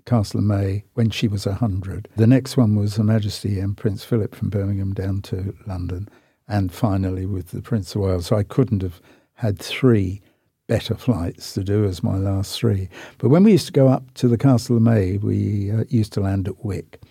Castle 0.06 0.38
of 0.38 0.46
Mey 0.46 0.84
when 0.94 1.10
she 1.10 1.28
was 1.28 1.44
100. 1.46 2.08
The 2.16 2.26
next 2.26 2.56
one 2.56 2.76
was 2.76 2.96
Her 2.96 3.04
Majesty 3.04 3.60
and 3.60 3.76
Prince 3.76 4.04
Philip 4.04 4.34
from 4.34 4.48
Birmingham 4.48 4.94
down 4.94 5.20
to 5.22 5.54
London. 5.66 6.08
And 6.48 6.72
finally 6.72 7.26
with 7.26 7.50
the 7.50 7.60
Prince 7.60 7.94
of 7.94 8.02
Wales. 8.02 8.26
So 8.26 8.36
I 8.36 8.44
couldn't 8.44 8.82
have 8.82 9.00
had 9.34 9.58
three 9.58 10.22
better 10.68 10.94
flights 10.94 11.54
to 11.54 11.64
do 11.64 11.84
as 11.84 12.02
my 12.02 12.16
last 12.16 12.58
three. 12.58 12.88
But 13.18 13.28
when 13.28 13.44
we 13.44 13.52
used 13.52 13.66
to 13.66 13.72
go 13.72 13.88
up 13.88 14.14
to 14.14 14.28
the 14.28 14.38
Castle 14.38 14.76
of 14.76 14.82
Mey, 14.82 15.18
we 15.18 15.70
uh, 15.70 15.84
used 15.88 16.12
to 16.14 16.20
land 16.20 16.48
at 16.48 16.64
Wick. 16.64 17.02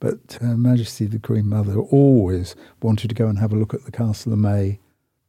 But 0.00 0.38
Her 0.40 0.56
Majesty 0.56 1.06
the 1.06 1.20
Queen 1.20 1.48
Mother 1.48 1.78
always 1.78 2.56
wanted 2.82 3.08
to 3.08 3.14
go 3.14 3.28
and 3.28 3.38
have 3.38 3.52
a 3.52 3.56
look 3.56 3.72
at 3.72 3.84
the 3.84 3.92
Castle 3.92 4.32
of 4.32 4.40
Mey 4.40 4.80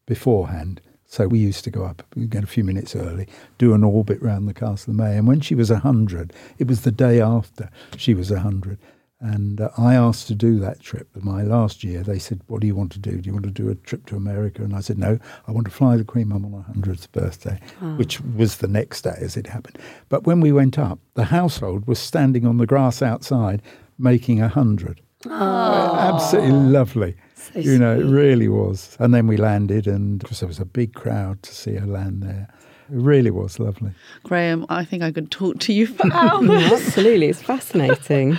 beforehand. 0.07 0.81
So 1.13 1.27
we 1.27 1.37
used 1.37 1.63
to 1.65 1.69
go 1.69 1.83
up, 1.83 2.01
get 2.27 2.43
a 2.43 2.47
few 2.47 2.63
minutes 2.63 2.95
early, 2.95 3.27
do 3.59 3.75
an 3.75 3.83
orbit 3.83 4.19
round 4.19 4.47
the 4.47 4.53
Castle 4.53 4.89
of 4.89 4.97
Mey. 4.97 5.15
And 5.15 5.27
when 5.27 5.41
she 5.41 5.53
was 5.53 5.69
100, 5.69 6.33
it 6.57 6.67
was 6.67 6.81
the 6.81 6.91
day 6.91 7.21
after 7.21 7.69
she 7.95 8.15
was 8.15 8.31
100. 8.31 8.79
And 9.19 9.61
uh, 9.61 9.69
I 9.77 9.93
asked 9.93 10.25
to 10.29 10.33
do 10.33 10.57
that 10.61 10.79
trip. 10.79 11.07
My 11.15 11.43
last 11.43 11.83
year, 11.83 12.01
they 12.01 12.17
said, 12.17 12.41
What 12.47 12.61
do 12.61 12.67
you 12.67 12.73
want 12.73 12.91
to 12.93 12.99
do? 12.99 13.21
Do 13.21 13.27
you 13.27 13.33
want 13.33 13.45
to 13.45 13.51
do 13.51 13.69
a 13.69 13.75
trip 13.75 14.07
to 14.07 14.15
America? 14.15 14.63
And 14.63 14.75
I 14.75 14.79
said, 14.79 14.97
No, 14.97 15.19
I 15.47 15.51
want 15.51 15.65
to 15.67 15.71
fly 15.71 15.97
the 15.97 16.03
Queen 16.03 16.29
Mum 16.29 16.45
on 16.45 16.63
her 16.63 16.73
100th 16.73 17.11
birthday, 17.11 17.59
which 17.97 18.19
was 18.19 18.57
the 18.57 18.67
next 18.67 19.03
day 19.03 19.13
as 19.19 19.37
it 19.37 19.45
happened. 19.45 19.77
But 20.09 20.23
when 20.25 20.41
we 20.41 20.51
went 20.51 20.79
up, 20.79 20.97
the 21.13 21.25
household 21.25 21.85
was 21.85 21.99
standing 21.99 22.47
on 22.47 22.57
the 22.57 22.65
grass 22.65 23.03
outside 23.03 23.61
making 23.99 24.39
a 24.39 24.45
100. 24.45 24.99
Absolutely 25.29 26.53
lovely. 26.53 27.15
So 27.53 27.59
you 27.59 27.77
know, 27.77 27.95
it 27.99 28.03
really 28.05 28.47
was. 28.47 28.95
And 28.99 29.13
then 29.13 29.27
we 29.27 29.37
landed, 29.37 29.87
and 29.87 30.21
of 30.23 30.29
course, 30.29 30.39
there 30.39 30.47
was 30.47 30.59
a 30.59 30.65
big 30.65 30.93
crowd 30.93 31.41
to 31.43 31.53
see 31.53 31.75
her 31.75 31.85
land 31.87 32.21
there. 32.23 32.47
It 32.91 32.95
really 33.01 33.31
was 33.31 33.59
lovely. 33.59 33.91
Graham, 34.23 34.65
I 34.69 34.85
think 34.85 35.03
I 35.03 35.11
could 35.11 35.31
talk 35.31 35.59
to 35.59 35.73
you 35.73 35.87
for 35.87 36.07
hours. 36.13 36.49
Absolutely, 36.49 37.27
it's 37.27 37.41
fascinating. 37.41 38.37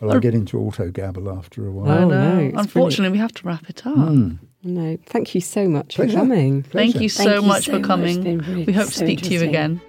Well, 0.00 0.16
I 0.16 0.18
get 0.18 0.34
into 0.34 0.58
auto 0.58 0.90
gabble 0.90 1.30
after 1.30 1.66
a 1.66 1.70
while. 1.70 1.88
Oh, 1.88 2.04
I 2.06 2.08
know. 2.08 2.38
it's 2.40 2.58
Unfortunately, 2.58 3.12
we 3.12 3.18
have 3.18 3.32
to 3.34 3.46
wrap 3.46 3.68
it 3.70 3.86
up. 3.86 3.94
Mm. 3.94 4.38
No, 4.64 4.98
thank 5.06 5.34
you 5.34 5.40
so 5.40 5.68
much 5.68 5.94
Pleasure. 5.96 6.12
for 6.12 6.18
coming. 6.18 6.62
Thank 6.62 6.92
Pleasure. 6.92 7.02
you 7.04 7.08
Thank 7.10 7.28
so 7.28 7.34
you 7.36 7.42
much 7.46 7.64
so 7.66 7.72
for 7.78 7.80
coming. 7.86 8.26
It's 8.26 8.48
really- 8.48 8.64
we 8.64 8.72
hope 8.72 8.88
to 8.88 8.94
speak 8.94 9.22
to 9.22 9.30
you 9.30 9.42
again. 9.42 9.80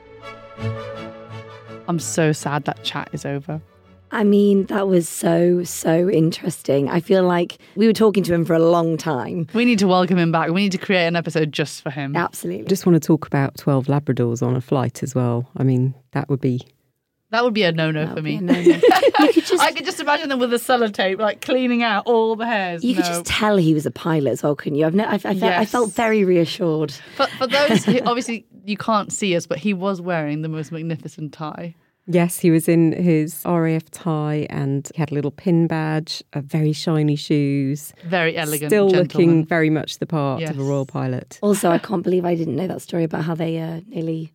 I'm 1.88 1.99
so 1.99 2.32
sad 2.32 2.66
that 2.66 2.84
chat 2.84 3.09
is 3.14 3.26
over. 3.26 3.61
I 4.14 4.24
mean, 4.24 4.68
that 4.68 4.88
was 4.88 5.09
so, 5.09 5.64
so 5.64 6.07
interesting. 6.07 6.88
I 6.88 6.99
feel 6.99 7.24
like 7.24 7.57
we 7.76 7.88
were 7.88 7.93
talking 7.93 8.22
to 8.24 8.34
him 8.34 8.45
for 8.45 8.53
a 8.53 8.59
long 8.59 8.95
time. 8.95 9.47
We 9.55 9.66
need 9.66 9.80
to 9.80 9.88
welcome 9.88 10.20
him 10.20 10.32
back. 10.32 10.51
We 10.51 10.61
need 10.61 10.72
to 10.74 10.78
create 10.78 11.07
an 11.07 11.16
episode 11.16 11.51
just 11.51 11.82
for 11.82 11.89
him. 11.89 12.16
Absolutely. 12.16 12.68
Just 12.68 12.86
want 12.86 13.01
to 13.01 13.05
talk 13.05 13.26
about 13.26 13.57
12 13.57 13.88
Labradors 13.88 14.45
on 14.45 14.55
a 14.55 14.61
flight 14.61 15.01
as 15.01 15.16
well. 15.16 15.49
I 15.57 15.64
mean, 15.64 15.95
that 16.11 16.30
would 16.30 16.39
be. 16.39 16.61
That 17.32 17.43
would 17.43 17.55
be 17.55 17.64
a 17.64 17.72
no-no 17.72 18.14
for 18.14 18.22
me. 18.22 18.39
no-no. 18.39 18.80
could 19.32 19.34
just, 19.45 19.59
I 19.59 19.72
could 19.72 19.86
just 19.86 19.99
imagine 19.99 20.30
them 20.30 20.38
with 20.38 20.53
a 20.53 20.57
sellotape, 20.57 21.18
like 21.18 21.41
cleaning 21.41 21.82
out 21.82 22.05
all 22.05 22.36
the 22.36 22.45
hairs. 22.45 22.84
you 22.84 22.93
could 22.93 23.05
just 23.05 23.26
tell 23.26 23.57
he 23.57 23.74
was 23.74 23.88
a 23.88 23.91
pilot 23.91 24.30
as 24.30 24.43
well, 24.43 24.55
couldn't 24.55 24.78
you? 24.78 24.86
I've 24.86 24.93
no, 24.93 25.05
I, 25.05 25.16
I, 25.16 25.18
felt, 25.18 25.43
I 25.43 25.66
felt 25.66 25.91
very 25.91 26.24
reassured. 26.24 26.91
For, 27.16 27.26
for 27.26 27.47
those 27.47 27.84
who 27.84 27.99
obviously 28.01 28.45
you 28.64 28.78
can't 28.78 29.11
see 29.11 29.36
us, 29.36 29.47
but 29.47 29.57
he 29.57 29.74
was 29.74 29.99
wearing 29.99 30.43
the 30.43 30.49
most 30.49 30.72
magnificent 30.72 31.34
tie. 31.34 31.74
Yes, 32.06 32.39
he 32.39 32.51
was 32.51 32.68
in 32.68 32.91
his 32.91 33.41
RAF 33.45 33.89
tie 33.91 34.45
and 34.49 34.89
he 34.93 34.99
had 34.99 35.12
a 35.12 35.14
little 35.14 35.32
pin 35.32 35.68
badge, 35.68 36.22
a 36.34 36.41
very 36.41 36.74
shiny 36.74 37.16
shoes. 37.16 37.93
Very 38.06 38.36
elegant. 38.36 38.70
Still 38.70 38.89
looking 38.89 39.45
very 39.45 39.70
much 39.70 39.99
the 39.99 40.06
part 40.06 40.43
of 40.43 40.60
a 40.60 40.64
royal 40.64 40.86
pilot. 40.86 41.39
Also, 41.41 41.72
I 41.72 41.78
can't 41.78 42.04
believe 42.04 42.26
I 42.26 42.36
didn't 42.36 42.56
know 42.58 42.68
that 42.68 42.82
story 42.82 43.06
about 43.06 43.24
how 43.24 43.36
they 43.36 43.58
uh, 43.60 43.82
nearly 43.88 44.34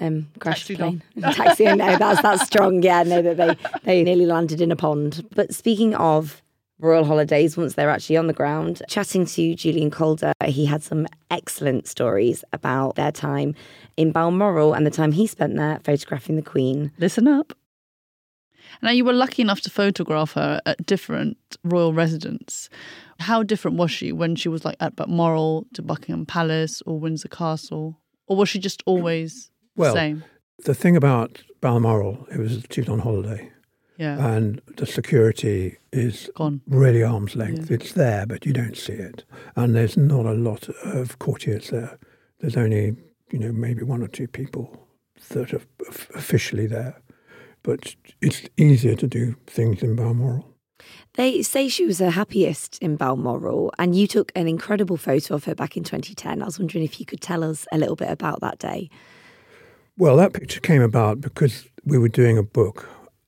um, 0.00 0.28
crashed 0.40 0.68
the 0.68 0.76
plane. 0.76 1.02
Taxi, 1.20 1.64
no, 1.64 1.96
that's 1.96 2.22
that's 2.22 2.44
strong. 2.44 2.82
Yeah, 2.82 3.02
no, 3.04 3.22
that 3.22 3.36
they 3.36 3.56
they 3.84 4.02
nearly 4.02 4.26
landed 4.26 4.60
in 4.60 4.72
a 4.72 4.76
pond. 4.76 5.24
But 5.34 5.54
speaking 5.54 5.94
of 5.94 6.42
royal 6.78 7.04
holidays, 7.04 7.56
once 7.56 7.74
they're 7.74 7.90
actually 7.90 8.16
on 8.16 8.26
the 8.26 8.32
ground, 8.32 8.82
chatting 8.88 9.26
to 9.26 9.54
Julian 9.54 9.90
Calder, 9.90 10.32
he 10.44 10.66
had 10.66 10.82
some 10.82 11.06
excellent 11.30 11.86
stories 11.86 12.44
about 12.52 12.96
their 12.96 13.12
time 13.12 13.54
in 13.96 14.12
Balmoral 14.12 14.74
and 14.74 14.86
the 14.86 14.90
time 14.90 15.12
he 15.12 15.26
spent 15.26 15.56
there 15.56 15.80
photographing 15.84 16.36
the 16.36 16.42
Queen. 16.42 16.92
Listen 16.98 17.26
up. 17.26 17.52
Now, 18.82 18.90
you 18.90 19.04
were 19.04 19.12
lucky 19.12 19.42
enough 19.42 19.60
to 19.62 19.70
photograph 19.70 20.32
her 20.32 20.60
at 20.66 20.84
different 20.84 21.38
royal 21.64 21.92
residences. 21.92 22.68
How 23.20 23.42
different 23.42 23.78
was 23.78 23.90
she 23.90 24.12
when 24.12 24.36
she 24.36 24.48
was 24.48 24.64
like 24.64 24.76
at 24.80 24.96
Balmoral 24.96 25.66
to 25.74 25.82
Buckingham 25.82 26.26
Palace 26.26 26.82
or 26.84 26.98
Windsor 26.98 27.28
Castle? 27.28 27.98
Or 28.26 28.36
was 28.36 28.48
she 28.48 28.58
just 28.58 28.82
always 28.84 29.50
Well, 29.76 29.94
the 29.94 30.00
same? 30.00 30.24
The 30.64 30.74
thing 30.74 30.96
about 30.96 31.42
Balmoral, 31.60 32.26
it 32.30 32.38
was 32.38 32.64
she 32.70 32.80
was 32.80 32.88
on 32.88 32.98
holiday, 32.98 33.50
Yeah, 33.98 34.34
and 34.34 34.60
the 34.76 34.86
security 34.86 35.76
is 35.92 36.30
gone. 36.34 36.60
really 36.66 37.02
arm's 37.02 37.34
length. 37.34 37.70
It's 37.70 37.92
there, 37.92 38.26
but 38.26 38.44
you 38.44 38.52
don't 38.52 38.76
see 38.76 38.92
it, 38.92 39.24
and 39.54 39.74
there's 39.74 39.96
not 39.96 40.26
a 40.26 40.34
lot 40.34 40.68
of 40.84 41.18
courtiers 41.18 41.70
there. 41.70 41.98
There's 42.40 42.56
only 42.56 42.96
you 43.30 43.38
know 43.38 43.52
maybe 43.52 43.82
one 43.82 44.02
or 44.02 44.08
two 44.08 44.28
people 44.28 44.88
that 45.30 45.54
are 45.54 45.62
officially 46.14 46.66
there, 46.66 47.00
but 47.62 47.96
it's 48.20 48.42
easier 48.56 48.96
to 48.96 49.06
do 49.06 49.34
things 49.46 49.82
in 49.82 49.96
Balmoral. 49.96 50.52
They 51.14 51.42
say 51.42 51.68
she 51.68 51.86
was 51.86 51.98
her 52.00 52.10
happiest 52.10 52.78
in 52.82 52.96
Balmoral, 52.96 53.72
and 53.78 53.94
you 53.96 54.06
took 54.06 54.30
an 54.34 54.46
incredible 54.46 54.98
photo 54.98 55.34
of 55.34 55.44
her 55.44 55.54
back 55.54 55.76
in 55.76 55.84
2010. 55.84 56.42
I 56.42 56.44
was 56.44 56.58
wondering 56.58 56.84
if 56.84 57.00
you 57.00 57.06
could 57.06 57.22
tell 57.22 57.42
us 57.42 57.66
a 57.72 57.78
little 57.78 57.96
bit 57.96 58.10
about 58.10 58.40
that 58.40 58.58
day. 58.58 58.90
Well, 59.96 60.16
that 60.18 60.34
picture 60.34 60.60
came 60.60 60.82
about 60.82 61.22
because 61.22 61.66
we 61.84 61.96
were 61.96 62.10
doing 62.10 62.36
a 62.36 62.42
book, 62.42 62.86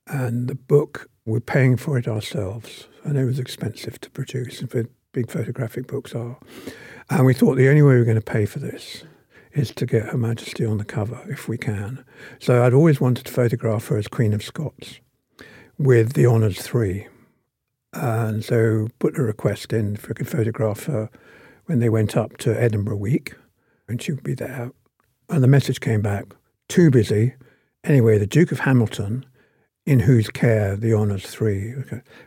and 0.09 0.49
the 0.49 0.55
book 0.55 1.11
we're 1.25 1.41
paying 1.41 1.77
for 1.77 1.99
it 1.99 2.09
ourselves, 2.09 2.89
and 3.05 3.19
it 3.19 3.25
was 3.25 3.39
expensive 3.39 4.01
to 4.01 4.11
produce, 4.11 4.61
and 4.61 4.89
big 5.13 5.31
photographic 5.31 5.87
books 5.87 6.15
are. 6.15 6.39
And 7.11 7.25
we 7.27 7.35
thought 7.35 7.57
the 7.57 7.69
only 7.69 7.83
way 7.83 7.95
we 7.95 7.99
we're 7.99 8.05
going 8.05 8.15
to 8.17 8.23
pay 8.23 8.47
for 8.47 8.59
this 8.59 9.05
is 9.53 9.73
to 9.73 9.87
get 9.87 10.07
Her 10.07 10.19
Majesty 10.19 10.65
on 10.65 10.79
the 10.79 10.85
cover 10.85 11.25
if 11.29 11.49
we 11.49 11.57
can. 11.57 12.05
So 12.39 12.63
I'd 12.65 12.75
always 12.75 13.01
wanted 13.01 13.27
to 13.27 13.33
photograph 13.33 13.89
her 13.89 13.97
as 13.97 14.07
Queen 14.09 14.33
of 14.33 14.43
Scots 14.43 15.01
with 15.79 16.13
the 16.13 16.27
Honours 16.27 16.61
Three, 16.61 17.07
and 17.93 18.45
so 18.45 18.89
put 18.99 19.19
a 19.19 19.23
request 19.23 19.73
in 19.73 19.95
if 19.95 20.09
we 20.09 20.15
could 20.15 20.29
photograph 20.29 20.85
her 20.85 21.11
when 21.67 21.81
they 21.81 21.89
went 21.89 22.17
up 22.17 22.37
to 22.39 22.61
Edinburgh 22.61 22.97
Week, 22.97 23.35
and 23.89 24.01
she 24.01 24.13
would 24.13 24.25
be 24.25 24.35
there. 24.35 24.73
And 25.29 25.43
the 25.43 25.49
message 25.49 25.81
came 25.81 26.03
back 26.03 26.27
too 26.69 26.91
busy. 26.91 27.35
Anyway, 27.85 28.19
the 28.19 28.27
Duke 28.27 28.53
of 28.53 28.61
Hamilton, 28.61 29.25
in 29.89 30.01
whose 30.01 30.28
care 30.28 30.76
the 30.76 30.93
Honours 30.93 31.24
Three 31.24 31.72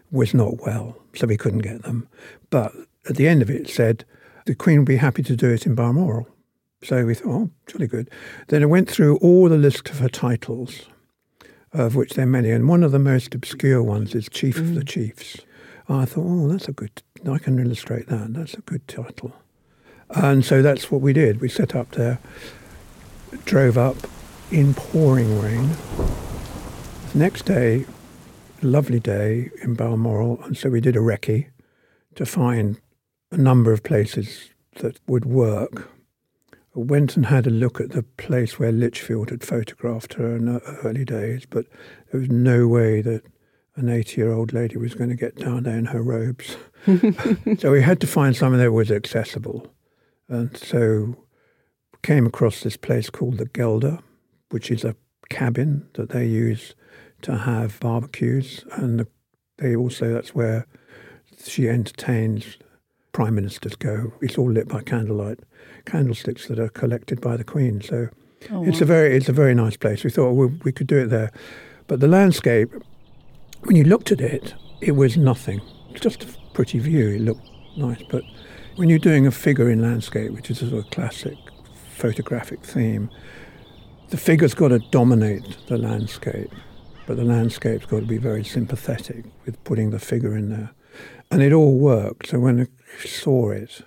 was 0.10 0.34
not 0.34 0.66
well, 0.66 0.98
so 1.14 1.28
we 1.28 1.38
couldn't 1.38 1.60
get 1.60 1.84
them. 1.84 2.08
But 2.50 2.74
at 3.08 3.18
the 3.18 3.28
end 3.28 3.44
of 3.44 3.52
it, 3.52 3.62
it 3.62 3.70
said 3.70 4.04
the 4.48 4.56
Queen 4.56 4.80
would 4.80 4.88
be 4.88 4.96
happy 4.96 5.22
to 5.22 5.36
do 5.36 5.52
it 5.52 5.68
in 5.68 5.76
Balmoral. 5.76 6.28
So 6.84 7.06
we 7.06 7.14
thought, 7.14 7.30
oh, 7.30 7.52
jolly 7.68 7.86
good. 7.86 8.10
Then 8.48 8.64
I 8.64 8.66
went 8.66 8.90
through 8.90 9.18
all 9.18 9.48
the 9.48 9.60
list 9.60 9.90
of 9.90 10.00
her 10.00 10.10
titles, 10.10 10.88
of 11.72 11.96
which 11.96 12.16
there 12.16 12.24
are 12.24 12.28
many, 12.28 12.50
and 12.50 12.68
one 12.68 12.82
of 12.82 12.92
the 12.92 12.98
most 12.98 13.36
obscure 13.36 13.84
ones 13.84 14.16
is 14.16 14.28
Chief 14.28 14.58
of 14.58 14.74
the 14.74 14.82
mm. 14.82 14.88
Chiefs. 14.88 15.38
I 15.88 16.06
thought, 16.06 16.26
oh, 16.26 16.48
that's 16.48 16.68
a 16.68 16.72
good, 16.72 17.04
I 17.30 17.38
can 17.38 17.60
illustrate 17.60 18.08
that. 18.08 18.34
That's 18.34 18.56
a 18.56 18.62
good 18.62 18.88
title. 18.88 19.34
And 20.10 20.44
so 20.44 20.64
that's 20.64 20.90
what 20.90 21.02
we 21.02 21.14
did. 21.14 21.42
We 21.42 21.48
set 21.48 21.76
up 21.76 21.92
there, 21.92 22.18
drove 23.46 23.78
up 23.78 23.98
in 24.50 24.74
pouring 24.74 25.40
rain. 25.40 25.76
Next 27.14 27.44
day, 27.44 27.86
lovely 28.62 29.02
day 29.02 29.50
in 29.62 29.74
Balmoral, 29.74 30.42
and 30.44 30.56
so 30.56 30.70
we 30.70 30.80
did 30.80 30.96
a 30.96 31.00
recce 31.00 31.50
to 32.16 32.26
find 32.26 32.80
a 33.32 33.38
number 33.38 33.74
of 33.74 33.84
places 33.84 34.52
that 34.80 34.98
would 35.08 35.26
work. 35.26 35.92
I 36.54 36.80
went 36.80 37.18
and 37.18 37.26
had 37.26 37.46
a 37.46 37.50
look 37.50 37.82
at 37.82 37.92
the 37.92 38.04
place 38.04 38.58
where 38.58 38.72
Lichfield 38.72 39.30
had 39.30 39.44
photographed 39.44 40.14
her 40.14 40.38
in 40.38 40.46
the 40.46 40.62
early 40.86 41.04
days, 41.04 41.46
but 41.46 41.66
there 42.12 42.22
was 42.22 42.30
no 42.30 42.66
way 42.70 43.02
that 43.02 43.24
an 43.76 43.90
80 43.90 44.22
year 44.22 44.32
old 44.32 44.54
lady 44.54 44.78
was 44.78 44.94
going 44.94 45.10
to 45.10 45.16
get 45.18 45.36
down 45.36 45.64
there 45.64 45.78
in 45.78 45.88
her 45.88 46.02
robes. 46.02 46.56
so 47.60 47.74
we 47.74 47.82
had 47.82 48.00
to 48.00 48.08
find 48.08 48.38
something 48.38 48.60
that 48.60 48.72
was 48.72 48.90
accessible. 48.90 49.68
And 50.30 50.56
so 50.56 51.18
came 52.04 52.26
across 52.26 52.62
this 52.62 52.78
place 52.78 53.10
called 53.10 53.38
the 53.38 53.48
Gelder, 53.48 54.00
which 54.50 54.72
is 54.72 54.86
a 54.86 54.96
cabin 55.30 55.90
that 55.96 56.10
they 56.10 56.26
use 56.26 56.74
to 57.24 57.38
have 57.38 57.80
barbecues. 57.80 58.64
And 58.74 59.00
the, 59.00 59.08
they 59.58 59.76
also, 59.76 60.14
that's 60.14 60.34
where 60.36 60.66
she 61.46 61.68
entertains 61.70 62.58
prime 63.14 63.36
ministers 63.36 63.76
go. 63.76 64.14
It's 64.22 64.38
all 64.38 64.52
lit 64.52 64.68
by 64.68 64.82
candlelight, 64.82 65.40
candlesticks 65.86 66.48
that 66.48 66.60
are 66.60 66.70
collected 66.70 67.20
by 67.22 67.38
the 67.38 67.44
Queen. 67.44 67.82
So 67.82 68.10
Oh, 68.50 68.64
it's 68.66 68.80
wow. 68.80 68.86
a 68.86 68.88
very 68.88 69.16
it's 69.16 69.30
a 69.30 69.34
very 69.34 69.54
nice 69.54 69.78
place. 69.78 70.04
We 70.04 70.10
thought 70.10 70.32
we, 70.32 70.48
we 70.64 70.72
could 70.72 70.88
do 70.88 70.98
it 70.98 71.08
there, 71.12 71.32
but 71.88 72.00
the 72.00 72.08
landscape, 72.08 72.72
when 73.66 73.76
you 73.76 73.84
looked 73.84 74.12
at 74.12 74.20
it, 74.20 74.56
it 74.82 74.94
was 74.94 75.16
nothing. 75.16 75.62
It's 75.92 76.02
just 76.02 76.24
a 76.24 76.28
pretty 76.56 76.80
view. 76.80 77.10
It 77.10 77.22
looked 77.22 77.48
nice, 77.78 78.02
but 78.10 78.24
when 78.78 78.90
you're 78.90 78.98
doing 78.98 79.28
a 79.28 79.32
figure 79.32 79.70
in 79.70 79.80
landscape, 79.84 80.32
which 80.32 80.50
is 80.50 80.64
a 80.64 80.70
sort 80.72 80.86
of 80.86 80.92
classic 80.92 81.38
photographic 81.92 82.64
theme, 82.64 83.12
the 84.10 84.18
figure's 84.18 84.56
got 84.56 84.70
to 84.70 84.80
dominate 84.90 85.58
the 85.68 85.78
landscape, 85.78 86.50
but 87.06 87.18
the 87.18 87.24
landscape's 87.24 87.86
got 87.86 88.02
to 88.02 88.06
be 88.06 88.18
very 88.18 88.44
sympathetic 88.44 89.26
with 89.46 89.64
putting 89.64 89.92
the 89.92 90.00
figure 90.00 90.36
in 90.36 90.50
there, 90.50 90.72
and 91.30 91.42
it 91.42 91.54
all 91.54 91.78
worked. 91.78 92.28
So 92.28 92.40
when 92.40 92.62
I 92.62 93.06
saw 93.06 93.52
it, 93.52 93.82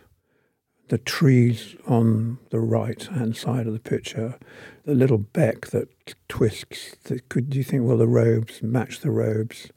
the 0.88 0.98
trees 0.98 1.76
on 1.86 2.38
the 2.50 2.60
right 2.60 3.02
hand 3.02 3.36
side 3.36 3.66
of 3.66 3.72
the 3.72 3.80
picture, 3.80 4.38
the 4.84 4.94
little 4.94 5.18
beck 5.18 5.68
that 5.68 5.88
twists. 6.28 6.96
That 7.04 7.28
could 7.28 7.54
you 7.54 7.64
think? 7.64 7.84
Well, 7.84 7.96
the 7.96 8.06
robes 8.06 8.62
match 8.62 9.00
the 9.00 9.10
robes, 9.10 9.70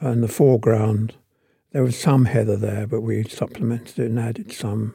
and 0.00 0.22
the 0.22 0.28
foreground. 0.28 1.14
There 1.72 1.82
was 1.82 1.98
some 1.98 2.24
heather 2.24 2.56
there, 2.56 2.86
but 2.86 3.02
we 3.02 3.24
supplemented 3.24 3.98
it 3.98 4.06
and 4.06 4.18
added 4.18 4.50
some. 4.52 4.94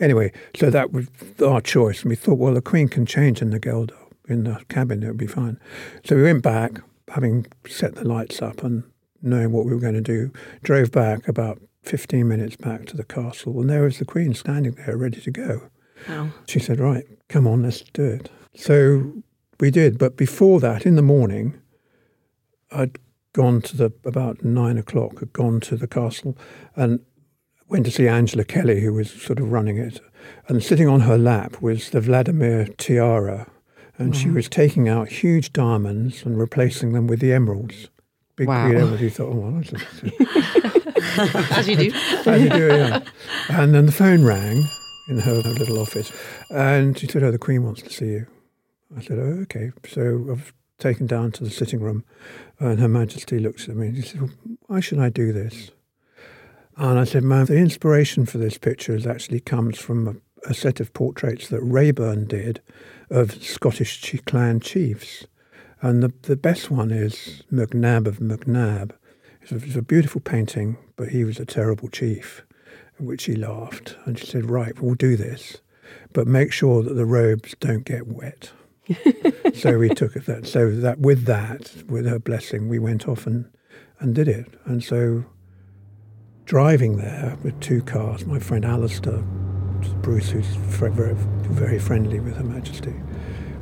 Anyway, 0.00 0.32
so 0.54 0.68
that 0.70 0.92
was 0.92 1.08
our 1.44 1.60
choice, 1.60 2.02
and 2.02 2.10
we 2.10 2.16
thought, 2.16 2.38
well, 2.38 2.54
the 2.54 2.60
Queen 2.60 2.88
can 2.88 3.06
change 3.06 3.40
in 3.40 3.50
the 3.50 3.58
Gelder 3.58 3.96
in 4.28 4.44
the 4.44 4.60
cabin; 4.68 5.02
it 5.02 5.08
would 5.08 5.16
be 5.16 5.26
fine. 5.26 5.58
So 6.04 6.16
we 6.16 6.22
went 6.22 6.42
back, 6.42 6.80
having 7.12 7.46
set 7.68 7.94
the 7.94 8.06
lights 8.06 8.42
up 8.42 8.62
and 8.62 8.84
knowing 9.22 9.52
what 9.52 9.64
we 9.64 9.72
were 9.72 9.80
going 9.80 9.94
to 9.94 10.00
do. 10.00 10.32
Drove 10.62 10.90
back 10.90 11.28
about 11.28 11.60
15 11.82 12.26
minutes 12.26 12.56
back 12.56 12.86
to 12.86 12.96
the 12.96 13.04
castle, 13.04 13.60
and 13.60 13.70
there 13.70 13.82
was 13.82 13.98
the 13.98 14.04
Queen 14.04 14.34
standing 14.34 14.72
there 14.72 14.96
ready 14.96 15.20
to 15.20 15.30
go. 15.30 15.70
Wow. 16.08 16.30
She 16.46 16.58
said, 16.58 16.80
Right, 16.80 17.04
come 17.28 17.46
on, 17.46 17.62
let's 17.62 17.82
do 17.82 18.04
it. 18.04 18.30
So 18.54 19.12
we 19.60 19.70
did. 19.70 19.98
But 19.98 20.16
before 20.16 20.60
that, 20.60 20.86
in 20.86 20.96
the 20.96 21.02
morning, 21.02 21.60
I'd 22.70 22.98
gone 23.32 23.62
to 23.62 23.76
the, 23.76 23.92
about 24.04 24.44
nine 24.44 24.78
o'clock, 24.78 25.20
had 25.20 25.32
gone 25.32 25.60
to 25.60 25.76
the 25.76 25.86
castle 25.86 26.36
and 26.76 27.00
went 27.68 27.86
to 27.86 27.90
see 27.90 28.08
Angela 28.08 28.44
Kelly, 28.44 28.80
who 28.80 28.92
was 28.92 29.10
sort 29.10 29.38
of 29.38 29.50
running 29.50 29.78
it. 29.78 30.00
And 30.48 30.62
sitting 30.62 30.88
on 30.88 31.00
her 31.00 31.18
lap 31.18 31.60
was 31.62 31.90
the 31.90 32.00
Vladimir 32.00 32.66
tiara. 32.76 33.46
And 33.98 34.16
she 34.16 34.26
mm-hmm. 34.26 34.36
was 34.36 34.48
taking 34.48 34.88
out 34.88 35.08
huge 35.08 35.52
diamonds 35.52 36.24
and 36.24 36.38
replacing 36.38 36.92
them 36.92 37.06
with 37.06 37.20
the 37.20 37.32
emeralds. 37.32 37.88
Big 38.36 38.48
Wow. 38.48 38.66
green 38.66 38.80
emeralds. 38.80 39.02
You 39.02 39.10
thought, 39.10 39.32
oh, 39.32 39.36
well, 39.36 39.62
that's 39.62 39.72
As 41.52 41.68
you 41.68 41.76
do. 41.76 41.90
do 42.24 42.42
you 42.42 42.48
do? 42.48 42.66
Yeah. 42.68 43.00
And 43.50 43.74
then 43.74 43.86
the 43.86 43.92
phone 43.92 44.24
rang 44.24 44.62
in 45.08 45.18
her 45.18 45.34
little 45.34 45.78
office, 45.78 46.12
and 46.50 46.98
she 46.98 47.06
said, 47.06 47.22
"Oh, 47.22 47.30
the 47.30 47.38
Queen 47.38 47.64
wants 47.64 47.82
to 47.82 47.90
see 47.90 48.06
you." 48.06 48.26
I 48.96 49.02
said, 49.02 49.18
"Oh, 49.18 49.40
okay." 49.42 49.72
So 49.88 50.26
I've 50.30 50.52
taken 50.78 51.06
down 51.06 51.32
to 51.32 51.44
the 51.44 51.50
sitting 51.50 51.80
room, 51.80 52.04
and 52.58 52.80
Her 52.80 52.88
Majesty 52.88 53.38
looks 53.38 53.68
at 53.68 53.76
me 53.76 53.88
and 53.88 53.96
she 53.96 54.02
said, 54.02 54.30
"Why 54.66 54.80
should 54.80 54.98
I 54.98 55.08
do 55.08 55.32
this?" 55.32 55.70
And 56.76 56.98
I 56.98 57.04
said, 57.04 57.24
"Ma'am, 57.24 57.46
the 57.46 57.56
inspiration 57.56 58.26
for 58.26 58.38
this 58.38 58.58
picture 58.58 58.94
is 58.94 59.06
actually 59.06 59.40
comes 59.40 59.78
from 59.78 60.08
a, 60.08 60.50
a 60.50 60.54
set 60.54 60.80
of 60.80 60.92
portraits 60.94 61.48
that 61.48 61.60
Raeburn 61.60 62.26
did 62.26 62.60
of 63.12 63.42
Scottish 63.42 64.14
clan 64.26 64.60
chiefs, 64.60 65.26
and 65.80 66.02
the 66.02 66.12
the 66.22 66.36
best 66.36 66.70
one 66.70 66.90
is 66.90 67.42
MacNab 67.52 68.06
of 68.06 68.18
MacNab. 68.18 68.92
It's 69.40 69.52
a, 69.52 69.56
it's 69.56 69.76
a 69.76 69.82
beautiful 69.82 70.20
painting, 70.20 70.78
but 70.96 71.08
he 71.10 71.24
was 71.24 71.38
a 71.38 71.46
terrible 71.46 71.88
chief." 71.88 72.44
Which 72.98 73.22
she 73.22 73.34
laughed, 73.34 73.96
and 74.04 74.18
she 74.18 74.26
said, 74.26 74.50
"Right, 74.50 74.80
we'll 74.80 74.94
do 74.94 75.16
this." 75.16 75.58
but 76.12 76.26
make 76.26 76.52
sure 76.52 76.82
that 76.82 76.94
the 76.94 77.06
robes 77.06 77.54
don't 77.60 77.84
get 77.84 78.06
wet. 78.06 78.50
so 79.54 79.78
we 79.78 79.88
took 79.88 80.16
it 80.16 80.26
that. 80.26 80.46
So 80.46 80.70
that 80.70 80.98
with 80.98 81.24
that, 81.24 81.84
with 81.88 82.06
her 82.06 82.18
blessing, 82.18 82.68
we 82.68 82.78
went 82.78 83.08
off 83.08 83.26
and, 83.26 83.50
and 84.00 84.14
did 84.14 84.28
it. 84.28 84.46
And 84.64 84.82
so 84.82 85.24
driving 86.44 86.96
there 86.96 87.38
with 87.42 87.58
two 87.60 87.82
cars, 87.82 88.26
my 88.26 88.38
friend 88.38 88.64
Alastair, 88.64 89.22
Bruce, 89.88 90.30
who's 90.30 90.46
very, 90.46 91.14
very 91.14 91.78
friendly 91.78 92.20
with 92.20 92.36
Her 92.36 92.44
Majesty, 92.44 92.94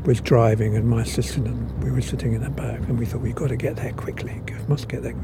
was 0.04 0.20
driving, 0.20 0.76
and 0.76 0.88
my 0.88 1.02
assistant 1.02 1.46
and 1.46 1.82
we 1.82 1.90
were 1.90 2.00
sitting 2.00 2.32
in 2.32 2.42
the 2.42 2.50
back, 2.50 2.80
and 2.80 2.98
we 2.98 3.06
thought 3.06 3.20
we've 3.20 3.34
got 3.34 3.48
to 3.48 3.56
get 3.56 3.76
there 3.76 3.92
quickly. 3.92 4.40
We 4.46 4.66
must 4.66 4.88
get 4.88 5.02
there. 5.02 5.14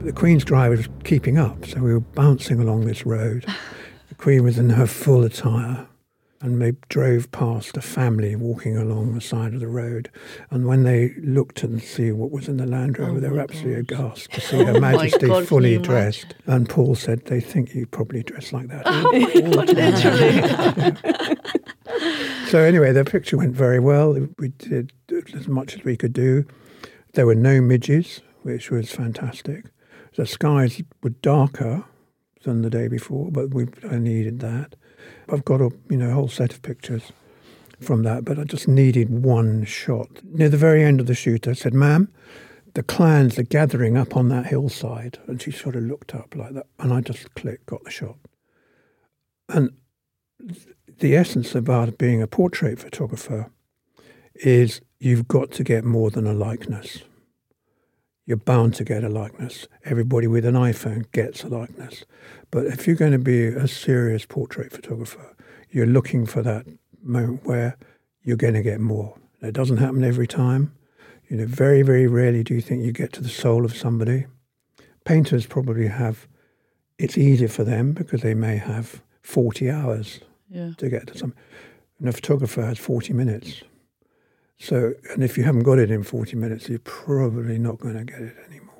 The 0.00 0.12
Queen's 0.12 0.44
driver 0.44 0.76
was 0.76 0.88
keeping 1.04 1.38
up, 1.38 1.64
so 1.66 1.80
we 1.80 1.92
were 1.92 2.00
bouncing 2.00 2.60
along 2.60 2.86
this 2.86 3.06
road. 3.06 3.46
The 4.08 4.14
Queen 4.14 4.42
was 4.42 4.58
in 4.58 4.70
her 4.70 4.86
full 4.86 5.22
attire 5.22 5.86
and 6.40 6.62
they 6.62 6.72
drove 6.88 7.30
past 7.32 7.76
a 7.76 7.80
family 7.80 8.36
walking 8.36 8.76
along 8.76 9.14
the 9.14 9.20
side 9.20 9.54
of 9.54 9.60
the 9.60 9.66
road. 9.66 10.08
And 10.50 10.66
when 10.66 10.84
they 10.84 11.14
looked 11.18 11.64
and 11.64 11.82
see 11.82 12.12
what 12.12 12.30
was 12.30 12.46
in 12.48 12.58
the 12.58 12.66
Land 12.66 12.98
Rover, 12.98 13.16
Oh 13.16 13.20
they 13.20 13.28
were 13.28 13.40
absolutely 13.40 13.82
gosh. 13.82 13.98
aghast 14.28 14.32
to 14.32 14.40
see 14.48 14.64
Her 14.64 14.76
Oh 14.76 14.80
Majesty 14.80 15.26
God, 15.26 15.48
fully 15.48 15.78
dressed. 15.78 16.34
And 16.46 16.68
Paul 16.68 16.94
said, 16.94 17.26
"They 17.26 17.40
think 17.40 17.74
you 17.74 17.86
probably 17.86 18.22
dress 18.22 18.52
like 18.52 18.68
that." 18.68 18.86
all 18.86 19.64
the 19.66 19.74
time." 21.02 22.46
so 22.48 22.60
anyway, 22.60 22.92
the 22.92 23.04
picture 23.04 23.36
went 23.36 23.54
very 23.54 23.80
well. 23.80 24.16
We 24.38 24.48
did 24.48 24.92
as 25.34 25.48
much 25.48 25.74
as 25.76 25.84
we 25.84 25.96
could 25.96 26.12
do. 26.12 26.44
There 27.14 27.26
were 27.26 27.34
no 27.34 27.60
midges, 27.60 28.20
which 28.42 28.70
was 28.70 28.90
fantastic. 28.92 29.64
The 30.14 30.26
skies 30.26 30.80
were 31.02 31.10
darker 31.10 31.84
than 32.44 32.62
the 32.62 32.70
day 32.70 32.86
before, 32.88 33.30
but 33.32 33.52
we 33.52 33.66
I 33.90 33.98
needed 33.98 34.38
that. 34.40 34.76
I've 35.28 35.44
got 35.44 35.60
a 35.60 35.70
you 35.88 35.96
know 35.96 36.12
whole 36.12 36.28
set 36.28 36.52
of 36.52 36.62
pictures 36.62 37.12
from 37.80 38.02
that, 38.02 38.24
but 38.24 38.38
I 38.38 38.44
just 38.44 38.66
needed 38.66 39.10
one 39.10 39.64
shot. 39.64 40.08
Near 40.24 40.48
the 40.48 40.56
very 40.56 40.82
end 40.82 41.00
of 41.00 41.06
the 41.06 41.14
shoot, 41.14 41.46
I 41.46 41.52
said, 41.52 41.74
"Ma'am, 41.74 42.08
the 42.74 42.82
clans 42.82 43.38
are 43.38 43.44
gathering 43.44 43.96
up 43.96 44.16
on 44.16 44.28
that 44.28 44.46
hillside," 44.46 45.18
and 45.26 45.40
she 45.40 45.50
sort 45.50 45.76
of 45.76 45.84
looked 45.84 46.14
up 46.14 46.34
like 46.34 46.54
that, 46.54 46.66
and 46.78 46.92
I 46.92 47.00
just 47.00 47.34
clicked, 47.34 47.66
got 47.66 47.84
the 47.84 47.90
shot. 47.90 48.16
And 49.48 49.70
the 50.98 51.16
essence 51.16 51.54
about 51.54 51.98
being 51.98 52.22
a 52.22 52.26
portrait 52.26 52.78
photographer 52.78 53.50
is 54.34 54.80
you've 54.98 55.28
got 55.28 55.50
to 55.52 55.64
get 55.64 55.84
more 55.84 56.10
than 56.10 56.26
a 56.26 56.34
likeness. 56.34 57.02
You're 58.28 58.36
bound 58.36 58.74
to 58.74 58.84
get 58.84 59.04
a 59.04 59.08
likeness. 59.08 59.66
Everybody 59.86 60.26
with 60.26 60.44
an 60.44 60.54
iPhone 60.54 61.10
gets 61.12 61.44
a 61.44 61.48
likeness. 61.48 62.04
But 62.50 62.66
if 62.66 62.86
you're 62.86 62.94
going 62.94 63.12
to 63.12 63.18
be 63.18 63.46
a 63.46 63.66
serious 63.66 64.26
portrait 64.26 64.70
photographer, 64.70 65.34
you're 65.70 65.86
looking 65.86 66.26
for 66.26 66.42
that 66.42 66.66
moment 67.02 67.46
where 67.46 67.78
you're 68.22 68.36
going 68.36 68.52
to 68.52 68.62
get 68.62 68.80
more. 68.80 69.16
It 69.40 69.54
doesn't 69.54 69.78
happen 69.78 70.04
every 70.04 70.26
time. 70.26 70.74
You 71.30 71.38
know, 71.38 71.46
very, 71.46 71.80
very 71.80 72.06
rarely 72.06 72.44
do 72.44 72.52
you 72.52 72.60
think 72.60 72.84
you 72.84 72.92
get 72.92 73.14
to 73.14 73.22
the 73.22 73.30
soul 73.30 73.64
of 73.64 73.74
somebody. 73.74 74.26
Painters 75.06 75.46
probably 75.46 75.86
have, 75.86 76.28
it's 76.98 77.16
easier 77.16 77.48
for 77.48 77.64
them 77.64 77.92
because 77.92 78.20
they 78.20 78.34
may 78.34 78.58
have 78.58 79.00
40 79.22 79.70
hours 79.70 80.20
Yeah. 80.50 80.72
to 80.76 80.90
get 80.90 81.06
to 81.06 81.16
something. 81.16 81.38
And 81.98 82.10
a 82.10 82.12
photographer 82.12 82.60
has 82.60 82.76
40 82.78 83.14
minutes. 83.14 83.62
So, 84.60 84.94
and 85.12 85.22
if 85.22 85.38
you 85.38 85.44
haven't 85.44 85.62
got 85.62 85.78
it 85.78 85.90
in 85.90 86.02
40 86.02 86.36
minutes, 86.36 86.68
you're 86.68 86.78
probably 86.80 87.58
not 87.58 87.78
going 87.78 87.96
to 87.96 88.04
get 88.04 88.20
it 88.20 88.36
anymore. 88.48 88.74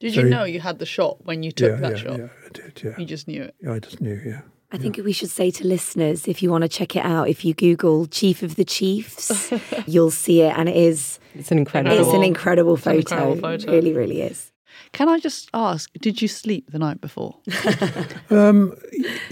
Did 0.00 0.14
So 0.14 0.20
you 0.20 0.26
you- 0.26 0.30
know 0.30 0.44
you 0.44 0.60
had 0.60 0.78
the 0.78 0.86
shot 0.86 1.24
when 1.24 1.42
you 1.42 1.50
took 1.52 1.70
yeah, 1.72 1.76
that 1.76 1.90
yeah, 1.92 1.96
shot? 2.04 2.18
yeah, 2.18 2.28
I 2.46 2.48
did, 2.52 2.82
yeah. 2.84 2.94
You 2.98 3.04
just 3.04 3.26
knew 3.26 3.42
it. 3.42 3.54
Yeah, 3.60 3.72
I 3.72 3.78
just 3.80 4.00
knew, 4.00 4.20
yeah. 4.24 4.42
I 4.72 4.76
think 4.78 4.96
we 5.04 5.12
should 5.12 5.30
say 5.30 5.52
to 5.52 5.64
listeners, 5.66 6.26
if 6.26 6.42
you 6.42 6.50
want 6.50 6.62
to 6.62 6.68
check 6.68 6.96
it 6.96 7.04
out, 7.04 7.28
if 7.28 7.44
you 7.44 7.54
Google 7.54 8.06
Chief 8.06 8.42
of 8.42 8.56
the 8.56 8.64
Chiefs, 8.64 9.52
you'll 9.86 10.10
see 10.10 10.40
it. 10.42 10.52
And 10.58 10.68
it 10.68 10.74
is, 10.76 11.20
It's 11.34 11.52
an 11.52 11.58
incredible. 11.58 11.96
it's 11.96 12.12
an 12.12 12.24
incredible 12.24 12.74
It's 12.74 12.84
an 12.86 13.02
photo. 13.02 13.14
incredible 13.32 13.40
photo. 13.40 13.70
It 13.72 13.74
really, 13.76 13.92
really 13.92 14.22
is. 14.22 14.50
Can 14.92 15.08
I 15.08 15.20
just 15.20 15.48
ask, 15.54 15.92
did 16.00 16.20
you 16.20 16.26
sleep 16.26 16.72
the 16.72 16.78
night 16.80 17.00
before? 17.00 17.36
Um, 18.30 18.74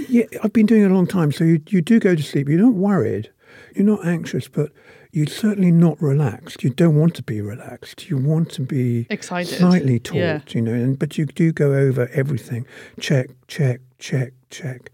yeah, 0.09 0.25
I've 0.45 0.53
been 0.53 0.67
doing 0.67 0.83
it 0.83 0.91
a 0.91 0.95
long 0.95 1.07
time. 1.09 1.33
So 1.33 1.43
you, 1.45 1.61
you 1.69 1.81
do 1.81 1.99
go 1.99 2.15
to 2.15 2.23
sleep. 2.23 2.49
You're 2.49 2.61
not 2.61 2.75
worried. 2.75 3.31
You're 3.75 3.87
not 3.87 4.07
anxious, 4.07 4.47
but 4.49 4.71
you're 5.13 5.27
certainly 5.27 5.71
not 5.71 6.01
relaxed. 6.01 6.65
You 6.65 6.71
don't 6.71 6.97
want 6.97 7.15
to 7.17 7.23
be 7.23 7.41
relaxed. 7.41 8.09
You 8.09 8.17
want 8.17 8.51
to 8.53 8.63
be 8.63 9.07
Excited. 9.11 9.59
slightly 9.59 9.99
taut, 9.99 10.17
Yeah. 10.17 10.41
you 10.49 10.63
know. 10.63 10.73
And 10.73 10.99
but 10.99 11.19
you 11.19 11.27
do 11.27 11.53
go 11.53 11.75
over 11.75 12.09
everything. 12.15 12.67
Check, 12.99 13.29
check, 13.47 13.81
check, 13.99 14.33
check. 14.51 14.91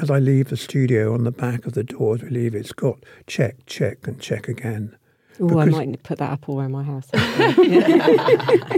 As 0.00 0.10
I 0.10 0.18
leave 0.18 0.48
the 0.50 0.56
studio, 0.56 1.12
on 1.14 1.24
the 1.24 1.30
back 1.32 1.66
of 1.66 1.72
the 1.72 1.82
door 1.82 2.18
to 2.18 2.26
leave, 2.26 2.54
it's 2.54 2.72
got 2.72 2.98
check, 3.26 3.56
check, 3.66 4.06
and 4.06 4.20
check 4.20 4.46
again. 4.48 4.96
Oh, 5.40 5.58
I 5.58 5.66
might 5.66 6.02
put 6.02 6.18
that 6.18 6.30
up 6.30 6.48
all 6.48 6.60
around 6.60 6.72
my 6.72 6.82
house. 6.82 7.08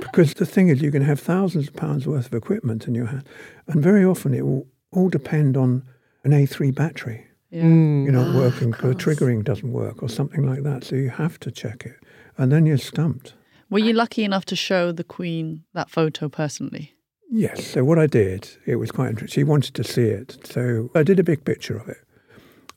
Because 0.01 0.35
the 0.35 0.47
thing 0.47 0.69
is, 0.69 0.81
you 0.83 0.91
can 0.91 1.03
have 1.03 1.21
thousands 1.21 1.69
of 1.69 1.77
pounds 1.77 2.07
worth 2.07 2.27
of 2.27 2.35
equipment 2.35 2.89
in 2.89 2.95
your 2.95 3.07
hand, 3.07 3.25
and 3.69 3.83
very 3.83 4.05
often 4.05 4.35
it 4.35 4.45
will 4.45 4.67
all 4.91 5.09
depend 5.09 5.57
on 5.57 5.83
an 6.25 6.33
A3 6.33 6.75
battery. 6.75 7.25
Yeah. 7.51 7.63
You're 7.65 8.13
not 8.13 8.35
Ah, 8.35 8.39
working, 8.39 8.75
of 8.75 8.81
the 8.83 8.95
triggering 8.95 9.43
doesn't 9.43 9.73
work, 9.73 10.03
or 10.03 10.09
something 10.09 10.47
like 10.47 10.63
that. 10.65 10.85
So 10.85 10.97
you 10.97 11.11
have 11.11 11.41
to 11.41 11.51
check 11.51 11.87
it, 11.87 11.97
and 12.37 12.53
then 12.53 12.67
you're 12.67 12.77
stumped. 12.79 13.35
Were 13.71 13.79
you 13.79 13.93
lucky 13.93 14.25
enough 14.25 14.45
to 14.47 14.57
show 14.57 14.93
the 14.93 15.05
Queen 15.05 15.65
that 15.75 15.91
photo 15.91 16.29
personally? 16.29 16.95
Yes. 17.31 17.67
So 17.67 17.85
what 17.85 17.99
I 17.99 18.07
did, 18.07 18.49
it 18.67 18.77
was 18.77 18.91
quite 18.91 19.11
interesting. 19.11 19.41
She 19.41 19.45
wanted 19.45 19.75
to 19.75 19.85
see 19.85 20.05
it, 20.05 20.39
so 20.45 20.91
I 20.95 21.03
did 21.03 21.19
a 21.19 21.23
big 21.25 21.45
picture 21.45 21.77
of 21.77 21.89
it, 21.89 21.99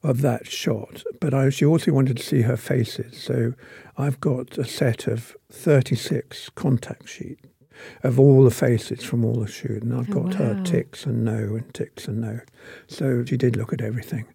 of 0.04 0.22
that 0.22 0.48
shot. 0.48 1.04
But 1.22 1.34
I, 1.34 1.50
she 1.50 1.66
also 1.66 1.92
wanted 1.94 2.18
to 2.18 2.24
see 2.24 2.42
her 2.42 2.58
faces. 2.58 3.22
So 3.22 3.54
I've 3.98 4.20
got 4.20 4.58
a 4.58 4.66
set 4.66 5.08
of 5.08 5.36
36 5.50 6.50
contact 6.56 7.08
sheet 7.08 7.40
of 8.04 8.20
all 8.20 8.44
the 8.44 8.52
faces 8.52 9.04
from 9.04 9.24
all 9.26 9.40
the 9.40 9.48
shoot, 9.48 9.84
and 9.84 9.94
I've 9.94 10.10
Oh, 10.16 10.24
got 10.24 10.34
her 10.36 10.62
ticks 10.64 11.06
and 11.06 11.24
no 11.24 11.56
and 11.56 11.74
ticks 11.74 12.08
and 12.08 12.20
no. 12.22 12.40
So 12.88 13.24
she 13.26 13.38
did 13.38 13.56
look 13.56 13.72
at 13.74 13.82
everything, 13.82 14.26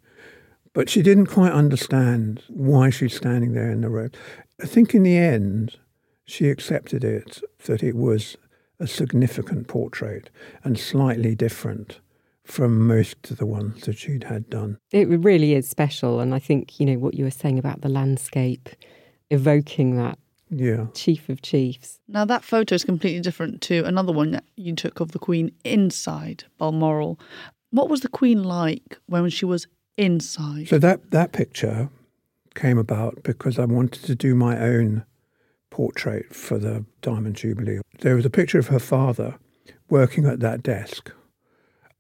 but 0.77 0.91
she 0.91 1.01
didn't 1.01 1.27
quite 1.27 1.53
understand 1.53 2.43
why 2.49 2.91
she's 2.91 3.17
standing 3.17 3.55
there 3.55 3.71
in 3.71 3.81
the 3.81 3.89
road. 3.89 4.15
I 4.63 4.67
think 4.67 4.95
in 4.95 5.05
the 5.05 5.17
end, 5.17 5.77
she 6.27 6.51
accepted 6.51 7.03
it 7.03 7.41
that 7.65 7.83
it 7.83 7.97
was 7.97 8.37
a 8.79 8.87
significant 8.87 9.69
portrait 9.69 10.29
and 10.65 10.79
slightly 10.79 11.35
different 11.35 12.01
from 12.45 12.87
most 12.87 13.31
of 13.31 13.39
the 13.39 13.47
ones 13.47 13.85
that 13.87 13.97
she'd 13.97 14.25
had 14.25 14.51
done. 14.51 14.77
it 14.93 15.09
really 15.09 15.55
is 15.55 15.67
special. 15.67 16.21
And 16.21 16.35
I 16.35 16.39
think, 16.39 16.79
you 16.79 16.85
know, 16.85 16.99
what 16.99 17.15
you 17.15 17.25
were 17.25 17.31
saying 17.31 17.59
about 17.59 17.81
the 17.81 17.89
landscape, 17.89 18.69
evoking 19.31 19.97
that 19.97 20.19
Yeah. 20.51 20.89
chief 20.93 21.31
of 21.31 21.41
chiefs. 21.41 22.01
Now, 22.07 22.27
that 22.27 22.45
photo 22.45 22.75
is 22.75 22.85
completely 22.85 23.21
different 23.21 23.63
to 23.63 23.83
another 23.85 24.13
one 24.13 24.31
that 24.33 24.45
you 24.57 24.75
took 24.75 25.01
of 25.01 25.13
the 25.13 25.19
Queen 25.19 25.53
inside 25.65 26.45
Balmoral. 26.59 27.19
What 27.71 27.89
was 27.89 28.03
the 28.03 28.09
Queen 28.09 28.45
like 28.45 28.99
when 29.07 29.29
she 29.31 29.45
was 29.47 29.67
inside? 29.97 30.69
So 30.69 30.79
that, 30.79 31.11
that 31.11 31.33
picture 31.33 31.91
came 32.55 32.79
about 32.79 33.23
because 33.23 33.59
I 33.59 33.65
wanted 33.65 34.05
to 34.05 34.15
do 34.15 34.35
my 34.35 34.59
own 34.59 35.05
portrait 35.71 36.35
for 36.35 36.59
the 36.59 36.85
Diamond 37.03 37.37
Jubilee. 37.37 37.81
There 38.01 38.17
was 38.17 38.25
a 38.25 38.31
picture 38.31 38.59
of 38.59 38.69
her 38.69 38.79
father 38.79 39.39
working 39.89 40.27
at 40.27 40.41
that 40.41 40.63
desk. 40.63 41.13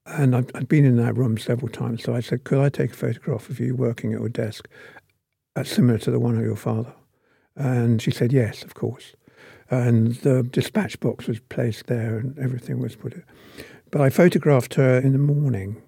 And 0.06 0.36
I'd, 0.36 0.54
I'd 0.56 0.68
been 0.68 0.84
in 0.84 0.96
that 0.96 1.16
room 1.16 1.36
several 1.36 1.68
times. 1.68 2.04
So 2.04 2.14
I 2.14 2.20
said, 2.20 2.44
Could 2.44 2.58
I 2.58 2.68
take 2.68 2.92
a 2.92 2.96
photograph 2.96 3.50
of 3.50 3.58
you 3.60 3.74
working 3.74 4.12
at 4.12 4.20
your 4.20 4.28
desk 4.28 4.68
uh, 5.56 5.64
similar 5.64 5.98
to 5.98 6.10
the 6.10 6.20
one 6.20 6.36
of 6.36 6.44
your 6.44 6.56
father? 6.56 6.94
And 7.56 8.00
she 8.00 8.10
said, 8.10 8.32
Yes, 8.32 8.62
of 8.62 8.74
course. 8.74 9.14
And 9.68 10.14
the 10.16 10.44
dispatch 10.44 11.00
box 11.00 11.26
was 11.26 11.40
placed 11.40 11.88
there 11.88 12.18
and 12.18 12.38
everything 12.38 12.78
was 12.78 12.94
put. 12.94 13.14
In. 13.14 13.24
But 13.90 14.00
I 14.00 14.10
photographed 14.10 14.74
her 14.74 14.98
in 14.98 15.12
the 15.12 15.18
morning. 15.18 15.82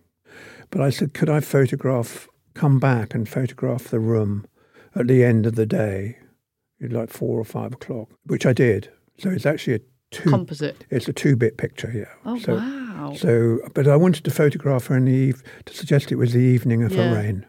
But 0.71 0.81
I 0.83 0.91
said, 0.91 1.14
Could 1.14 1.31
I 1.31 1.41
photograph, 1.41 2.29
come 2.55 2.79
back 2.79 3.14
and 3.14 3.29
photograph 3.29 3.85
the 3.85 4.01
room 4.01 4.47
at 4.95 5.07
the 5.07 5.25
end 5.25 5.47
of 5.47 5.55
the 5.55 5.66
day, 5.66 6.19
like 6.81 7.11
four 7.11 7.39
or 7.39 7.45
five 7.45 7.73
o'clock, 7.73 8.09
which 8.27 8.45
I 8.47 8.53
did. 8.53 8.91
So 9.19 9.31
it's 9.31 9.47
actually 9.47 9.75
a 9.77 9.81
two. 10.11 10.31
Composite. 10.31 10.85
it's 10.91 11.09
a 11.09 11.12
two-bit 11.12 11.57
picture, 11.57 11.93
yeah. 11.95 12.12
Oh, 12.25 12.39
so, 12.39 12.55
wow. 12.57 13.14
So, 13.16 13.59
but 13.75 13.87
I 13.87 13.97
wanted 13.97 14.25
to 14.25 14.31
photograph 14.31 14.87
her 14.87 14.97
in 14.97 15.05
the 15.07 15.12
eve 15.12 15.43
to 15.66 15.75
suggest 15.75 16.11
it 16.12 16.16
was 16.16 16.33
the 16.33 16.41
evening 16.41 16.83
of 16.83 16.93
Yeah. 16.93 17.09
her 17.11 17.14
reign, 17.16 17.47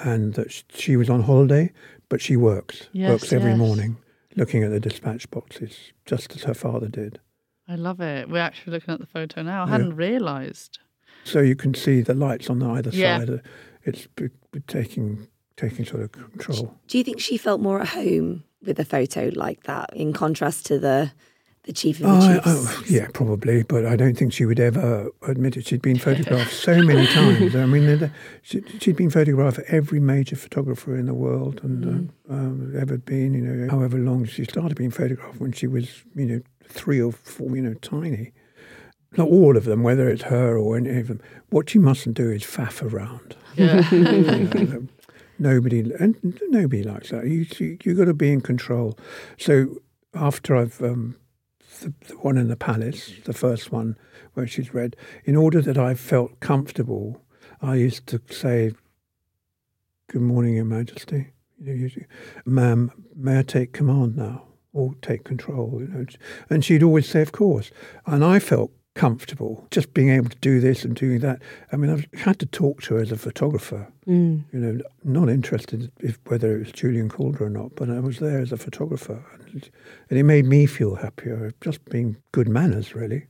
and 0.00 0.34
that 0.34 0.62
she 0.74 0.96
was 0.96 1.08
on 1.10 1.22
holiday, 1.22 1.72
but 2.08 2.20
she 2.20 2.36
works, 2.36 2.88
Yes, 2.92 3.10
works 3.10 3.32
every 3.32 3.50
yes. 3.50 3.58
morning, 3.58 3.96
looking 4.36 4.62
at 4.64 4.70
the 4.70 4.80
dispatch 4.80 5.30
boxes, 5.30 5.92
just 6.04 6.34
as 6.36 6.44
her 6.44 6.54
father 6.54 6.88
did. 6.88 7.20
I 7.68 7.74
love 7.74 8.00
it. 8.00 8.28
We're 8.30 8.38
actually 8.38 8.72
looking 8.72 8.94
at 8.94 9.00
the 9.00 9.06
photo 9.06 9.42
now. 9.42 9.64
I 9.64 9.68
hadn't 9.68 9.96
realised. 9.96 10.78
So 11.24 11.40
you 11.40 11.56
can 11.56 11.74
see 11.74 12.00
the 12.00 12.14
lights 12.14 12.48
on 12.50 12.62
either 12.62 12.90
Yeah. 12.90 13.18
side. 13.18 13.42
It's 13.84 14.06
b- 14.16 14.28
b- 14.52 14.60
taking 14.66 15.26
taking 15.56 15.84
sort 15.84 16.02
of 16.04 16.12
control. 16.12 16.74
Do 16.86 16.98
you 16.98 17.04
think 17.04 17.20
she 17.20 17.36
felt 17.36 17.60
more 17.60 17.80
at 17.80 17.88
home 17.88 18.44
with 18.64 18.78
a 18.78 18.84
photo 18.84 19.30
like 19.34 19.64
that 19.64 19.90
in 19.94 20.12
contrast 20.12 20.66
to 20.66 20.78
the 20.78 21.10
the 21.64 21.72
chief 21.72 21.96
of 22.00 22.02
the 22.06 22.08
Oh, 22.08 22.34
chiefs? 22.34 22.46
oh, 22.46 22.84
yeah, 22.88 23.08
probably, 23.12 23.62
but 23.62 23.84
I 23.84 23.94
don't 23.96 24.16
think 24.16 24.32
she 24.32 24.46
would 24.46 24.60
ever 24.60 25.10
admit 25.26 25.56
it. 25.56 25.66
She'd 25.66 25.82
been 25.82 25.98
photographed 25.98 26.52
so 26.54 26.80
many 26.80 27.06
times. 27.18 27.54
I 27.54 27.66
mean, 27.66 28.10
she, 28.42 28.62
she'd 28.80 28.96
been 28.96 29.10
photographed 29.10 29.56
for 29.56 29.64
every 29.66 30.00
major 30.00 30.36
photographer 30.36 30.96
in 30.96 31.04
the 31.06 31.12
world 31.14 31.60
and 31.62 32.10
uh, 32.30 32.32
um, 32.32 32.72
ever 32.78 32.96
been. 32.96 33.34
You 33.34 33.42
know, 33.42 33.70
however 33.70 33.98
long 33.98 34.24
she 34.24 34.44
started 34.44 34.76
being 34.78 34.90
photographed 34.92 35.40
when 35.40 35.52
she 35.52 35.66
was, 35.66 36.04
you 36.14 36.24
know, 36.26 36.40
three 36.68 37.02
or 37.02 37.12
four, 37.12 37.54
you 37.54 37.62
know, 37.62 37.74
tiny. 37.74 38.32
Not 39.16 39.28
all 39.28 39.56
of 39.56 39.64
them, 39.64 39.82
whether 39.82 40.08
it's 40.08 40.22
her 40.24 40.58
or 40.58 40.76
any 40.76 40.98
of 41.00 41.08
them. 41.08 41.20
What 41.50 41.74
you 41.74 41.80
mustn't 41.80 42.16
do 42.16 42.30
is 42.30 42.42
faff 42.42 42.82
around. 42.82 43.36
Yeah. 43.56 43.88
You 43.90 44.66
know, 44.66 44.88
nobody 45.38 45.80
and 45.98 46.40
nobody 46.48 46.82
likes 46.82 47.10
that. 47.10 47.26
You 47.26 47.46
you, 47.58 47.78
you 47.82 47.94
got 47.94 48.06
to 48.06 48.14
be 48.14 48.32
in 48.32 48.40
control. 48.40 48.98
So 49.38 49.80
after 50.14 50.56
I've 50.56 50.82
um, 50.82 51.16
the, 51.80 51.92
the 52.08 52.14
one 52.16 52.36
in 52.36 52.48
the 52.48 52.56
palace, 52.56 53.12
the 53.24 53.32
first 53.32 53.72
one 53.72 53.96
where 54.34 54.46
she's 54.46 54.74
read, 54.74 54.96
in 55.24 55.36
order 55.36 55.60
that 55.62 55.78
I 55.78 55.94
felt 55.94 56.40
comfortable, 56.40 57.22
I 57.62 57.76
used 57.76 58.06
to 58.08 58.20
say, 58.30 58.72
"Good 60.08 60.22
morning, 60.22 60.54
Your 60.54 60.64
Majesty." 60.64 61.32
You 61.60 61.90
know, 61.96 62.02
Ma'am, 62.44 62.92
may 63.16 63.40
I 63.40 63.42
take 63.42 63.72
command 63.72 64.16
now 64.16 64.44
or 64.72 64.94
take 65.02 65.24
control? 65.24 65.78
You 65.80 65.88
know, 65.88 66.06
and 66.50 66.64
she'd 66.64 66.82
always 66.82 67.08
say, 67.08 67.22
"Of 67.22 67.32
course." 67.32 67.70
And 68.06 68.24
I 68.24 68.38
felt 68.38 68.70
comfortable 68.98 69.64
just 69.70 69.94
being 69.94 70.10
able 70.10 70.28
to 70.28 70.36
do 70.38 70.58
this 70.58 70.84
and 70.84 70.96
doing 70.96 71.20
that. 71.20 71.40
I 71.70 71.76
mean, 71.76 71.88
I've 71.88 72.20
had 72.20 72.40
to 72.40 72.46
talk 72.46 72.82
to 72.82 72.94
her 72.94 73.00
as 73.00 73.12
a 73.12 73.16
photographer. 73.16 73.86
Mm. 74.08 74.44
You 74.52 74.58
know, 74.58 74.82
not 75.04 75.28
interested 75.28 75.92
if 76.00 76.18
whether 76.26 76.56
it 76.56 76.58
was 76.58 76.72
Julian 76.72 77.08
Calder 77.08 77.44
or 77.44 77.48
not, 77.50 77.76
but 77.76 77.88
I 77.90 78.00
was 78.00 78.18
there 78.18 78.40
as 78.40 78.50
a 78.50 78.56
photographer, 78.56 79.24
and, 79.52 79.70
and 80.10 80.18
it 80.18 80.24
made 80.24 80.46
me 80.46 80.66
feel 80.66 80.96
happier. 80.96 81.52
Just 81.60 81.84
being 81.84 82.16
good 82.32 82.48
manners, 82.48 82.96
really. 82.96 83.26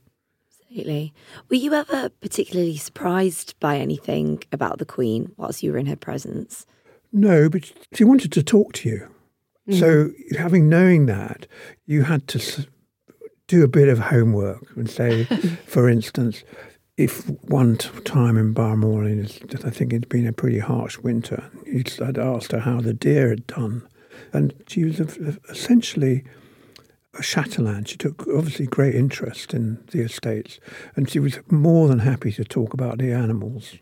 Absolutely. 0.63 1.13
Were 1.49 1.55
you 1.55 1.73
ever 1.75 2.09
particularly 2.09 2.77
surprised 2.77 3.53
by 3.59 3.77
anything 3.77 4.43
about 4.51 4.79
the 4.79 4.85
Queen 4.85 5.31
whilst 5.37 5.61
you 5.61 5.71
were 5.71 5.77
in 5.77 5.85
her 5.85 5.95
presence? 5.95 6.65
No, 7.13 7.47
but 7.47 7.71
she 7.93 8.03
wanted 8.03 8.31
to 8.31 8.41
talk 8.41 8.73
to 8.73 8.89
you. 8.89 9.09
So, 9.71 10.09
having 10.35 10.67
knowing 10.67 11.05
that, 11.05 11.45
you 11.85 12.01
had 12.01 12.27
to 12.29 12.39
s- 12.39 12.65
do 13.49 13.63
a 13.63 13.67
bit 13.67 13.89
of 13.89 13.99
homework 13.99 14.63
and 14.75 14.89
say, 14.89 15.23
for 15.65 15.89
instance, 15.89 16.43
if 16.97 17.27
one 17.43 17.77
t- 17.77 17.89
time 18.01 18.37
in 18.37 18.53
Balmoral, 18.53 19.07
I 19.07 19.69
think 19.69 19.91
it'd 19.91 20.07
been 20.07 20.27
a 20.27 20.33
pretty 20.33 20.59
harsh 20.59 20.97
winter, 20.99 21.49
I'd 22.01 22.17
asked 22.17 22.51
her 22.51 22.59
how 22.59 22.79
the 22.79 22.93
deer 22.93 23.29
had 23.29 23.47
done. 23.47 23.87
And 24.31 24.53
she 24.67 24.83
was 24.85 24.99
essentially 25.49 26.23
a 27.17 27.23
chatelaine. 27.23 27.85
She 27.85 27.97
took 27.97 28.27
obviously 28.27 28.67
great 28.67 28.95
interest 28.95 29.53
in 29.53 29.83
the 29.91 30.01
estates, 30.01 30.59
and 30.95 31.09
she 31.09 31.19
was 31.19 31.39
more 31.49 31.87
than 31.87 31.99
happy 31.99 32.31
to 32.33 32.43
talk 32.43 32.73
about 32.73 32.99
the 32.99 33.11
animals. 33.11 33.77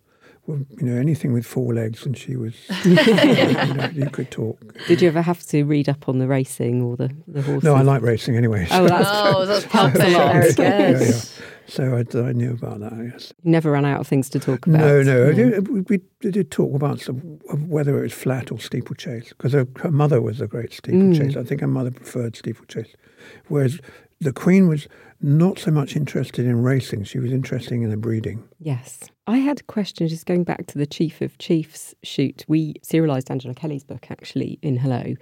Well, 0.48 0.60
you 0.80 0.86
know, 0.86 0.96
anything 0.96 1.34
with 1.34 1.46
four 1.46 1.74
legs, 1.74 2.06
and 2.06 2.18
she 2.18 2.38
was, 2.38 2.56
you, 2.86 2.94
know, 2.96 3.90
you 3.94 4.10
could 4.10 4.32
talk. 4.32 4.58
Did 4.88 5.02
you 5.02 5.10
ever 5.10 5.22
have 5.22 5.46
to 5.48 5.66
read 5.66 5.90
up 5.90 6.08
on 6.08 6.20
the 6.20 6.28
racing 6.28 6.82
or 6.82 6.96
the, 6.96 7.12
the 7.28 7.42
horses? 7.42 7.64
No, 7.64 7.76
I 7.76 7.82
like 7.82 8.02
racing 8.02 8.38
anyway. 8.38 8.66
Oh, 8.72 8.88
that's 8.88 9.10
oh, 9.12 9.46
that's 9.46 9.66
helps 9.66 9.96
a 9.96 10.00
perfect. 10.00 10.18
lot. 10.18 10.56
Very 10.56 10.94
yeah, 10.94 11.00
yeah. 11.00 11.22
So 11.68 11.98
I, 11.98 12.18
I 12.20 12.32
knew 12.32 12.54
about 12.54 12.80
that. 12.80 12.94
Yes. 13.12 13.34
You 13.44 13.52
never 13.52 13.72
ran 13.72 13.84
out 13.84 14.00
of 14.00 14.08
things 14.08 14.30
to 14.30 14.40
talk 14.40 14.66
about. 14.68 14.80
No, 14.80 15.02
no. 15.02 15.30
I. 15.30 15.60
We, 15.60 15.82
we 15.82 16.32
did 16.32 16.50
talk 16.50 16.74
about 16.74 17.02
some, 17.02 17.18
whether 17.68 18.00
it 18.00 18.04
was 18.04 18.14
flat 18.14 18.50
or 18.50 18.60
steeplechase 18.60 19.30
because 19.30 19.52
her, 19.52 19.68
her 19.82 19.92
mother 19.92 20.22
was 20.22 20.40
a 20.40 20.48
great 20.48 20.72
steeplechase. 20.72 21.36
Mm. 21.36 21.42
I 21.42 21.44
think 21.44 21.60
her 21.60 21.68
mother 21.68 21.92
preferred 21.92 22.38
steeplechase, 22.38 22.96
whereas 23.50 23.82
the 24.20 24.34
Queen 24.34 24.68
was 24.68 24.88
not 25.22 25.58
so 25.60 25.72
much 25.72 25.96
interested 25.96 26.46
in 26.46 26.62
racing. 26.62 27.04
She 27.04 27.20
was 27.20 27.32
interested 27.32 27.74
in 27.74 27.90
the 27.90 27.98
breeding. 27.98 28.44
Yes. 28.60 29.00
I 29.26 29.38
had 29.38 29.60
a 29.60 29.64
question 29.64 30.08
just 30.08 30.26
going 30.26 30.44
back 30.44 30.68
to 30.68 30.78
the 30.78 30.86
Chief 30.86 31.22
of 31.22 31.38
Chiefs 31.38 31.94
shoot. 32.04 32.46
We 32.48 32.76
serialised 32.86 33.30
Angela 33.32 33.54
Kelly's 33.54 33.84
book 33.84 34.08
actually 34.10 34.60
in 34.62 34.78
Hello. 34.78 35.16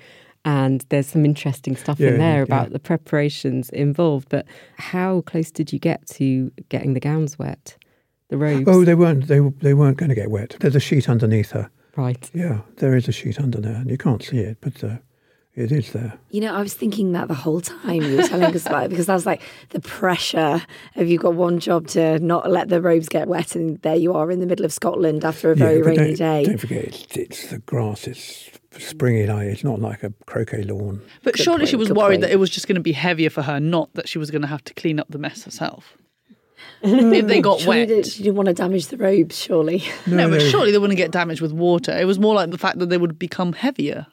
And 0.43 0.85
there's 0.89 1.07
some 1.07 1.25
interesting 1.25 1.75
stuff 1.75 1.99
Yeah, 1.99 2.09
in 2.09 2.17
there 2.19 2.37
yeah. 2.37 2.43
about 2.43 2.71
the 2.71 2.79
preparations 2.79 3.69
involved. 3.71 4.27
But 4.29 4.45
how 4.77 5.21
close 5.21 5.49
did 5.49 5.73
you 5.73 5.79
get 5.79 6.05
to 6.11 6.51
getting 6.69 6.93
the 6.93 6.99
gowns 6.99 7.39
wet? 7.39 7.77
The 8.29 8.37
robes? 8.37 8.65
Oh, 8.67 8.83
they 8.85 8.95
weren't. 8.95 9.27
They 9.27 9.39
they 9.39 9.73
weren't 9.73 9.97
going 9.97 10.09
to 10.09 10.15
get 10.15 10.29
wet. 10.29 10.55
There's 10.59 10.75
a 10.75 10.79
sheet 10.79 11.07
underneath 11.09 11.51
her. 11.51 11.69
right. 11.95 12.29
Yeah, 12.33 12.61
there 12.77 12.95
is 12.95 13.07
a 13.07 13.11
sheet 13.11 13.39
under 13.39 13.59
there, 13.61 13.75
and 13.75 13.89
you 13.89 13.97
can't 13.97 14.21
see 14.23 14.37
it, 14.39 14.57
but 14.61 14.83
uh, 14.83 14.97
it 15.55 15.71
is 15.71 15.91
there. 15.93 16.13
You 16.31 16.41
know, 16.41 16.53
I 16.53 16.61
was 16.61 16.73
thinking 16.73 17.13
that 17.13 17.27
the 17.27 17.33
whole 17.33 17.61
time 17.61 18.01
you 18.01 18.17
were 18.17 18.23
telling 18.23 18.53
us 18.55 18.65
about 18.65 18.85
it 18.85 18.89
because 18.89 19.07
I 19.09 19.13
was 19.13 19.25
like, 19.25 19.41
the 19.69 19.79
pressure 19.79 20.61
of 20.95 21.07
you've 21.07 21.21
got 21.21 21.33
one 21.35 21.59
job 21.59 21.87
to 21.89 22.19
not 22.19 22.49
let 22.51 22.69
the 22.69 22.81
robes 22.81 23.07
get 23.09 23.27
wet, 23.27 23.55
and 23.55 23.81
there 23.81 23.95
you 23.95 24.13
are 24.13 24.29
in 24.31 24.39
the 24.39 24.45
middle 24.45 24.65
of 24.65 24.73
Scotland 24.73 25.23
after 25.23 25.51
a 25.51 25.55
very 25.55 25.79
but 25.81 25.87
rainy 25.87 26.15
don't, 26.15 26.17
day. 26.17 26.43
Don't 26.45 26.57
forget, 26.57 26.83
it's, 26.85 27.17
it's 27.17 27.49
the 27.49 27.59
grass. 27.59 28.05
It's 28.07 28.49
springy 28.77 29.25
like 29.25 29.47
It's 29.47 29.63
not 29.63 29.79
like 29.79 30.03
a 30.03 30.11
croquet 30.25 30.63
lawn. 30.63 31.01
But 31.23 31.35
Good 31.35 31.43
surely 31.43 31.65
she 31.65 31.77
was 31.77 31.91
worried 31.91 32.15
point. 32.15 32.21
that 32.21 32.31
it 32.31 32.39
was 32.39 32.49
just 32.49 32.67
going 32.67 32.75
to 32.75 32.81
be 32.81 32.91
heavier 32.91 33.29
for 33.29 33.41
her, 33.43 33.59
not 33.59 33.93
that 33.93 34.09
she 34.09 34.17
was 34.17 34.29
going 34.31 34.41
to 34.41 34.47
have 34.49 34.63
to 34.65 34.73
clean 34.73 34.99
up 34.99 35.07
the 35.09 35.17
mess 35.17 35.43
herself. 35.45 35.97
if 36.81 37.27
they 37.27 37.41
got 37.41 37.59
Surely 37.61 37.79
wet. 37.79 37.87
did- 37.87 38.05
she 38.05 38.23
didn't 38.23 38.35
want 38.35 38.47
to 38.47 38.53
damage 38.53 38.87
the 38.87 38.97
robes, 38.97 39.37
surely. 39.41 39.83
No, 40.05 40.29
but 40.29 40.41
surely 40.41 40.71
they 40.71 40.77
wouldn't 40.77 40.97
get 40.97 41.11
damaged 41.11 41.39
with 41.41 41.53
water. 41.53 41.97
It 41.97 42.05
was 42.05 42.19
more 42.19 42.35
like 42.35 42.51
the 42.51 42.57
fact 42.57 42.79
that 42.79 42.89
they 42.89 42.97
would 42.97 43.17
become 43.17 43.53
heavier. 43.53 44.07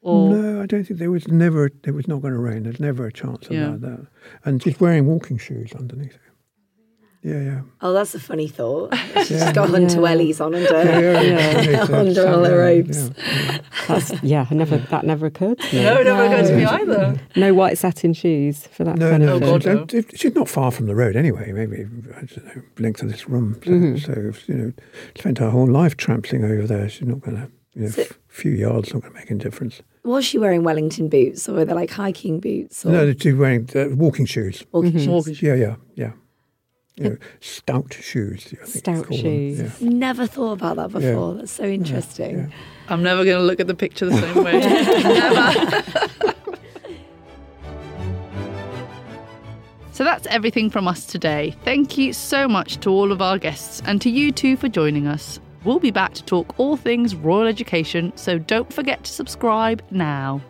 Or 0.00 0.30
No, 0.30 0.62
I 0.62 0.66
don't 0.66 0.84
think 0.84 0.98
there 1.00 1.10
was 1.10 1.26
never. 1.28 1.66
It 1.84 1.90
was 1.94 2.06
not 2.06 2.22
going 2.22 2.32
to 2.34 2.38
rain. 2.40 2.62
There's 2.62 2.78
never 2.80 3.06
a 3.06 3.12
chance 3.12 3.46
of 3.46 3.52
Yeah. 3.52 3.70
that, 3.70 3.80
that. 3.82 4.06
And 4.44 4.62
she's 4.62 4.78
wearing 4.78 5.06
walking 5.06 5.38
shoes 5.38 5.72
underneath 5.72 6.14
it. 6.14 6.20
Yeah, 7.24 7.40
yeah. 7.40 7.60
Oh, 7.80 7.92
that's 7.92 8.14
a 8.14 8.20
funny 8.20 8.46
thought. 8.46 8.94
She's 9.24 9.32
Yeah. 9.32 9.52
got 9.52 9.70
Hunter 9.70 9.96
Yeah. 9.96 10.00
Wellies 10.06 10.40
on 10.40 10.54
under, 10.54 10.72
yeah, 10.72 11.20
Yeah. 11.20 11.58
It's, 11.82 11.90
uh, 11.90 11.96
under 11.96 12.28
all 12.28 12.44
her 12.44 12.50
yeah, 12.50 12.56
robes. 12.56 13.10
yeah. 13.10 13.58
That's, 13.88 14.22
yeah, 14.22 14.46
never 14.52 14.76
that 14.78 15.04
never 15.04 15.26
occurred 15.26 15.58
to 15.58 15.76
me. 15.76 15.82
no, 15.82 16.00
it 16.00 16.04
never 16.04 16.24
occurred 16.24 16.46
to 16.46 16.56
me 16.56 16.64
either. 16.64 17.20
No 17.34 17.54
white 17.54 17.76
satin 17.76 18.12
shoes 18.14 18.68
for 18.68 18.84
that 18.84 18.98
No, 18.98 19.10
kind 19.10 19.26
no, 19.26 19.34
of 19.34 19.40
God, 19.42 19.64
thing. 19.64 19.74
no. 19.74 19.86
she's, 19.90 20.04
she's 20.14 20.34
not 20.36 20.48
far 20.48 20.70
from 20.70 20.86
the 20.86 20.94
road 20.94 21.16
anyway. 21.16 21.50
Maybe 21.50 21.86
I 22.16 22.20
don't 22.20 22.44
know, 22.56 22.62
length 22.78 23.02
of 23.02 23.10
this 23.10 23.28
room. 23.28 23.54
So, 23.64 23.70
Mm-hmm. 23.72 23.96
so 23.96 24.52
you 24.52 24.54
know, 24.58 24.72
spent 25.18 25.38
her 25.38 25.50
whole 25.50 25.68
life 25.68 25.96
tramping 25.96 26.44
over 26.44 26.68
there. 26.68 26.88
She's 26.88 27.08
not 27.08 27.20
going 27.20 27.36
to. 27.36 27.50
You 27.74 27.82
know, 27.82 27.88
So- 27.90 28.02
a 28.02 28.06
few 28.38 28.52
yards 28.52 28.92
not 28.94 29.02
going 29.02 29.12
to 29.14 29.18
make 29.20 29.30
any 29.30 29.40
difference. 29.40 29.82
Was 30.04 30.24
she 30.24 30.38
wearing 30.38 30.62
Wellington 30.62 31.08
boots 31.08 31.48
or 31.48 31.54
were 31.54 31.64
they 31.64 31.74
like 31.74 31.90
hiking 31.90 32.40
boots 32.40 32.84
or 32.86 32.90
No, 32.92 33.12
she's 33.12 33.34
wearing 33.34 33.68
uh, 33.74 33.88
walking 33.94 34.26
shoes. 34.26 34.64
walking 34.72 34.92
shoes? 34.92 35.08
Walking 35.08 35.34
shoes. 35.34 35.42
Yeah, 35.42 35.54
yeah, 35.54 35.76
yeah. 35.94 36.12
You 36.96 37.10
know, 37.10 37.16
stout 37.40 37.94
shoes. 37.94 38.46
I 38.60 38.64
think 38.66 38.68
Stout 38.84 39.14
shoes. 39.14 39.58
Yeah. 39.80 39.88
Never 39.88 40.26
thought 40.26 40.52
about 40.60 40.76
that 40.76 41.00
Yeah. 41.00 41.10
before. 41.10 41.34
That's 41.34 41.52
so 41.52 41.64
interesting. 41.64 42.38
yeah. 42.38 42.46
I'm 42.88 43.02
never 43.02 43.24
going 43.24 43.36
to 43.38 43.44
look 43.44 43.60
at 43.60 43.66
the 43.66 43.74
picture 43.74 44.06
the 44.06 44.16
same 44.18 44.42
way. 44.44 44.58
never. 44.60 46.34
So 49.92 50.04
that's 50.04 50.28
everything 50.28 50.70
from 50.70 50.86
us 50.86 51.04
today. 51.04 51.56
Thank 51.64 51.98
you 51.98 52.12
so 52.12 52.46
much 52.46 52.78
to 52.82 52.90
all 52.90 53.10
of 53.10 53.20
our 53.20 53.36
guests 53.36 53.82
and 53.84 54.00
to 54.02 54.08
you 54.08 54.30
two 54.30 54.56
for 54.56 54.68
joining 54.68 55.08
us. 55.08 55.40
We'll 55.68 55.78
be 55.78 55.90
back 55.90 56.14
to 56.14 56.24
talk 56.24 56.58
all 56.58 56.78
things 56.78 57.14
royal 57.14 57.46
education, 57.46 58.14
so 58.16 58.38
don't 58.38 58.72
forget 58.72 59.04
to 59.04 59.12
subscribe 59.12 59.82
now. 59.90 60.40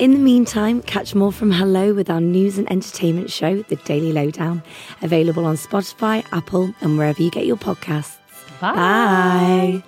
In 0.00 0.10
the 0.10 0.18
meantime, 0.18 0.82
catch 0.82 1.14
more 1.14 1.30
from 1.30 1.52
Hello 1.52 1.94
with 1.94 2.10
our 2.10 2.20
news 2.20 2.58
and 2.58 2.68
entertainment 2.72 3.30
show, 3.30 3.62
The 3.62 3.76
Daily 3.76 4.12
Lowdown, 4.12 4.64
available 5.00 5.44
on 5.44 5.54
Spotify, 5.54 6.26
Apple, 6.32 6.74
and 6.80 6.98
wherever 6.98 7.22
you 7.22 7.30
get 7.30 7.46
your 7.46 7.54
podcasts. 7.54 8.16
Bye. 8.60 8.74
Bye. 8.74 9.84